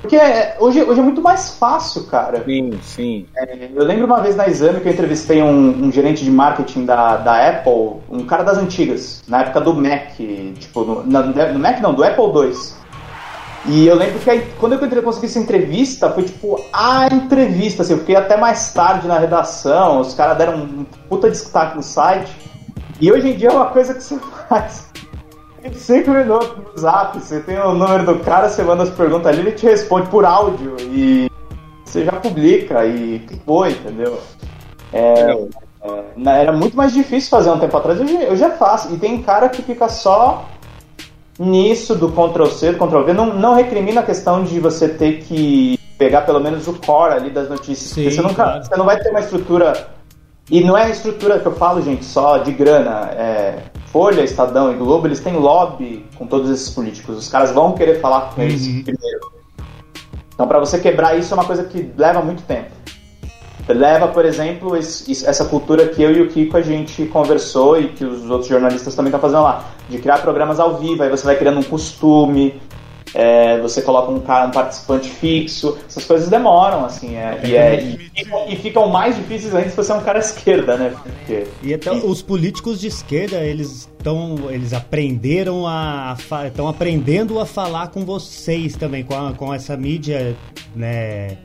Porque 0.00 0.16
é, 0.16 0.56
hoje, 0.58 0.82
hoje 0.82 0.98
é 0.98 1.02
muito 1.02 1.20
mais 1.20 1.50
fácil, 1.50 2.04
cara. 2.04 2.42
Sim, 2.44 2.70
sim. 2.82 3.26
É, 3.36 3.68
eu 3.74 3.84
lembro 3.84 4.06
uma 4.06 4.20
vez 4.20 4.34
na 4.34 4.48
exame 4.48 4.80
que 4.80 4.88
eu 4.88 4.92
entrevistei 4.92 5.42
um, 5.42 5.84
um, 5.84 5.92
gerente 5.92 6.24
de 6.24 6.30
marketing 6.30 6.86
da, 6.86 7.18
da 7.18 7.48
Apple, 7.48 8.00
um 8.10 8.24
cara 8.24 8.42
das 8.42 8.56
antigas, 8.56 9.22
na 9.28 9.42
época 9.42 9.60
do 9.60 9.74
Mac, 9.74 10.16
tipo, 10.58 10.84
no, 10.84 11.06
na, 11.06 11.22
no 11.22 11.58
Mac 11.58 11.80
não, 11.80 11.92
do 11.92 12.02
Apple 12.02 12.24
II. 12.24 12.79
E 13.66 13.86
eu 13.86 13.94
lembro 13.94 14.18
que 14.18 14.30
aí, 14.30 14.46
quando 14.58 14.72
eu 14.72 15.02
consegui 15.02 15.26
essa 15.26 15.38
entrevista, 15.38 16.10
foi 16.10 16.22
tipo 16.22 16.64
a 16.72 17.06
entrevista, 17.12 17.82
assim, 17.82 17.92
eu 17.92 17.98
fiquei 17.98 18.16
até 18.16 18.36
mais 18.36 18.72
tarde 18.72 19.06
na 19.06 19.18
redação, 19.18 20.00
os 20.00 20.14
caras 20.14 20.38
deram 20.38 20.56
um 20.58 20.84
puta 21.08 21.30
destaque 21.30 21.76
no 21.76 21.82
site. 21.82 22.34
E 23.00 23.12
hoje 23.12 23.30
em 23.30 23.36
dia 23.36 23.48
é 23.48 23.52
uma 23.52 23.66
coisa 23.66 23.94
que 23.94 24.02
você 24.02 24.18
faz 24.48 24.90
em 25.62 25.72
5 25.72 26.10
minutos 26.10 26.56
no 26.56 26.80
zap. 26.80 27.18
Você 27.18 27.40
tem 27.40 27.58
o 27.58 27.74
número 27.74 28.04
do 28.04 28.18
cara, 28.20 28.48
você 28.48 28.62
manda 28.62 28.82
as 28.82 28.90
perguntas 28.90 29.26
ali, 29.26 29.40
ele 29.40 29.52
te 29.52 29.66
responde 29.66 30.08
por 30.08 30.24
áudio. 30.24 30.76
E 30.80 31.30
você 31.84 32.04
já 32.04 32.12
publica 32.12 32.84
e 32.86 33.24
acabou, 33.26 33.66
entendeu? 33.66 34.20
É, 34.92 35.32
é, 35.82 36.40
era 36.40 36.52
muito 36.52 36.76
mais 36.76 36.92
difícil 36.92 37.30
fazer 37.30 37.50
um 37.50 37.58
tempo 37.58 37.76
atrás, 37.76 38.00
eu 38.00 38.06
já, 38.06 38.20
eu 38.20 38.36
já 38.36 38.50
faço. 38.50 38.92
E 38.94 38.98
tem 38.98 39.22
cara 39.22 39.48
que 39.48 39.62
fica 39.62 39.88
só 39.88 40.46
nisso 41.40 41.94
do 41.94 42.10
Ctrl-C, 42.10 42.72
do 42.72 42.86
Ctrl-V, 42.86 43.14
não, 43.14 43.34
não 43.34 43.54
recrimina 43.54 44.02
a 44.02 44.04
questão 44.04 44.44
de 44.44 44.60
você 44.60 44.88
ter 44.90 45.22
que 45.22 45.80
pegar 45.96 46.22
pelo 46.22 46.38
menos 46.38 46.68
o 46.68 46.74
core 46.74 47.14
ali 47.14 47.30
das 47.30 47.48
notícias. 47.48 47.90
Sim, 47.90 48.02
porque 48.02 48.16
você, 48.16 48.22
nunca, 48.22 48.34
claro. 48.34 48.64
você 48.64 48.76
não 48.76 48.84
vai 48.84 49.00
ter 49.00 49.08
uma 49.08 49.20
estrutura. 49.20 49.88
E 50.50 50.62
não 50.62 50.76
é 50.76 50.84
a 50.84 50.90
estrutura 50.90 51.38
que 51.38 51.46
eu 51.46 51.54
falo, 51.54 51.80
gente, 51.80 52.04
só 52.04 52.38
de 52.38 52.52
grana. 52.52 53.10
É, 53.12 53.58
Folha, 53.86 54.22
Estadão 54.22 54.70
e 54.70 54.76
Globo, 54.76 55.06
eles 55.06 55.20
têm 55.20 55.34
lobby 55.34 56.04
com 56.16 56.26
todos 56.26 56.50
esses 56.50 56.68
políticos. 56.70 57.16
Os 57.16 57.28
caras 57.28 57.52
vão 57.52 57.72
querer 57.72 58.00
falar 58.00 58.32
com 58.34 58.42
eles 58.42 58.66
uhum. 58.66 58.82
primeiro. 58.84 59.32
Então, 60.34 60.46
para 60.46 60.58
você 60.58 60.78
quebrar 60.78 61.18
isso 61.18 61.32
é 61.32 61.36
uma 61.36 61.44
coisa 61.44 61.64
que 61.64 61.90
leva 61.96 62.20
muito 62.20 62.42
tempo. 62.42 62.70
Leva, 63.72 64.08
por 64.08 64.24
exemplo, 64.24 64.76
esse, 64.76 65.26
essa 65.26 65.44
cultura 65.44 65.88
que 65.88 66.02
eu 66.02 66.12
e 66.12 66.22
o 66.22 66.28
Kiko 66.28 66.56
a 66.56 66.62
gente 66.62 67.04
conversou 67.06 67.80
e 67.80 67.88
que 67.88 68.04
os 68.04 68.28
outros 68.30 68.48
jornalistas 68.48 68.94
também 68.94 69.08
estão 69.08 69.20
fazendo 69.20 69.42
lá, 69.42 69.70
de 69.88 69.98
criar 69.98 70.18
programas 70.18 70.60
ao 70.60 70.78
vivo. 70.78 71.02
Aí 71.02 71.10
você 71.10 71.24
vai 71.24 71.36
criando 71.36 71.60
um 71.60 71.62
costume, 71.62 72.60
é, 73.14 73.60
você 73.60 73.82
coloca 73.82 74.10
um 74.10 74.20
cara, 74.20 74.46
um 74.46 74.50
participante 74.50 75.08
fixo, 75.08 75.76
essas 75.86 76.04
coisas 76.04 76.28
demoram, 76.28 76.84
assim, 76.84 77.16
é, 77.16 77.40
e, 77.44 77.56
é, 77.56 77.82
e, 77.82 78.52
e, 78.52 78.56
ficam 78.56 78.88
mais 78.88 79.16
difíceis 79.16 79.54
ainda 79.54 79.70
se 79.70 79.76
você 79.76 79.92
é 79.92 79.94
um 79.94 80.02
cara 80.02 80.18
esquerda, 80.18 80.76
né? 80.76 80.94
Porque... 81.02 81.46
E 81.62 81.74
até 81.74 81.90
os 81.90 82.22
políticos 82.22 82.80
de 82.80 82.86
esquerda, 82.86 83.38
eles 83.38 83.88
estão, 83.98 84.50
eles 84.50 84.72
aprenderam 84.72 85.66
a, 85.66 86.16
estão 86.46 86.68
aprendendo 86.68 87.40
a 87.40 87.46
falar 87.46 87.88
com 87.88 88.04
vocês 88.04 88.76
também, 88.76 89.02
com, 89.02 89.14
a, 89.14 89.32
com 89.32 89.52
essa 89.52 89.76
mídia, 89.76 90.36
né? 90.74 91.36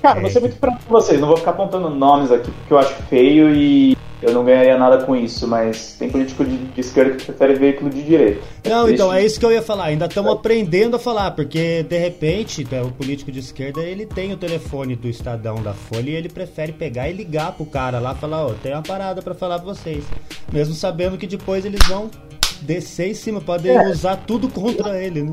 Cara, 0.00 0.18
é... 0.18 0.22
vou 0.22 0.30
ser 0.30 0.40
muito 0.40 0.56
franco 0.56 0.78
com 0.86 0.92
vocês, 0.92 1.20
não 1.20 1.28
vou 1.28 1.36
ficar 1.36 1.52
apontando 1.52 1.90
nomes 1.90 2.30
aqui 2.30 2.50
porque 2.50 2.72
eu 2.72 2.78
acho 2.78 2.94
feio 3.04 3.54
e 3.54 3.96
eu 4.20 4.32
não 4.32 4.44
ganharia 4.44 4.76
nada 4.76 5.04
com 5.04 5.14
isso, 5.14 5.46
mas 5.46 5.96
tem 5.96 6.10
político 6.10 6.44
de, 6.44 6.56
de 6.56 6.80
esquerda 6.80 7.14
que 7.14 7.24
prefere 7.24 7.54
veículo 7.54 7.88
de 7.88 8.02
direita. 8.02 8.40
Não, 8.68 8.88
então, 8.90 9.12
é 9.12 9.24
isso 9.24 9.38
que 9.38 9.46
eu 9.46 9.52
ia 9.52 9.62
falar. 9.62 9.84
Ainda 9.84 10.06
estamos 10.06 10.32
aprendendo 10.32 10.96
a 10.96 10.98
falar, 10.98 11.30
porque 11.32 11.84
de 11.84 11.96
repente 11.96 12.66
né, 12.68 12.82
o 12.82 12.90
político 12.90 13.30
de 13.30 13.38
esquerda 13.38 13.80
ele 13.80 14.06
tem 14.06 14.32
o 14.32 14.36
telefone 14.36 14.96
do 14.96 15.08
Estadão 15.08 15.62
da 15.62 15.72
Folha 15.72 16.10
e 16.10 16.14
ele 16.14 16.28
prefere 16.28 16.72
pegar 16.72 17.08
e 17.08 17.12
ligar 17.12 17.52
pro 17.52 17.64
cara 17.64 18.00
lá 18.00 18.12
e 18.12 18.16
falar: 18.16 18.44
Ó, 18.44 18.50
oh, 18.50 18.54
tem 18.54 18.72
uma 18.72 18.82
parada 18.82 19.22
para 19.22 19.34
falar 19.34 19.60
pra 19.60 19.72
vocês. 19.72 20.04
Mesmo 20.52 20.74
sabendo 20.74 21.16
que 21.16 21.26
depois 21.26 21.64
eles 21.64 21.86
vão 21.86 22.10
descer 22.60 23.10
em 23.10 23.14
cima, 23.14 23.40
podem 23.40 23.76
é. 23.76 23.88
usar 23.88 24.16
tudo 24.26 24.48
contra 24.48 25.00
ele. 25.00 25.22
Né? 25.22 25.30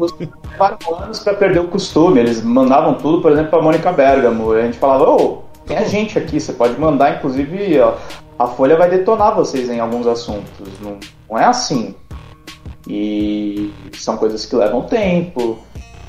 Levaram 0.52 0.78
anos 0.98 1.20
para 1.20 1.34
perder 1.34 1.60
o 1.60 1.68
costume. 1.68 2.20
Eles 2.20 2.42
mandavam 2.42 2.96
tudo, 2.96 3.22
por 3.22 3.32
exemplo, 3.32 3.52
pra 3.52 3.62
Mônica 3.62 3.92
Bergamo. 3.92 4.56
E 4.56 4.60
a 4.60 4.66
gente 4.66 4.78
falava: 4.78 5.10
Ô. 5.10 5.16
Oh, 5.16 5.46
tem 5.66 5.78
a 5.78 5.84
gente 5.84 6.18
aqui, 6.18 6.40
você 6.40 6.54
pode 6.54 6.80
mandar, 6.80 7.16
inclusive, 7.16 7.80
ó, 7.80 7.96
a 8.38 8.48
Folha 8.48 8.78
vai 8.78 8.90
detonar 8.90 9.36
vocês 9.36 9.70
em 9.70 9.80
alguns 9.80 10.06
assuntos. 10.06 10.80
Não, 10.80 11.00
não 11.30 11.40
é 11.40 11.46
assim. 11.46 11.96
E 12.88 13.74
são 13.94 14.16
coisas 14.16 14.46
que 14.46 14.56
levam 14.56 14.84
tempo. 14.84 15.58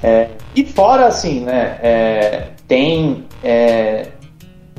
É, 0.02 0.28
e 0.54 0.64
fora, 0.64 1.06
assim, 1.06 1.40
né? 1.40 1.78
É, 1.82 2.48
tem. 2.68 3.24
É, 3.42 4.08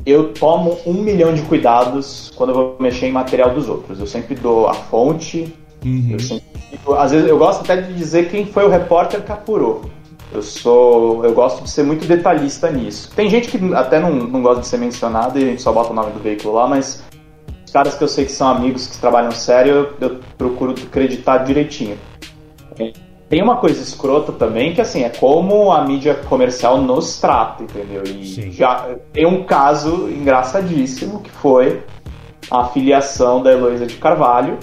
eu 0.06 0.32
tomo 0.32 0.78
um 0.86 0.94
milhão 0.94 1.34
de 1.34 1.42
cuidados 1.42 2.30
quando 2.36 2.50
eu 2.50 2.54
vou 2.54 2.76
mexer 2.78 3.06
em 3.06 3.12
material 3.12 3.50
dos 3.50 3.68
outros. 3.68 3.98
Eu 3.98 4.06
sempre 4.06 4.34
dou 4.34 4.68
a 4.68 4.74
fonte. 4.74 5.52
Uhum. 5.84 6.10
Eu 6.12 6.20
sempre, 6.20 6.46
às 6.96 7.12
vezes 7.12 7.28
eu 7.28 7.38
gosto 7.38 7.60
até 7.62 7.80
de 7.80 7.92
dizer 7.94 8.28
quem 8.30 8.46
foi 8.46 8.64
o 8.64 8.68
repórter 8.68 9.22
que 9.22 9.32
apurou. 9.32 9.82
Eu 10.32 10.42
sou. 10.42 11.24
Eu 11.24 11.32
gosto 11.32 11.64
de 11.64 11.70
ser 11.70 11.84
muito 11.84 12.06
detalhista 12.06 12.70
nisso. 12.70 13.10
Tem 13.14 13.30
gente 13.30 13.48
que 13.48 13.74
até 13.74 13.98
não, 13.98 14.12
não 14.12 14.42
gosta 14.42 14.60
de 14.60 14.66
ser 14.66 14.76
mencionado 14.76 15.38
e 15.38 15.42
a 15.42 15.46
gente 15.46 15.62
só 15.62 15.72
bota 15.72 15.90
o 15.90 15.94
nome 15.94 16.12
do 16.12 16.18
veículo 16.18 16.54
lá, 16.54 16.66
mas 16.66 17.02
os 17.64 17.72
caras 17.72 17.94
que 17.94 18.04
eu 18.04 18.08
sei 18.08 18.26
que 18.26 18.32
são 18.32 18.48
amigos, 18.48 18.86
que 18.86 18.98
trabalham 18.98 19.30
sério, 19.30 19.94
eu, 20.00 20.08
eu 20.08 20.20
procuro 20.36 20.72
acreditar 20.72 21.38
direitinho. 21.38 21.96
Tem 23.28 23.42
uma 23.42 23.56
coisa 23.56 23.82
escrota 23.82 24.32
também, 24.32 24.72
que 24.72 24.80
assim, 24.80 25.02
é 25.02 25.10
como 25.10 25.70
a 25.70 25.84
mídia 25.84 26.14
comercial 26.14 26.78
nos 26.78 27.20
trata, 27.20 27.62
entendeu? 27.62 28.02
E 28.04 28.26
Sim. 28.26 28.50
já 28.52 28.96
tem 29.12 29.26
um 29.26 29.44
caso 29.44 30.08
engraçadíssimo 30.08 31.20
que 31.20 31.30
foi 31.30 31.82
a 32.50 32.64
filiação 32.64 33.42
da 33.42 33.52
Heloísa 33.52 33.86
de 33.86 33.96
Carvalho, 33.96 34.58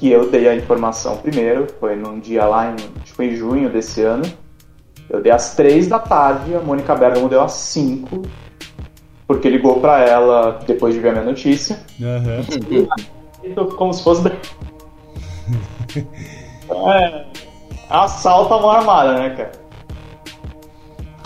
que 0.00 0.10
eu 0.10 0.30
dei 0.30 0.48
a 0.48 0.56
informação 0.56 1.18
primeiro, 1.18 1.66
foi 1.78 1.94
num 1.94 2.18
dia 2.18 2.46
lá 2.46 2.72
em, 2.72 2.76
foi 3.04 3.26
em 3.26 3.36
junho 3.36 3.68
desse 3.68 4.02
ano. 4.02 4.24
Eu 5.10 5.20
dei 5.20 5.30
às 5.30 5.54
três 5.54 5.86
da 5.86 5.98
tarde, 5.98 6.54
a 6.54 6.60
Mônica 6.60 6.94
Bergamo 6.96 7.28
deu 7.28 7.42
às 7.42 7.52
cinco 7.52 8.22
porque 9.30 9.48
ligou 9.48 9.80
para 9.80 10.00
ela 10.00 10.58
depois 10.66 10.92
de 10.92 10.98
ver 10.98 11.10
a 11.10 11.12
minha 11.12 11.24
notícia. 11.24 11.78
Uhum. 12.00 12.88
Como 13.76 13.94
se 13.94 14.02
fosse. 14.02 14.26
é, 16.88 17.24
assalto 17.88 18.54
a 18.54 18.60
mão 18.60 18.70
armada, 18.70 19.14
né, 19.14 19.30
cara? 19.36 19.52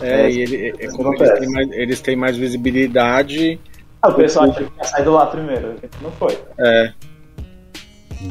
É, 0.02 0.30
e 0.30 0.40
ele, 0.42 0.74
é 0.78 0.88
como 0.88 1.14
eles 1.14 1.38
têm, 1.38 1.48
mais, 1.48 1.70
eles 1.72 2.00
têm 2.02 2.16
mais 2.16 2.36
visibilidade. 2.36 3.58
Ah, 4.02 4.10
o 4.10 4.14
pessoal 4.14 4.50
achou 4.50 4.66
que 4.66 4.78
ia 4.78 4.84
sair 4.84 5.04
do 5.04 5.12
lá 5.12 5.24
primeiro, 5.26 5.76
não 6.02 6.10
foi. 6.10 6.36
É. 6.58 6.92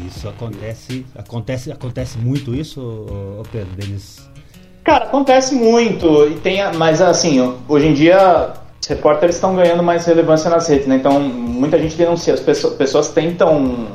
Isso 0.07 0.27
acontece, 0.27 1.05
acontece, 1.15 1.71
acontece 1.71 2.17
muito 2.17 2.55
isso, 2.55 3.05
Pedro, 3.51 3.75
deles. 3.75 4.27
Cara, 4.83 5.05
acontece 5.05 5.53
muito 5.55 6.27
e 6.27 6.35
tem, 6.35 6.61
mas 6.73 7.01
assim, 7.01 7.55
hoje 7.69 7.87
em 7.87 7.93
dia 7.93 8.53
os 8.81 8.87
repórteres 8.87 9.35
estão 9.35 9.55
ganhando 9.55 9.81
mais 9.81 10.05
relevância 10.05 10.49
nas 10.49 10.67
redes, 10.67 10.87
né? 10.87 10.95
Então, 10.95 11.21
muita 11.21 11.79
gente 11.79 11.95
denuncia, 11.95 12.33
as 12.33 12.41
pessoas, 12.41 12.73
pessoas 12.73 13.09
tentam 13.09 13.87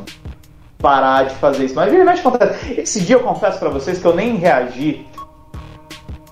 parar 0.78 1.24
de 1.24 1.34
fazer 1.34 1.64
isso. 1.66 1.74
Mas 1.74 1.90
vira 1.90 2.10
acontece. 2.10 2.80
Esse 2.80 3.00
dia 3.02 3.16
eu 3.16 3.20
confesso 3.20 3.58
para 3.58 3.68
vocês 3.68 3.98
que 3.98 4.06
eu 4.06 4.14
nem 4.14 4.36
reagi, 4.36 5.06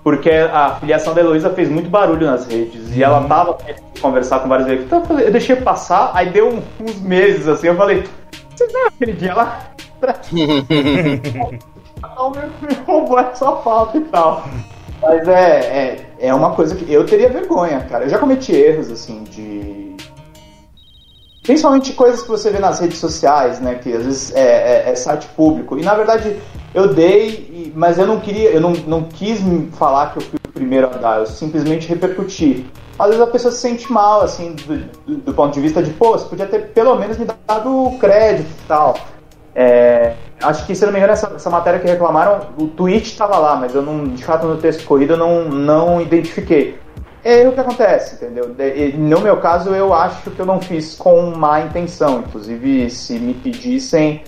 porque 0.03 0.31
a 0.31 0.77
filiação 0.77 1.13
da 1.13 1.21
Heloísa 1.21 1.51
fez 1.51 1.69
muito 1.69 1.91
barulho 1.91 2.27
nas 2.27 2.47
redes 2.47 2.97
e 2.97 3.03
ela 3.03 3.21
uhum. 3.21 3.29
tava 3.29 3.59
conversar 4.01 4.39
com 4.39 4.49
vários 4.49 4.69
veículos. 4.69 4.91
Então 4.91 5.19
eu 5.19 5.33
deixei 5.33 5.57
passar, 5.57 6.13
aí 6.15 6.31
deu 6.31 6.63
uns 6.81 7.01
meses 7.01 7.49
assim, 7.49 7.67
eu 7.67 7.77
falei, 7.77 8.05
vocês 8.57 8.73
viram 8.73 8.87
aquele 8.89 9.13
dia 9.13 9.35
lá? 9.35 9.71
Não 12.17 12.31
me 12.31 12.75
roubou 12.87 13.19
essa 13.19 13.53
falta 13.57 13.99
e 13.99 14.01
tal. 14.03 14.45
Mas 15.01 15.29
é, 15.29 15.59
é, 15.61 16.07
é 16.29 16.35
uma 16.35 16.55
coisa 16.55 16.75
que 16.75 16.91
eu 16.91 17.05
teria 17.05 17.29
vergonha, 17.29 17.81
cara. 17.81 18.05
Eu 18.05 18.09
já 18.09 18.19
cometi 18.19 18.53
erros, 18.53 18.91
assim, 18.91 19.25
de. 19.25 19.97
Principalmente 21.43 21.93
coisas 21.93 22.23
que 22.23 22.29
você 22.29 22.51
vê 22.51 22.59
nas 22.59 22.81
redes 22.81 22.99
sociais, 22.99 23.61
né? 23.61 23.77
Que 23.77 23.93
às 23.93 24.05
vezes 24.05 24.35
é, 24.35 24.87
é, 24.87 24.91
é 24.91 24.95
site 24.97 25.29
público. 25.29 25.79
E 25.79 25.83
na 25.83 25.95
verdade 25.95 26.41
eu 26.75 26.93
dei, 26.93 27.73
mas 27.75 27.99
eu 27.99 28.07
não 28.07 28.19
queria, 28.19 28.51
eu 28.51 28.61
não, 28.61 28.73
não 28.73 29.05
quis 29.05 29.39
falar 29.75 30.13
que 30.13 30.19
eu 30.19 30.23
fui 30.23 30.39
o 30.45 30.46
primeiro 30.57 30.87
a 30.87 30.97
dar, 30.97 31.21
eu 31.21 31.27
simplesmente 31.27 31.87
repercuti. 31.87 32.67
Às 32.99 33.09
vezes 33.09 33.23
a 33.23 33.27
pessoa 33.27 33.53
se 33.53 33.59
sente 33.59 33.93
mal, 33.93 34.23
assim, 34.23 34.57
do, 35.07 35.17
do, 35.19 35.35
ponto 35.35 35.53
de 35.53 35.61
vista 35.61 35.83
de, 35.83 35.91
pô, 35.91 36.13
você 36.13 36.27
podia 36.27 36.47
ter 36.47 36.71
pelo 36.71 36.97
menos 36.97 37.19
me 37.19 37.27
dado 37.27 37.93
crédito 38.01 38.49
e 38.49 38.67
tal. 38.67 38.97
É, 39.55 40.15
acho 40.43 40.67
que, 40.67 40.75
se 40.75 40.85
não 40.87 40.93
me 40.93 40.99
engano, 40.99 41.13
essa, 41.13 41.33
essa 41.37 41.51
matéria 41.51 41.79
que 41.79 41.87
reclamaram, 41.87 42.49
o 42.59 42.67
tweet 42.69 43.05
estava 43.05 43.39
lá, 43.39 43.57
mas 43.57 43.75
eu 43.75 43.83
não, 43.83 44.05
de 44.05 44.25
fato, 44.25 44.47
no 44.47 44.57
texto 44.57 44.85
corrido 44.87 45.13
eu 45.13 45.19
não, 45.19 45.45
não 45.45 46.01
identifiquei. 46.01 46.79
É 47.23 47.47
o 47.47 47.53
que 47.53 47.61
acontece, 47.61 48.15
entendeu? 48.15 48.55
No 48.97 49.21
meu 49.21 49.39
caso, 49.39 49.71
eu 49.71 49.93
acho 49.93 50.31
que 50.31 50.41
eu 50.41 50.47
não 50.47 50.61
fiz 50.61 50.95
com 50.95 51.33
má 51.33 51.61
intenção. 51.61 52.21
Inclusive, 52.21 52.89
se 52.89 53.19
me 53.19 53.35
pedissem 53.35 54.23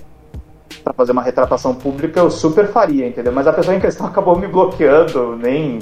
para 0.83 0.93
fazer 0.93 1.13
uma 1.13 1.23
retratação 1.23 1.75
pública, 1.75 2.21
eu 2.21 2.31
super 2.31 2.67
faria, 2.69 3.07
entendeu? 3.07 3.33
Mas 3.33 3.47
a 3.47 3.53
pessoa 3.53 3.77
em 3.77 3.81
questão 3.81 4.05
acabou 4.09 4.37
me 4.37 4.47
bloqueando, 4.47 5.37
nem, 5.37 5.79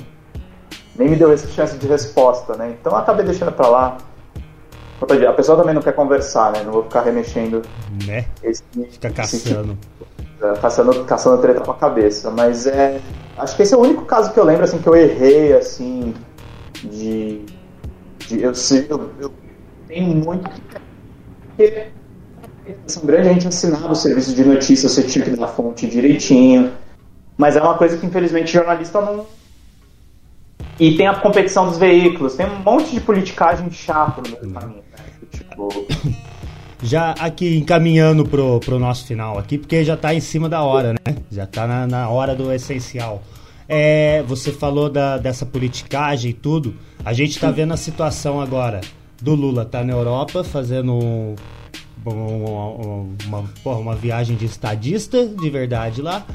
nem 0.98 1.08
me 1.08 1.16
deu 1.16 1.32
essa 1.32 1.46
chance 1.48 1.76
de 1.76 1.86
resposta, 1.86 2.56
né? 2.56 2.76
Então 2.80 2.92
eu 2.92 2.98
acabei 2.98 3.24
deixando 3.24 3.52
para 3.52 3.68
lá. 3.68 3.98
A 5.00 5.32
pessoa 5.32 5.58
também 5.58 5.74
não 5.74 5.82
quer 5.82 5.92
conversar, 5.92 6.52
né? 6.52 6.62
Não 6.64 6.72
vou 6.72 6.84
ficar 6.84 7.02
remexendo. 7.02 7.62
Né? 8.06 8.24
Esse, 8.42 8.62
Fica 8.90 9.10
caçando. 9.10 9.76
Esse, 10.40 10.60
caçando, 10.60 11.04
caçando 11.04 11.42
treta 11.42 11.60
com 11.60 11.70
a 11.70 11.74
cabeça. 11.74 12.30
Mas 12.30 12.66
é. 12.66 13.00
Acho 13.36 13.54
que 13.54 13.62
esse 13.62 13.74
é 13.74 13.76
o 13.76 13.80
único 13.80 14.06
caso 14.06 14.32
que 14.32 14.40
eu 14.40 14.44
lembro, 14.44 14.64
assim, 14.64 14.78
que 14.78 14.88
eu 14.88 14.96
errei, 14.96 15.52
assim. 15.52 16.14
De. 16.82 17.44
de 18.26 18.42
eu, 18.42 18.52
eu, 18.88 19.10
eu 19.20 19.32
tenho 19.86 20.14
muito 20.14 20.50
que. 21.56 21.88
São 22.86 23.04
grande, 23.04 23.28
a 23.28 23.32
gente 23.32 23.46
assinava 23.46 23.92
o 23.92 23.94
serviço 23.94 24.34
de 24.34 24.44
notícias, 24.44 24.90
você 24.90 25.02
tinha 25.02 25.24
que 25.24 25.30
dar 25.30 25.44
a 25.44 25.48
fonte 25.48 25.86
direitinho. 25.86 26.72
Mas 27.36 27.54
é 27.54 27.62
uma 27.62 27.76
coisa 27.76 27.96
que, 27.96 28.06
infelizmente, 28.06 28.52
jornalista 28.52 29.00
não, 29.00 29.26
e 30.78 30.96
tem 30.96 31.06
a 31.06 31.14
competição 31.14 31.66
dos 31.66 31.78
veículos, 31.78 32.34
tem 32.34 32.46
um 32.46 32.58
monte 32.58 32.92
de 32.92 33.00
politicagem 33.00 33.70
chata 33.70 34.22
no 34.22 34.28
meio 34.28 34.46
do 34.46 34.60
caminho. 34.60 34.82
Tipo... 35.30 35.68
Já 36.82 37.12
aqui 37.12 37.56
encaminhando 37.56 38.24
pro, 38.24 38.60
pro 38.60 38.78
nosso 38.78 39.06
final 39.06 39.38
aqui, 39.38 39.56
porque 39.56 39.82
já 39.82 39.96
tá 39.96 40.14
em 40.14 40.20
cima 40.20 40.46
da 40.46 40.62
hora, 40.62 40.92
né? 40.92 41.16
Já 41.32 41.46
tá 41.46 41.66
na, 41.66 41.86
na 41.86 42.08
hora 42.10 42.34
do 42.34 42.52
essencial. 42.52 43.22
É, 43.66 44.22
você 44.24 44.52
falou 44.52 44.90
da, 44.90 45.16
dessa 45.16 45.46
politicagem 45.46 46.32
e 46.32 46.34
tudo. 46.34 46.74
A 47.04 47.14
gente 47.14 47.40
tá 47.40 47.50
vendo 47.50 47.72
a 47.72 47.78
situação 47.78 48.40
agora 48.40 48.82
do 49.20 49.34
Lula 49.34 49.64
tá 49.64 49.82
na 49.82 49.92
Europa 49.92 50.44
fazendo 50.44 50.92
um, 50.92 51.34
um, 52.06 53.16
uma, 53.26 53.44
porra, 53.62 53.78
uma 53.78 53.94
viagem 53.94 54.36
de 54.36 54.44
estadista 54.44 55.26
de 55.26 55.50
verdade 55.50 56.02
lá. 56.02 56.26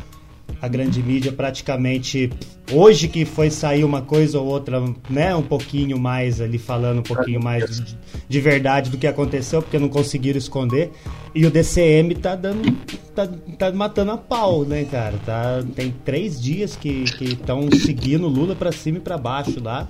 A 0.61 0.67
grande 0.67 1.01
mídia 1.01 1.31
praticamente 1.31 2.29
hoje 2.71 3.07
que 3.07 3.25
foi 3.25 3.49
sair 3.49 3.83
uma 3.83 4.01
coisa 4.01 4.39
ou 4.39 4.45
outra, 4.45 4.81
né, 5.09 5.35
um 5.35 5.41
pouquinho 5.41 5.99
mais 5.99 6.39
ali 6.39 6.57
falando 6.57 6.99
um 6.99 7.03
pouquinho 7.03 7.43
mais 7.43 7.65
de, 7.65 7.97
de 8.29 8.39
verdade 8.39 8.89
do 8.89 8.97
que 8.97 9.07
aconteceu, 9.07 9.61
porque 9.61 9.79
não 9.79 9.89
conseguiram 9.89 10.37
esconder. 10.37 10.91
E 11.33 11.45
o 11.45 11.51
DCM 11.51 12.13
tá 12.15 12.35
dando 12.35 12.71
tá, 13.15 13.27
tá 13.57 13.71
matando 13.71 14.11
a 14.11 14.17
pau, 14.17 14.63
né, 14.63 14.85
cara? 14.85 15.17
Tá 15.25 15.63
tem 15.75 15.93
três 16.05 16.41
dias 16.41 16.75
que 16.75 17.05
estão 17.21 17.69
seguindo 17.71 18.27
Lula 18.27 18.55
para 18.55 18.71
cima 18.71 18.97
e 18.97 19.01
para 19.01 19.17
baixo 19.17 19.61
lá. 19.61 19.87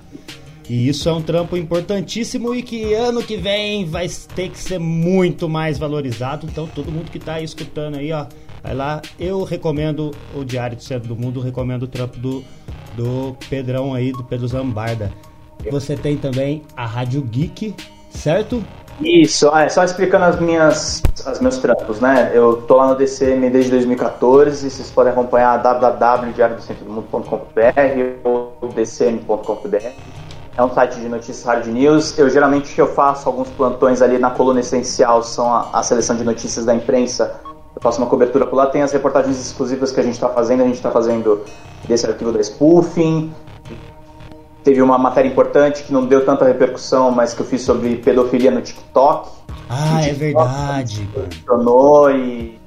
E 0.68 0.88
isso 0.88 1.08
é 1.08 1.12
um 1.12 1.20
trampo 1.20 1.56
importantíssimo 1.56 2.54
e 2.54 2.62
que 2.62 2.94
ano 2.94 3.22
que 3.22 3.36
vem 3.36 3.84
vai 3.84 4.08
ter 4.34 4.48
que 4.48 4.58
ser 4.58 4.78
muito 4.78 5.48
mais 5.48 5.76
valorizado. 5.76 6.46
Então, 6.50 6.66
todo 6.66 6.90
mundo 6.90 7.10
que 7.10 7.18
está 7.18 7.34
aí 7.34 7.44
escutando 7.44 7.96
aí, 7.96 8.12
ó, 8.12 8.26
vai 8.62 8.74
lá. 8.74 9.00
Eu 9.18 9.44
recomendo 9.44 10.10
o 10.34 10.44
Diário 10.44 10.76
do 10.76 10.82
Centro 10.82 11.08
do 11.08 11.16
Mundo, 11.16 11.40
recomendo 11.40 11.84
o 11.84 11.88
trampo 11.88 12.18
do, 12.18 12.44
do 12.96 13.34
Pedrão 13.48 13.94
aí, 13.94 14.12
do 14.12 14.24
Pedro 14.24 14.46
Zambarda. 14.46 15.10
Você 15.70 15.96
tem 15.96 16.16
também 16.16 16.62
a 16.76 16.84
Rádio 16.86 17.22
Geek, 17.22 17.74
certo? 18.10 18.62
Isso, 19.00 19.48
é, 19.56 19.68
só 19.68 19.84
explicando 19.84 20.24
as 20.26 20.40
minhas, 20.40 21.02
as 21.24 21.40
meus 21.40 21.58
trampos, 21.58 22.00
né? 22.00 22.32
Eu 22.34 22.62
tô 22.62 22.76
lá 22.76 22.88
no 22.88 22.96
DCM 22.96 23.48
desde 23.50 23.70
2014, 23.70 24.68
vocês 24.70 24.90
podem 24.90 25.12
acompanhar 25.12 25.56
www.diariodocentrodomundo.com.br 25.58 28.24
ou 28.24 28.56
dcm.com.br 28.74 30.22
é 30.56 30.62
um 30.62 30.72
site 30.72 31.00
de 31.00 31.08
notícias 31.08 31.44
hard 31.44 31.66
news. 31.66 32.18
Eu 32.18 32.28
geralmente 32.28 32.78
eu 32.78 32.86
faço 32.86 33.28
alguns 33.28 33.48
plantões 33.50 34.02
ali 34.02 34.18
na 34.18 34.30
coluna 34.30 34.60
essencial, 34.60 35.22
são 35.22 35.52
a, 35.52 35.70
a 35.72 35.82
seleção 35.82 36.16
de 36.16 36.24
notícias 36.24 36.64
da 36.64 36.74
imprensa. 36.74 37.40
Eu 37.74 37.80
faço 37.80 37.98
uma 37.98 38.08
cobertura 38.08 38.46
por 38.46 38.56
lá, 38.56 38.66
tem 38.66 38.82
as 38.82 38.92
reportagens 38.92 39.38
exclusivas 39.38 39.92
que 39.92 40.00
a 40.00 40.02
gente 40.02 40.14
está 40.14 40.28
fazendo. 40.28 40.62
A 40.62 40.66
gente 40.66 40.76
está 40.76 40.90
fazendo 40.90 41.44
desse 41.86 42.06
arquivo 42.06 42.32
da 42.32 42.40
spoofing. 42.40 43.32
Teve 44.62 44.80
uma 44.80 44.98
matéria 44.98 45.28
importante 45.28 45.82
que 45.82 45.92
não 45.92 46.06
deu 46.06 46.24
tanta 46.24 46.44
repercussão, 46.44 47.10
mas 47.10 47.34
que 47.34 47.40
eu 47.40 47.46
fiz 47.46 47.62
sobre 47.62 47.96
pedofilia 47.96 48.50
no 48.50 48.60
TikTok. 48.60 49.30
Ah, 49.68 50.06
é 50.06 50.12
verdade. 50.12 51.08
Funcionou 51.14 52.10
e. 52.10 52.60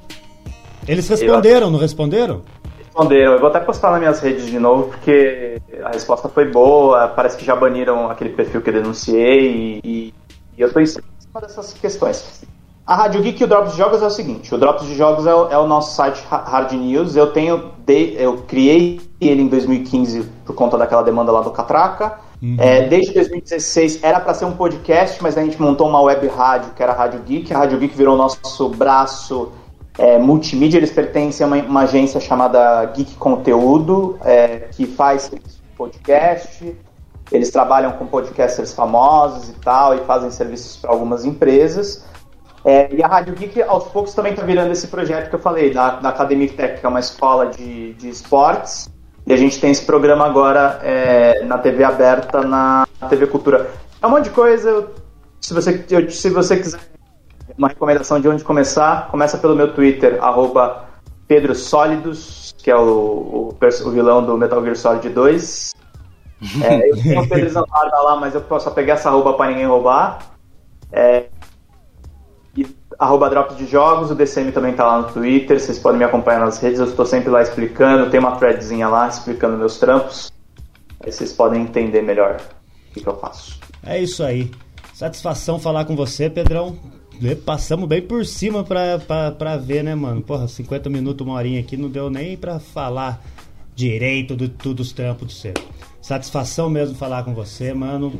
Eles 0.88 1.08
responderam, 1.08 1.70
não 1.70 1.80
responderam? 1.80 2.42
responderam. 2.96 3.34
Eu 3.34 3.40
vou 3.40 3.50
até 3.50 3.60
postar 3.60 3.92
nas 3.92 4.00
minhas 4.00 4.20
redes 4.20 4.46
de 4.46 4.58
novo, 4.58 4.88
porque 4.88 5.62
a 5.84 5.92
resposta 5.92 6.30
foi 6.30 6.50
boa. 6.50 7.08
Parece 7.10 7.38
que 7.38 7.46
já 7.46 7.56
baniram 7.56 8.10
aquele 8.10 8.32
perfil 8.32 8.62
que 8.62 8.70
eu 8.70 8.74
denunciei 8.74 9.82
e, 9.84 10.14
e 10.58 10.62
eu 10.62 10.68
estou 10.68 10.82
em 10.82 10.86
cima 10.86 11.04
dessas 11.42 11.74
questões. 11.74 12.44
A 12.86 12.96
Rádio 12.96 13.24
Geek 13.24 13.42
e 13.42 13.44
o 13.44 13.48
Drops 13.48 13.72
de 13.72 13.78
Jogos 13.80 14.02
é 14.04 14.06
o 14.06 14.12
seguinte: 14.12 14.54
o 14.54 14.58
Drops 14.60 14.86
de 14.86 14.96
Jogos 14.96 15.26
é 15.26 15.34
o, 15.34 15.50
é 15.50 15.58
o 15.58 15.66
nosso 15.66 15.96
site 15.96 16.24
Hard 16.30 16.72
News. 16.74 17.16
Eu 17.16 17.32
tenho, 17.32 17.72
de, 17.80 18.14
eu 18.18 18.44
criei 18.48 19.02
ele 19.20 19.42
em 19.42 19.48
2015 19.48 20.30
por 20.46 20.54
conta 20.54 20.78
daquela 20.78 21.02
demanda 21.02 21.32
lá 21.32 21.42
do 21.42 21.50
Catraca. 21.50 22.20
Uhum. 22.40 22.58
É, 22.60 22.88
desde 22.88 23.14
2016 23.14 24.04
era 24.04 24.20
para 24.20 24.36
ser 24.36 24.46
um 24.46 24.52
podcast, 24.52 25.24
mas 25.24 25.36
a 25.36 25.44
gente 25.44 25.60
montou 25.60 25.88
uma 25.90 26.00
web 26.02 26.28
rádio 26.28 26.74
que 26.76 26.84
era 26.84 26.92
a 26.92 26.96
Rádio 26.96 27.22
Geek. 27.22 27.52
A 27.52 27.58
Rádio 27.58 27.80
Geek 27.80 27.98
virou 27.98 28.14
o 28.14 28.18
nosso 28.18 28.70
braço 28.70 29.52
é, 29.98 30.20
multimídia, 30.20 30.78
eles 30.78 30.92
pertencem 30.92 31.44
a 31.44 31.48
uma, 31.48 31.56
uma 31.58 31.82
agência 31.82 32.20
chamada 32.20 32.86
Geek 32.86 33.16
Conteúdo, 33.16 34.20
é, 34.24 34.68
que 34.72 34.86
faz 34.86 35.32
podcast. 35.76 36.76
Eles 37.32 37.50
trabalham 37.50 37.94
com 37.94 38.06
podcasters 38.06 38.74
famosos 38.74 39.50
e 39.50 39.54
tal, 39.54 39.96
e 39.96 40.02
fazem 40.02 40.30
serviços 40.30 40.78
para 40.78 40.92
algumas 40.92 41.26
empresas. 41.26 42.06
É, 42.66 42.92
e 42.92 43.04
a 43.04 43.08
Rádio 43.08 43.36
Geek, 43.36 43.62
aos 43.62 43.84
poucos, 43.86 44.16
também 44.16 44.32
está 44.32 44.44
virando 44.44 44.72
esse 44.72 44.88
projeto 44.88 45.30
que 45.30 45.36
eu 45.36 45.40
falei, 45.40 45.72
da, 45.72 46.00
da 46.00 46.10
Academic 46.10 46.56
Tech, 46.56 46.80
que 46.80 46.86
é 46.86 46.90
uma 46.90 47.00
escola 47.00 47.46
de, 47.46 47.94
de 47.94 48.10
esportes. 48.10 48.90
E 49.28 49.34
a 49.34 49.38
gente 49.38 49.60
tem 49.60 49.70
esse 49.70 49.86
programa 49.86 50.26
agora 50.26 50.80
é, 50.84 51.44
na 51.44 51.60
TV 51.60 51.84
aberta, 51.84 52.42
na 52.42 52.88
TV 53.08 53.28
Cultura. 53.28 53.70
É 54.02 54.08
um 54.08 54.10
monte 54.10 54.26
de 54.26 54.30
coisa. 54.32 54.88
Se 55.40 55.54
você, 55.54 55.86
eu, 55.92 56.10
se 56.10 56.30
você 56.32 56.58
quiser 56.58 56.80
uma 57.56 57.68
recomendação 57.68 58.20
de 58.20 58.28
onde 58.28 58.44
começar, 58.44 59.10
começa 59.10 59.38
pelo 59.38 59.56
meu 59.56 59.74
Twitter, 59.74 60.18
arroba 60.22 60.86
Pedro 61.28 61.54
Sólidos, 61.54 62.56
que 62.58 62.70
é 62.70 62.76
o, 62.76 63.52
o, 63.52 63.58
o, 63.60 63.92
vilão 63.92 64.26
do 64.26 64.38
Metal 64.38 64.62
Gear 64.64 64.76
Solid 64.76 65.08
2. 65.10 65.74
É, 66.64 66.90
eu 66.90 67.02
tenho 67.02 67.22
o 67.22 67.30
Pedro 67.30 67.50
Zamparda 67.50 67.98
lá, 68.02 68.16
mas 68.16 68.36
eu 68.36 68.42
posso 68.42 68.70
pegar 68.72 68.96
essa 68.96 69.10
arroba 69.10 69.34
para 69.34 69.52
ninguém 69.52 69.66
roubar. 69.66 70.20
É, 70.92 71.26
arroba 72.98 73.30
Drops 73.30 73.58
de 73.58 73.66
Jogos, 73.66 74.12
o 74.12 74.16
DCM 74.16 74.52
também 74.52 74.74
tá 74.74 74.86
lá 74.86 75.02
no 75.02 75.12
Twitter, 75.12 75.60
vocês 75.60 75.80
podem 75.80 76.00
me 76.00 76.06
acompanhar 76.06 76.40
nas 76.40 76.60
redes, 76.60 76.80
eu 76.80 76.86
estou 76.86 77.06
sempre 77.06 77.30
lá 77.30 77.42
explicando, 77.42 78.10
tem 78.10 78.20
uma 78.20 78.36
threadzinha 78.38 78.88
lá 78.88 79.08
explicando 79.08 79.58
meus 79.58 79.78
trampos. 79.78 80.32
Aí 81.04 81.12
vocês 81.12 81.34
podem 81.34 81.62
entender 81.62 82.02
melhor 82.02 82.38
o 82.90 82.94
que, 82.94 83.02
que 83.02 83.08
eu 83.08 83.18
faço. 83.18 83.60
É 83.86 84.02
isso 84.02 84.24
aí. 84.24 84.52
Satisfação 84.94 85.60
falar 85.60 85.86
com 85.86 85.96
você, 85.96 86.30
Pedrão. 86.30 86.78
Passamos 87.46 87.88
bem 87.88 88.02
por 88.02 88.26
cima 88.26 88.64
pra, 88.64 89.00
pra, 89.00 89.32
pra 89.32 89.58
ver, 89.58 89.84
né, 89.84 89.96
mano? 89.96 90.22
Porra, 90.22 90.48
50 90.48 90.90
minutos, 90.90 91.26
uma 91.26 91.36
horinha 91.36 91.60
aqui, 91.60 91.78
não 91.78 91.90
deu 91.90 92.10
nem 92.10 92.36
pra 92.36 92.60
falar 92.60 93.22
direito 93.76 94.36
de 94.36 94.50
tudo 94.50 94.80
os 94.82 94.92
trampos 94.92 95.28
de 95.28 95.34
você. 95.36 95.54
Satisfação 96.02 96.70
mesmo 96.70 96.96
falar 96.96 97.24
com 97.24 97.34
você, 97.34 97.74
mano. 97.74 98.20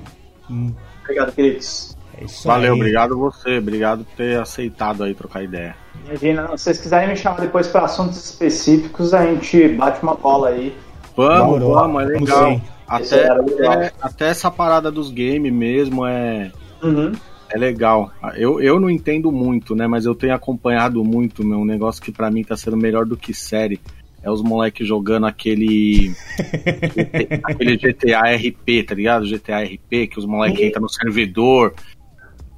Obrigado, 1.04 1.34
queridos. 1.34 1.95
É 2.18 2.26
Valeu, 2.46 2.74
aí. 2.74 2.80
obrigado 2.80 3.18
você. 3.18 3.58
Obrigado 3.58 4.04
por 4.06 4.16
ter 4.16 4.40
aceitado 4.40 5.04
aí 5.04 5.14
trocar 5.14 5.44
ideia. 5.44 5.76
Imagina, 6.06 6.48
se 6.58 6.64
vocês 6.64 6.80
quiserem 6.80 7.10
me 7.10 7.16
chamar 7.16 7.42
depois 7.42 7.68
para 7.68 7.86
assuntos 7.86 8.24
específicos, 8.24 9.14
a 9.14 9.26
gente 9.26 9.68
bate 9.70 10.02
uma 10.04 10.16
bola 10.16 10.50
aí. 10.50 10.76
Vamos, 11.16 11.60
vamos, 11.60 12.04
é 12.04 12.06
legal. 12.06 12.62
Até, 12.88 13.30
até, 13.30 13.94
até, 14.02 14.30
essa 14.30 14.52
parada 14.52 14.92
dos 14.92 15.10
games 15.10 15.52
mesmo 15.52 16.06
é. 16.06 16.52
Uhum. 16.84 17.14
É 17.50 17.58
legal. 17.58 18.12
Eu, 18.36 18.62
eu 18.62 18.80
não 18.80 18.90
entendo 18.90 19.32
muito, 19.32 19.76
né? 19.76 19.88
Mas 19.88 20.06
eu 20.06 20.14
tenho 20.14 20.34
acompanhado 20.34 21.04
muito, 21.04 21.44
meu. 21.44 21.60
Um 21.60 21.66
negócio 21.66 22.02
que 22.02 22.12
para 22.12 22.30
mim 22.30 22.44
tá 22.44 22.56
sendo 22.58 22.78
melhor 22.78 23.06
do 23.06 23.18
que 23.18 23.34
série. 23.34 23.80
É 24.22 24.30
os 24.30 24.42
moleques 24.42 24.88
jogando 24.88 25.28
aquele. 25.28 26.14
aquele 27.44 27.78
GTA 27.78 28.22
RP, 28.36 28.84
tá 28.88 28.96
ligado? 28.96 29.26
GTA 29.26 29.62
RP, 29.64 30.08
que 30.08 30.18
os 30.20 30.26
moleques 30.26 30.62
entram 30.62 30.82
no 30.82 30.90
servidor. 30.90 31.74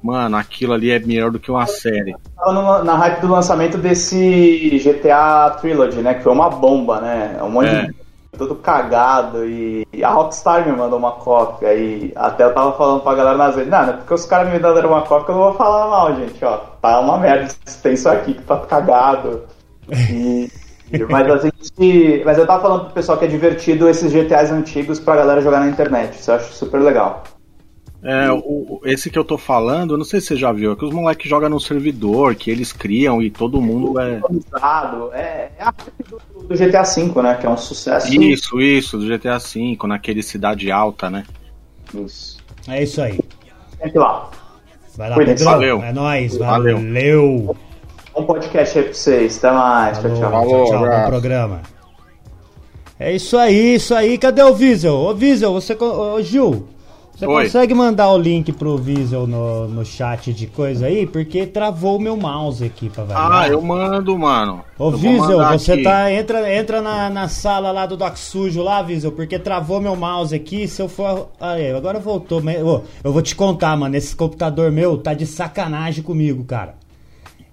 Mano, 0.01 0.37
aquilo 0.37 0.73
ali 0.73 0.91
é 0.91 0.99
melhor 0.99 1.31
do 1.31 1.39
que 1.39 1.51
uma 1.51 1.65
série. 1.65 2.15
Tava 2.35 2.83
na 2.83 2.95
hype 2.95 3.21
do 3.21 3.27
lançamento 3.27 3.77
desse 3.77 4.79
GTA 4.83 5.57
Trilogy, 5.59 6.01
né? 6.01 6.13
Que 6.13 6.23
foi 6.23 6.31
uma 6.31 6.49
bomba, 6.49 7.01
né? 7.01 7.39
Um 7.41 7.49
monte 7.49 7.69
é. 7.69 7.87
de 7.87 7.95
todo 8.37 8.55
cagado 8.55 9.45
e, 9.45 9.85
a 10.03 10.09
Rockstar 10.09 10.65
me 10.65 10.71
mandou 10.71 10.99
uma 10.99 11.13
cópia 11.13 11.73
e 11.73 12.13
até 12.15 12.43
eu 12.43 12.53
tava 12.53 12.73
falando 12.73 13.01
pra 13.01 13.15
galera 13.15 13.37
nas 13.37 13.55
vezes, 13.55 13.71
não, 13.71 13.97
porque 13.97 14.13
os 14.13 14.25
caras 14.25 14.47
me 14.47 14.59
mandaram 14.59 14.89
uma 14.89 15.01
cópia 15.01 15.31
eu 15.31 15.35
não 15.35 15.43
vou 15.45 15.53
falar 15.55 15.87
mal, 15.87 16.15
gente, 16.15 16.45
ó, 16.45 16.57
tá 16.81 16.99
uma 16.99 17.17
merda, 17.17 17.51
tem 17.81 17.93
isso 17.93 18.07
aqui 18.07 18.35
que 18.35 18.43
tá 18.43 18.57
cagado. 18.57 19.43
E, 20.89 21.03
mas 21.09 21.29
a 21.29 21.37
gente, 21.37 22.23
mas 22.23 22.37
eu 22.37 22.47
tava 22.47 22.61
falando 22.61 22.85
pro 22.85 22.93
pessoal 22.93 23.17
que 23.17 23.25
é 23.25 23.27
divertido 23.27 23.89
esses 23.89 24.09
GTAs 24.09 24.51
antigos 24.51 25.01
pra 25.01 25.17
galera 25.17 25.41
jogar 25.41 25.59
na 25.59 25.67
internet, 25.67 26.17
isso 26.17 26.31
eu 26.31 26.35
acho 26.35 26.53
super 26.53 26.79
legal. 26.79 27.23
É, 28.03 28.31
o, 28.31 28.79
esse 28.85 29.09
que 29.09 29.17
eu 29.17 29.25
tô 29.25 29.37
falando, 29.37 29.93
eu 29.93 29.97
não 29.97 30.05
sei 30.05 30.21
se 30.21 30.27
você 30.27 30.35
já 30.35 30.51
viu, 30.51 30.71
é 30.71 30.75
que 30.75 30.85
os 30.85 30.93
moleques 30.93 31.27
jogam 31.27 31.49
no 31.49 31.59
servidor, 31.59 32.35
que 32.35 32.51
eles 32.51 32.71
criam 32.71 33.21
e 33.21 33.31
todo 33.31 33.59
mundo 33.59 33.99
é. 33.99 34.21
É, 35.13 35.51
é 35.57 35.63
a 35.63 35.73
do, 36.07 36.21
do 36.47 36.55
GTA 36.55 36.83
V, 36.83 37.21
né? 37.21 37.35
Que 37.35 37.47
é 37.47 37.49
um 37.49 37.57
sucesso. 37.57 38.13
Isso, 38.13 38.61
isso, 38.61 38.97
do 38.97 39.05
GTA 39.05 39.39
V, 39.39 39.77
naquele 39.87 40.21
Cidade 40.21 40.71
Alta, 40.71 41.09
né? 41.09 41.25
Isso. 41.93 42.37
É 42.67 42.83
isso 42.83 43.01
aí. 43.01 43.19
Sempre 43.81 43.99
lá. 43.99 44.29
Vai 44.95 45.09
lá, 45.09 45.15
Pedro. 45.15 45.43
Valeu. 45.43 45.83
É 45.83 45.93
nóis. 45.93 46.37
Valeu. 46.37 46.77
valeu. 46.77 47.57
Um 48.15 48.23
podcast 48.23 48.77
aí 48.77 48.83
pra 48.85 48.93
vocês. 48.93 49.37
Até 49.37 49.51
mais. 49.51 49.97
Falou, 49.97 50.17
tchau, 50.17 50.29
tchau. 50.29 50.31
Falou, 50.31 50.65
tchau, 50.65 50.79
tchau. 50.79 51.01
Bom 51.01 51.05
programa. 51.07 51.61
É 52.99 53.13
isso 53.13 53.37
aí, 53.37 53.75
isso 53.75 53.93
aí. 53.93 54.17
Cadê 54.17 54.41
o 54.43 54.53
Visel? 54.53 54.95
Ô, 54.95 55.13
Visel, 55.13 55.53
você. 55.53 55.73
Ô, 55.73 56.21
Gil. 56.21 56.67
Você 57.17 57.25
Oi. 57.25 57.45
consegue 57.45 57.73
mandar 57.73 58.11
o 58.11 58.17
link 58.19 58.51
pro 58.51 58.77
Visel 58.77 59.25
no, 59.25 59.67
no 59.67 59.83
chat 59.83 60.31
de 60.31 60.45
coisa 60.45 60.85
aí? 60.85 61.07
Porque 61.07 61.47
travou 61.47 61.97
o 61.97 61.99
meu 61.99 62.15
mouse 62.15 62.63
aqui 62.63 62.91
pra 62.91 63.05
variar. 63.05 63.31
Ah, 63.31 63.47
eu 63.49 63.59
mando, 63.59 64.15
mano. 64.15 64.63
Ô, 64.77 64.91
Visel, 64.91 65.39
você 65.39 65.71
aqui. 65.71 65.81
tá. 65.81 66.13
Entra, 66.13 66.55
entra 66.55 66.79
na, 66.79 67.09
na 67.09 67.27
sala 67.27 67.71
lá 67.71 67.87
do 67.87 67.97
Doc 67.97 68.15
Sujo 68.17 68.61
lá, 68.61 68.83
Visel, 68.83 69.11
porque 69.13 69.39
travou 69.39 69.81
meu 69.81 69.95
mouse 69.95 70.35
aqui. 70.35 70.67
Se 70.67 70.79
eu 70.79 70.87
for. 70.87 71.29
Aí, 71.39 71.71
agora 71.71 71.97
voltou. 71.99 72.39
Eu 73.03 73.11
vou 73.11 73.21
te 73.23 73.35
contar, 73.35 73.75
mano. 73.75 73.95
Esse 73.95 74.15
computador 74.15 74.71
meu 74.71 74.95
tá 74.95 75.15
de 75.15 75.25
sacanagem 75.25 76.03
comigo, 76.03 76.43
cara. 76.43 76.75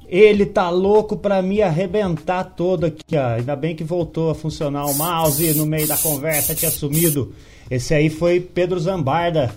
Ele 0.06 0.44
tá 0.44 0.68
louco 0.68 1.16
pra 1.16 1.40
me 1.40 1.62
arrebentar 1.62 2.44
todo 2.54 2.84
aqui, 2.84 3.16
ó. 3.16 3.36
Ainda 3.38 3.56
bem 3.56 3.74
que 3.74 3.82
voltou 3.82 4.28
a 4.30 4.34
funcionar 4.34 4.84
o 4.84 4.94
mouse 4.94 5.54
no 5.54 5.64
meio 5.64 5.88
da 5.88 5.96
conversa, 5.96 6.54
tinha 6.54 6.70
sumido. 6.70 7.32
Esse 7.70 7.94
aí 7.94 8.10
foi 8.10 8.40
Pedro 8.40 8.78
Zambarda, 8.78 9.54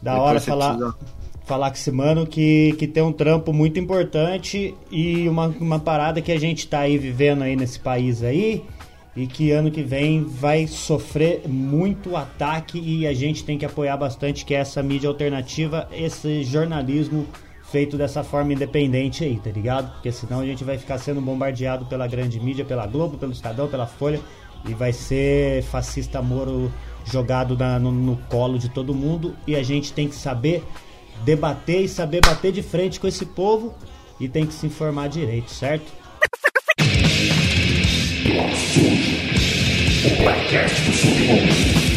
Da 0.00 0.18
hora 0.20 0.40
falar, 0.40 0.76
precisa... 0.76 0.96
falar 1.44 1.70
com 1.70 1.76
esse 1.76 1.90
mano 1.90 2.26
que, 2.26 2.72
que 2.78 2.86
tem 2.86 3.02
um 3.02 3.12
trampo 3.12 3.52
muito 3.52 3.78
importante 3.78 4.74
e 4.90 5.28
uma, 5.28 5.48
uma 5.48 5.78
parada 5.78 6.20
que 6.22 6.32
a 6.32 6.40
gente 6.40 6.66
tá 6.66 6.80
aí 6.80 6.96
vivendo 6.96 7.42
aí 7.42 7.54
nesse 7.56 7.78
país 7.78 8.22
aí 8.22 8.64
e 9.14 9.26
que 9.26 9.50
ano 9.50 9.70
que 9.70 9.82
vem 9.82 10.24
vai 10.24 10.66
sofrer 10.66 11.42
muito 11.46 12.16
ataque 12.16 12.80
e 12.80 13.06
a 13.06 13.12
gente 13.12 13.44
tem 13.44 13.58
que 13.58 13.66
apoiar 13.66 13.96
bastante 13.96 14.44
que 14.44 14.54
é 14.54 14.58
essa 14.58 14.82
mídia 14.82 15.08
alternativa, 15.08 15.88
esse 15.92 16.44
jornalismo 16.44 17.26
feito 17.70 17.96
dessa 17.96 18.24
forma 18.24 18.52
independente 18.52 19.22
aí, 19.24 19.36
tá 19.38 19.50
ligado? 19.50 19.92
Porque 19.92 20.10
senão 20.10 20.40
a 20.40 20.46
gente 20.46 20.64
vai 20.64 20.76
ficar 20.76 20.98
sendo 20.98 21.20
bombardeado 21.20 21.86
pela 21.86 22.06
grande 22.06 22.40
mídia, 22.40 22.64
pela 22.64 22.86
Globo, 22.86 23.16
pelo 23.16 23.32
Estadão, 23.32 23.68
pela 23.68 23.86
Folha 23.86 24.20
e 24.68 24.74
vai 24.74 24.92
ser 24.92 25.62
fascista 25.64 26.20
Moro 26.20 26.70
jogado 27.04 27.56
na, 27.56 27.78
no, 27.78 27.90
no 27.90 28.16
colo 28.28 28.58
de 28.58 28.68
todo 28.68 28.94
mundo 28.94 29.36
e 29.46 29.56
a 29.56 29.62
gente 29.62 29.92
tem 29.92 30.08
que 30.08 30.14
saber 30.14 30.64
debater 31.24 31.82
e 31.82 31.88
saber 31.88 32.20
bater 32.20 32.52
de 32.52 32.62
frente 32.62 32.98
com 32.98 33.06
esse 33.06 33.26
povo 33.26 33.74
e 34.18 34.28
tem 34.28 34.46
que 34.46 34.54
se 34.54 34.66
informar 34.66 35.08
direito, 35.08 35.50
certo? 35.50 35.92
O 40.02 40.24
podcast 40.24 40.82
do. 40.82 41.89